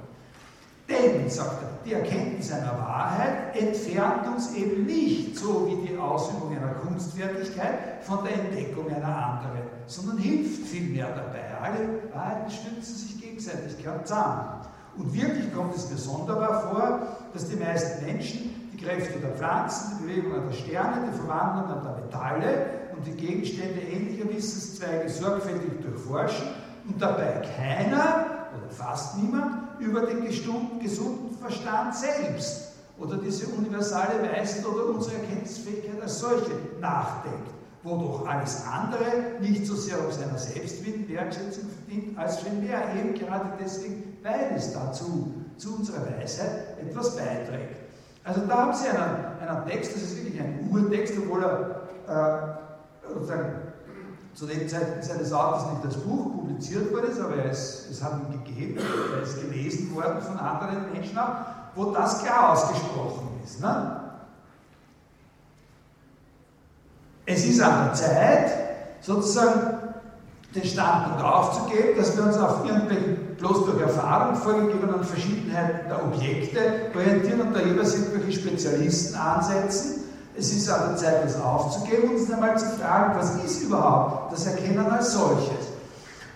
[0.88, 6.56] Denn, sagt er, die Erkenntnis einer Wahrheit entfernt uns eben nicht, so wie die Ausübung
[6.56, 11.44] einer Kunstfertigkeit, von der Entdeckung einer anderen, sondern hilft vielmehr dabei.
[11.62, 14.62] Alle Wahrheiten stützen sich gegenseitig gern zusammen.
[14.98, 17.00] Und wirklich kommt es mir sonderbar vor,
[17.34, 22.06] dass die meisten Menschen die Kräfte der Pflanzen, die Bewegungen der Sterne, die Verwandlungen der
[22.06, 22.66] Metalle
[22.96, 26.48] und die Gegenstände ähnlicher Wissenszweige sorgfältig durchforschen
[26.88, 34.66] und dabei keiner oder fast niemand über den gesunden Verstand selbst oder diese universale Weisheit
[34.66, 37.52] oder unsere Erkenntnisfähigkeit als solche nachdenkt,
[37.84, 43.54] wodurch alles andere nicht so sehr um seiner Selbstwillen Wertschätzung verdient, als vielmehr eben gerade
[43.62, 47.78] deswegen, weil es dazu, zu unserer Weisheit etwas beiträgt.
[48.24, 53.14] Also da haben Sie einen, einen Text, das ist wirklich ein Urtext, obwohl er äh,
[53.14, 53.56] sozusagen
[54.34, 58.20] zu den Zeiten seines Autors nicht als Buch publiziert worden ist, aber es, es hat
[58.20, 58.78] ihn gegeben,
[59.14, 61.36] er ist gelesen worden von anderen Menschen auch,
[61.76, 63.62] wo das klar ausgesprochen ist.
[63.62, 64.02] Ne?
[67.26, 68.52] Es ist an der Zeit,
[69.02, 69.78] sozusagen
[70.54, 76.60] den Standpunkt aufzugeben, dass wir uns auf irgendwelchen bloß durch Erfahrung vorgegebenen Verschiedenheiten der Objekte
[76.96, 80.06] orientieren und da jeweils irgendwelche Spezialisten ansetzen,
[80.38, 84.34] Es ist an der Zeit, das aufzugeben und uns einmal zu fragen, was ist überhaupt
[84.34, 85.72] das Erkennen als solches?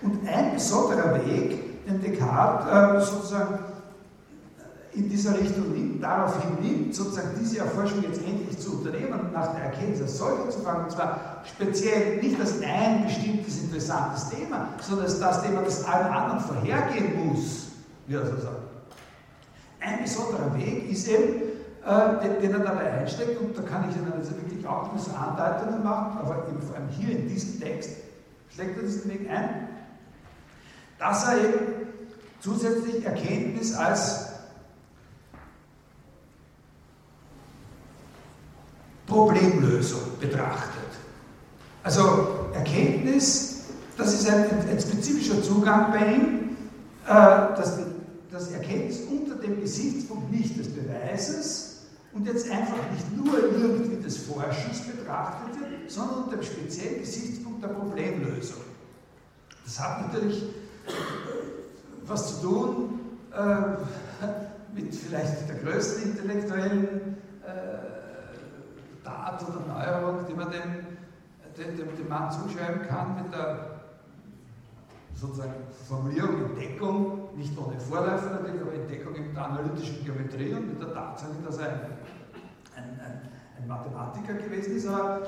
[0.02, 3.60] Und ein besonderer Weg, den Descartes äh, sozusagen
[5.00, 9.54] in dieser Richtung nimmt, darauf hinnimmt, sozusagen diese Erforschung jetzt endlich zu unternehmen und nach
[9.54, 14.68] der Erkenntnis als solche zu fangen, und zwar speziell nicht als ein bestimmtes interessantes Thema,
[14.82, 17.68] sondern als das Thema, das allen anderen vorhergehen muss,
[18.08, 18.58] wie er so sagt.
[19.80, 21.44] Ein besonderer Weg ist eben,
[21.86, 25.12] äh, den, den, er dabei einsteckt, und da kann ich Ihnen also wirklich auch so
[25.12, 27.92] Andeutungen machen, aber eben vor allem hier in diesem Text
[28.54, 29.70] schlägt er diesen Weg ein,
[31.00, 31.88] dass er eben
[32.42, 34.29] zusätzlich Erkenntnis als
[39.10, 40.80] Problemlösung betrachtet.
[41.84, 43.64] Also Erkenntnis,
[43.98, 46.58] das ist ein, ein spezifischer Zugang bei ihm,
[47.06, 47.80] äh, dass,
[48.32, 51.82] dass Erkenntnis unter dem Gesichtspunkt nicht des Beweises
[52.14, 57.64] und jetzt einfach nicht nur irgendwie des Forschens betrachtet wird, sondern unter dem speziellen Gesichtspunkt
[57.64, 58.62] der Problemlösung.
[59.66, 60.44] Das hat natürlich
[62.06, 63.00] was zu tun
[63.32, 67.18] äh, mit vielleicht der größten intellektuellen
[69.04, 70.98] Tat oder Neuerung, die man dem,
[71.58, 73.80] dem, dem, dem Mann zuschreiben kann, mit der
[75.16, 75.54] sozusagen
[75.88, 80.94] Formulierung Entdeckung, nicht ohne Vorläufer natürlich, aber Entdeckung in der analytischen Geometrie und mit der
[80.94, 81.80] Tatsache, dass er ein,
[82.76, 83.22] ein, ein,
[83.58, 85.22] ein Mathematiker gewesen ist, aber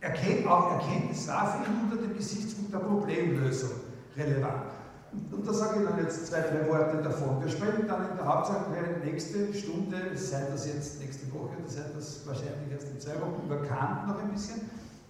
[0.00, 3.70] erkennt, auch Erkenntnis war für ihn unter dem Gesichtspunkt der Problemlösung
[4.16, 4.77] relevant.
[5.12, 7.42] Und da sage ich dann jetzt zwei, drei Worte davon.
[7.42, 8.66] Wir sprechen dann in der Hauptsache
[9.04, 13.62] nächste Stunde, sei das jetzt nächste Woche, sei das wahrscheinlich erst in zwei Wochen über
[13.62, 14.60] Kant noch ein bisschen.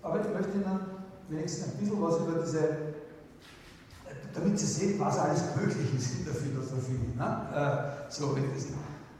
[0.03, 0.81] Aber ich möchte Ihnen
[1.29, 2.69] wenigstens ein bisschen was über diese,
[4.35, 7.01] damit Sie sehen, was alles möglich ist in der Philosophie.
[7.17, 7.99] Ne?
[8.09, 8.75] Äh, so diesen,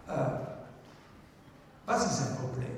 [0.07, 0.31] äh,
[1.87, 2.69] was ist ein Problem?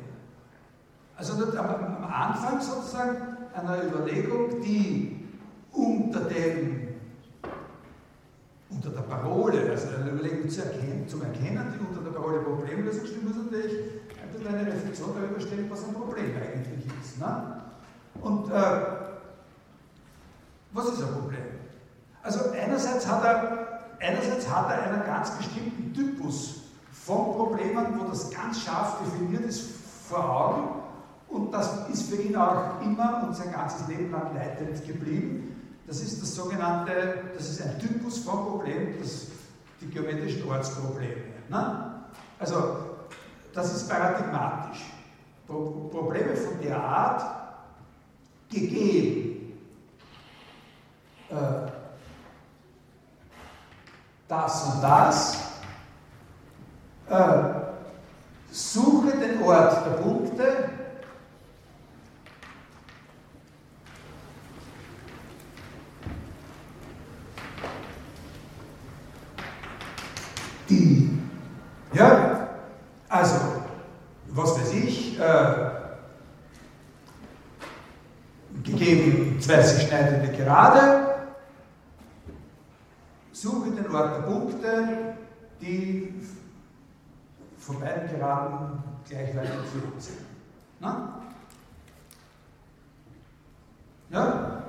[1.17, 5.29] Also am Anfang sozusagen einer Überlegung, die
[5.73, 6.80] unter dem
[8.71, 13.07] unter der Parole, also eine Überlegung zu erkennen, zum Erkennen, die unter der Parole Problemlösung
[13.07, 13.79] steht, muss natürlich
[14.23, 17.19] ein bisschen eine Reflexion darüber stellen, was ein Problem eigentlich ist.
[17.19, 17.63] Ne?
[18.21, 18.81] Und äh,
[20.73, 21.47] was ist ein Problem?
[22.23, 28.31] Also einerseits hat er, einerseits hat er einen ganz bestimmten Typus von Problemen, wo das
[28.31, 29.71] ganz scharf definiert ist,
[30.09, 30.69] vor Augen.
[31.29, 35.60] Und das ist für ihn auch immer und sein ganzes Leben lang leitend geblieben.
[35.91, 39.27] Das ist das sogenannte, das ist ein Typus von Problem, das,
[39.81, 41.17] die geometrischen Ortsprobleme.
[41.49, 41.95] Ne?
[42.39, 42.77] Also,
[43.53, 44.85] das ist paradigmatisch.
[45.49, 47.25] Pro Probleme von der Art
[48.49, 49.59] gegeben.
[51.29, 51.35] Äh,
[54.29, 55.39] das und das.
[57.09, 57.43] Äh,
[58.53, 60.71] suche den Ort der Punkte
[70.71, 71.11] die.
[72.01, 72.49] Ja?
[73.11, 73.37] Also,
[74.29, 75.71] was weiß ich, äh,
[78.63, 81.29] gegeben zwei sich schneidende Gerade,
[83.33, 85.17] suche den Ort der Punkte,
[85.61, 86.15] die
[87.59, 90.21] von beiden Geraden gleich weit entfernt sind.
[90.79, 91.21] Na?
[94.09, 94.63] Ja?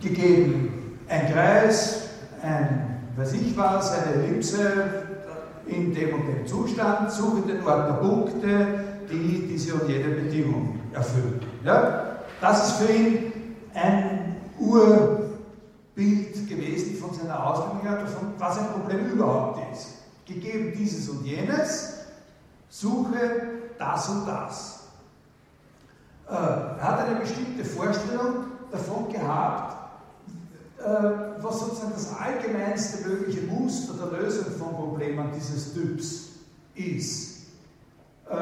[0.00, 2.08] Gegeben ein Kreis,
[2.40, 5.04] ein weiß ich was, eine Ellipse
[5.66, 10.78] in dem und dem Zustand, suche den Ort der Punkte, die diese und jene Bedingung
[10.92, 11.40] erfüllen.
[11.64, 12.20] Ja?
[12.40, 13.32] Das ist für ihn
[13.74, 19.94] ein Urbild gewesen von seiner Auslegung davon, was ein Problem überhaupt ist.
[20.24, 22.06] Gegeben dieses und jenes,
[22.68, 23.18] suche
[23.78, 24.88] das und das.
[26.28, 29.77] Äh, er hat eine bestimmte Vorstellung davon gehabt,
[30.78, 36.28] was sozusagen das allgemeinste mögliche Muster der Lösung von Problemen dieses Typs
[36.74, 37.38] ist.
[38.30, 38.34] Äh,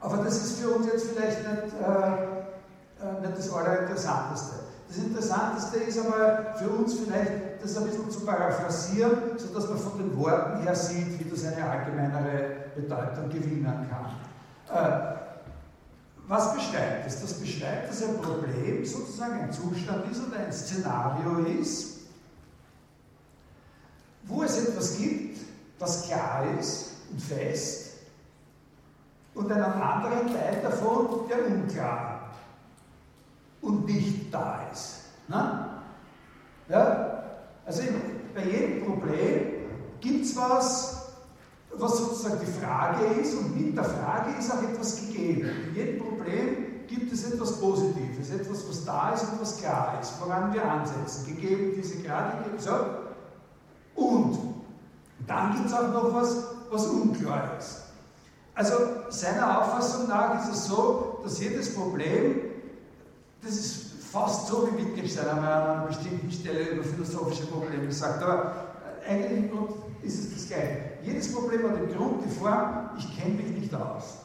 [0.00, 4.54] aber das ist für uns jetzt vielleicht nicht, äh, nicht das Allerinteressanteste.
[4.88, 9.98] Das Interessanteste ist aber für uns vielleicht, das ein bisschen zu paraphrasieren, sodass man von
[9.98, 14.16] den Worten her sieht, wie das eine allgemeinere Bedeutung gewinnen kann.
[16.30, 17.20] Was beschreibt es?
[17.20, 22.02] Das beschreibt, dass ein Problem sozusagen ein Zustand ist oder ein Szenario ist,
[24.22, 25.40] wo es etwas gibt,
[25.80, 27.94] das klar ist und fest,
[29.34, 32.30] und einen anderen Teil davon, der unklar
[33.60, 35.06] und nicht da ist.
[35.26, 35.82] Na?
[36.68, 37.24] Ja?
[37.66, 37.82] Also
[38.36, 39.66] bei jedem Problem
[40.00, 40.99] gibt es was,
[41.76, 45.48] was sozusagen die Frage ist und mit der Frage ist auch etwas gegeben.
[45.68, 50.14] In jedem Problem gibt es etwas Positives, etwas, was da ist und was klar ist,
[50.20, 51.26] woran wir ansetzen.
[51.26, 52.72] Gegeben diese gerade, gegeben, so.
[53.94, 54.38] Und
[55.26, 57.82] dann gibt es auch noch was, was unklar ist.
[58.54, 58.74] Also
[59.08, 62.40] seiner Auffassung nach ist es so, dass jedes Problem,
[63.42, 68.52] das ist fast so, wie Wittgenstein an einer bestimmten Stelle über philosophische Probleme sagt, aber
[69.08, 69.50] eigentlich
[70.02, 70.78] ist es das Gleiche.
[71.02, 74.18] Jedes Problem hat im Grund die Form, ich kenne mich nicht aus.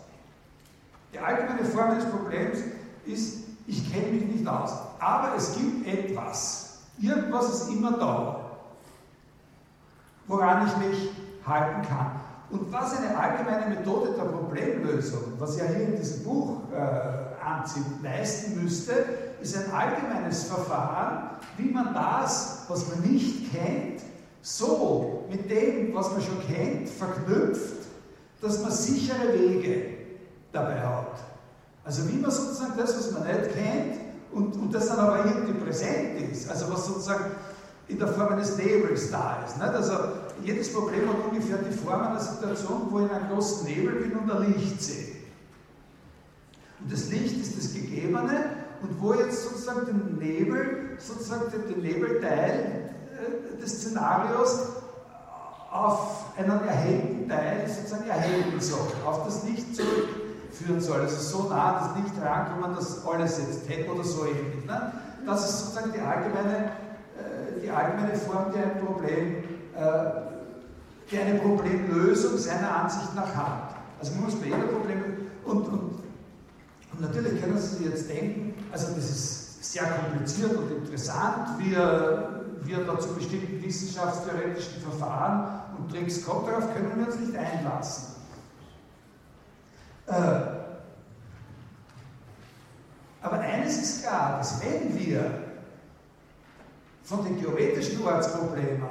[1.13, 2.59] Die allgemeine Form eines Problems
[3.05, 4.71] ist, ich kenne mich nicht aus.
[4.99, 6.79] Aber es gibt etwas.
[6.99, 8.51] Irgendwas ist immer da,
[10.27, 11.11] woran ich mich
[11.45, 12.11] halten kann.
[12.49, 17.85] Und was eine allgemeine Methode der Problemlösung, was ja hier in diesem Buch äh, anzieht,
[18.03, 19.05] leisten müsste,
[19.41, 24.01] ist ein allgemeines Verfahren, wie man das, was man nicht kennt,
[24.45, 27.87] so mit dem, was man schon kennt, verknüpft,
[28.41, 29.85] dass man sichere Wege
[30.51, 31.17] dabei hat.
[31.83, 35.53] Also wie man sozusagen das, was man nicht kennt, und, und das dann aber irgendwie
[35.53, 37.31] präsent ist, also was sozusagen
[37.87, 39.57] in der Form eines Nebels da ist.
[39.57, 39.69] Nicht?
[39.69, 39.93] Also
[40.43, 44.11] jedes Problem hat ungefähr die Form einer Situation, wo ich in einem großen Nebel bin
[44.11, 45.15] und ein Licht sehe.
[46.81, 48.51] Und das Licht ist das Gegebene
[48.81, 52.84] und wo jetzt sozusagen den Nebel, sozusagen den Nebelteil
[53.61, 54.59] des Szenarios
[55.71, 61.01] auf einen erhellten Teil sozusagen erhellen soll, auf das Licht zurückführen soll.
[61.01, 64.65] Also so nah das Licht rankommen, dass alles jetzt hält oder so ähnlich.
[64.65, 64.93] Ne?
[65.25, 66.71] Das ist sozusagen die allgemeine,
[67.17, 69.43] äh, die allgemeine Form, die ein Problem,
[69.75, 70.25] äh,
[71.11, 73.75] die eine Problemlösung seiner Ansicht nach hat.
[73.99, 76.03] Also man muss bei jeder Problem und, und,
[76.93, 81.75] und natürlich können Sie jetzt denken, also das ist sehr kompliziert und interessant, wie
[82.73, 88.15] er da zu bestimmten wissenschaftstheoretischen Verfahren und Tricks kommt, darauf können wir uns nicht einlassen.
[90.07, 90.13] Äh,
[93.21, 95.43] aber eines ist klar, dass wenn wir
[97.03, 98.83] von den geometrischen Ortsproblemen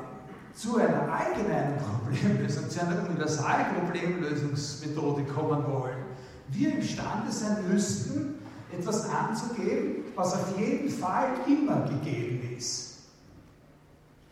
[0.55, 6.05] zu einer allgemeinen Problemlösung, zu einer Universalproblemlösungsmethode kommen wollen,
[6.49, 8.35] wir imstande sein müssten,
[8.73, 12.84] etwas anzugeben, was auf jeden Fall immer gegeben ist.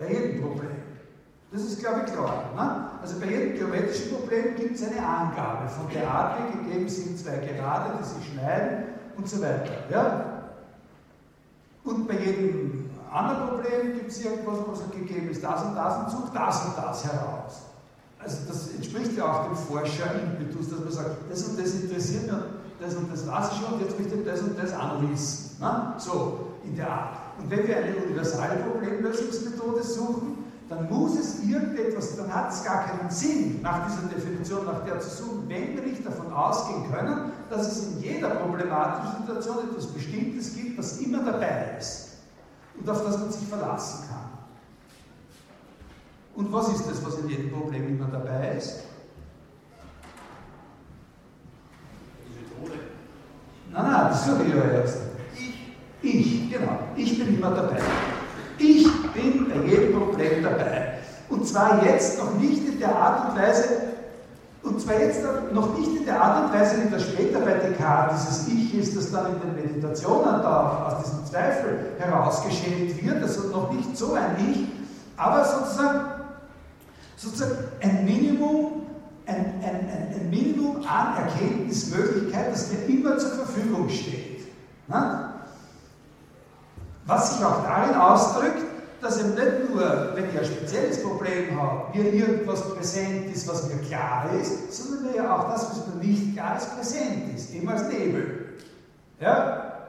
[0.03, 0.71] Bei jedem Problem.
[1.53, 2.51] Das ist, glaube ich, klar.
[2.57, 2.89] Ne?
[3.01, 7.37] Also bei jedem geometrischen Problem gibt es eine Angabe von der Art, gegeben sind zwei
[7.37, 9.89] Gerade, die sich schneiden und so weiter.
[9.91, 10.43] Ja?
[11.85, 16.11] Und bei jedem anderen Problem gibt es irgendwas, was gegeben ist, das und das und
[16.11, 17.63] sucht das und das heraus.
[18.19, 22.43] Also das entspricht ja auch dem Forscher-Impetus, dass man sagt, das und das interessiert mich,
[22.81, 25.61] das und das weiß ich schon und jetzt möchte ich das und das auch wissen.
[25.61, 25.95] Ne?
[25.99, 27.22] So in der Art.
[27.39, 32.87] Und wenn wir eine universale Problemlösungsmethode suchen, dann muss es irgendetwas, dann hat es gar
[32.87, 37.33] keinen Sinn, nach dieser Definition, nach der zu suchen, wenn wir nicht davon ausgehen können,
[37.51, 42.13] dass es in jeder problematischen Situation etwas Bestimmtes gibt, was immer dabei ist
[42.79, 44.23] und auf das man sich verlassen kann.
[46.35, 48.85] Und was ist das, was in jedem Problem immer dabei ist?
[52.27, 52.81] Die Methode.
[53.71, 55.12] Nein, nein, das suche ich ja erst.
[56.03, 56.51] Ich.
[56.51, 56.79] Genau.
[56.97, 57.79] Ich bin immer dabei.
[58.59, 60.95] Ich bin bei jedem Problem dabei.
[61.29, 63.65] Und zwar jetzt noch nicht in der Art und Weise,
[64.63, 65.23] und zwar jetzt
[65.53, 68.97] noch nicht in der Art und Weise, wie das später bei Descartes dieses Ich ist,
[68.97, 74.13] das dann in den Meditationen da aus diesem Zweifel herausgeschält wird, also noch nicht so
[74.13, 74.67] ein Ich,
[75.17, 76.01] aber sozusagen
[77.17, 78.83] sozusagen ein Minimum,
[79.27, 84.47] ein, ein, ein, ein Minimum an Erkenntnismöglichkeit, das mir immer zur Verfügung steht.
[84.89, 85.32] Na?
[87.07, 88.63] Was sich auch darin ausdrückt,
[89.01, 93.69] dass eben nicht nur, wenn ich ein spezielles Problem habe, mir irgendwas präsent ist, was
[93.69, 97.53] mir klar ist, sondern mir ja auch das, was mir nicht klar ist, präsent ist,
[97.53, 98.59] immer als Nebel.
[99.21, 99.89] Ja?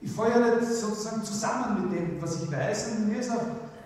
[0.00, 3.42] Ich fahre ja nicht sozusagen zusammen mit dem, was ich weiß, sondern mir ist auch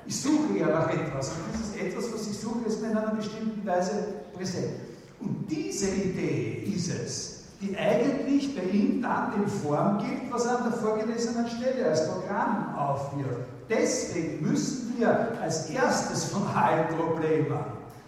[0.06, 3.14] ich suche ja nach etwas und dieses etwas, was ich suche, ist mir in einer
[3.14, 3.92] bestimmten Weise
[4.34, 4.74] präsent.
[5.18, 7.35] Und diese Idee ist es,
[7.66, 12.08] die eigentlich bei ihm dann die Form gibt, was er an der vorgelesenen Stelle als
[12.08, 13.40] Programm aufwirft.
[13.68, 17.58] Deswegen müssen wir als erstes von allen Problemen,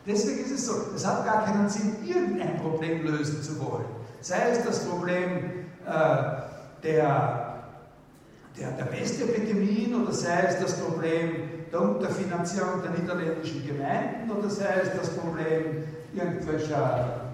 [0.07, 3.85] deswegen ist es so, es hat gar keinen Sinn, irgendein Problem lösen zu wollen.
[4.21, 5.39] Sei es das Problem
[5.85, 7.65] äh, der,
[8.59, 11.33] der, der Pestepidemien oder sei es das Problem
[11.73, 17.28] der Unterfinanzierung der niederländischen Gemeinden oder sei es das Problem irgendwelcher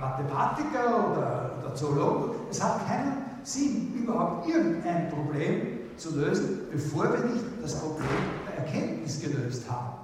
[0.00, 2.34] Mathematiker oder, oder Zoologen.
[2.50, 8.08] Es hat keinen Sinn, überhaupt irgendein Problem zu lösen, bevor wir nicht das Problem
[8.46, 9.94] der Erkenntnis gelöst haben.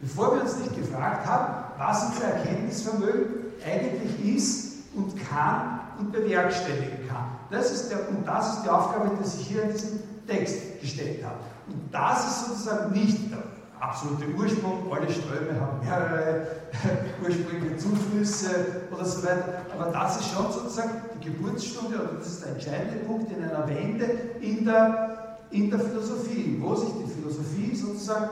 [0.00, 3.26] Bevor wir uns nicht gefragt haben, was unser Erkenntnisvermögen
[3.66, 7.26] eigentlich ist und kann und bewerkstelligen kann.
[7.50, 11.24] Das ist der, und das ist die Aufgabe, die sich hier in diesem Text gestellt
[11.24, 11.36] hat.
[11.66, 13.42] Und das ist sozusagen nicht der
[13.80, 16.46] absolute Ursprung, alle Ströme haben mehrere
[17.22, 22.44] ursprüngliche Zuflüsse oder so weiter, aber das ist schon sozusagen die Geburtsstunde oder das ist
[22.44, 24.04] der entscheidende Punkt in einer Wende
[24.40, 28.30] in der, in der Philosophie, wo sich die Philosophie sozusagen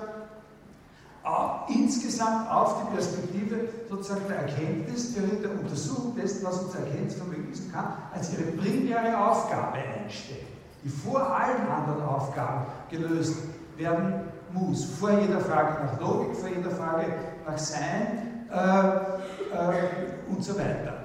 [1.69, 7.95] insgesamt auf die Perspektive sozusagen der Erkenntnistheorie, der Untersuchung dessen, was uns Erkenntnisvermögen ist kann,
[8.15, 10.47] als ihre primäre Aufgabe einstellt,
[10.85, 13.39] die vor allen anderen Aufgaben gelöst
[13.77, 14.21] werden
[14.53, 14.85] muss.
[14.85, 17.07] Vor jeder Frage nach Logik, vor jeder Frage
[17.47, 21.05] nach Sein äh, äh, und so weiter.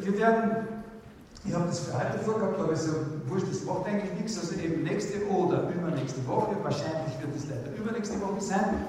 [0.00, 0.68] Wir werden,
[1.44, 2.92] ich habe das für heute vorgehabt, aber es ja
[3.26, 7.76] wurscht, das macht eigentlich nichts, also eben nächste oder übernächste Woche, wahrscheinlich wird es leider
[7.76, 8.86] übernächste Woche sein,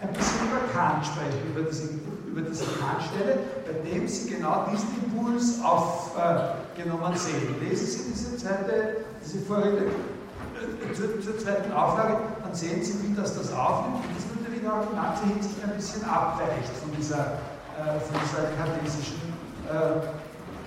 [0.00, 1.88] ein bisschen über Kant sprechen, über diese,
[2.26, 7.54] über diese Kant-Stelle, bei dem Sie genau diesen Impuls aufgenommen äh, sehen.
[7.60, 12.18] Lesen Sie diese zweite, diese vorige, äh, zur, zur, zweiten Auflage,
[12.48, 15.76] dann sehen Sie, wie das das aufnimmt und das natürlich auch in mancher Hinsicht ein
[15.76, 17.44] bisschen abweicht von dieser,
[17.76, 19.20] äh, von dieser kartesischen
[19.68, 20.00] äh,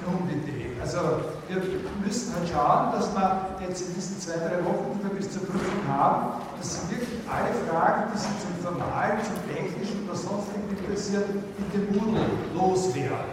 [0.06, 0.78] Grundidee.
[0.82, 1.62] Also wir
[2.06, 5.42] müssen halt schauen, dass wir jetzt in diesen zwei, drei Wochen, die wir bis zur
[5.42, 10.54] Prüfung haben, dass Sie wirklich alle Fragen, die Sie zum Formalen, zum Technischen oder sonst
[10.70, 13.26] interessieren, mit dem Moodle loswerden.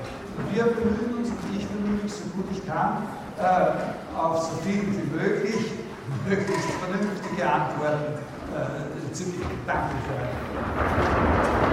[0.52, 4.84] Wir bemühen uns, und ich bemühe mich so gut ich kann, äh, auf so viel
[4.88, 5.72] wie möglich,
[6.28, 9.32] möglichst vernünftige Antworten 呃，这笔
[9.66, 11.67] 大笔的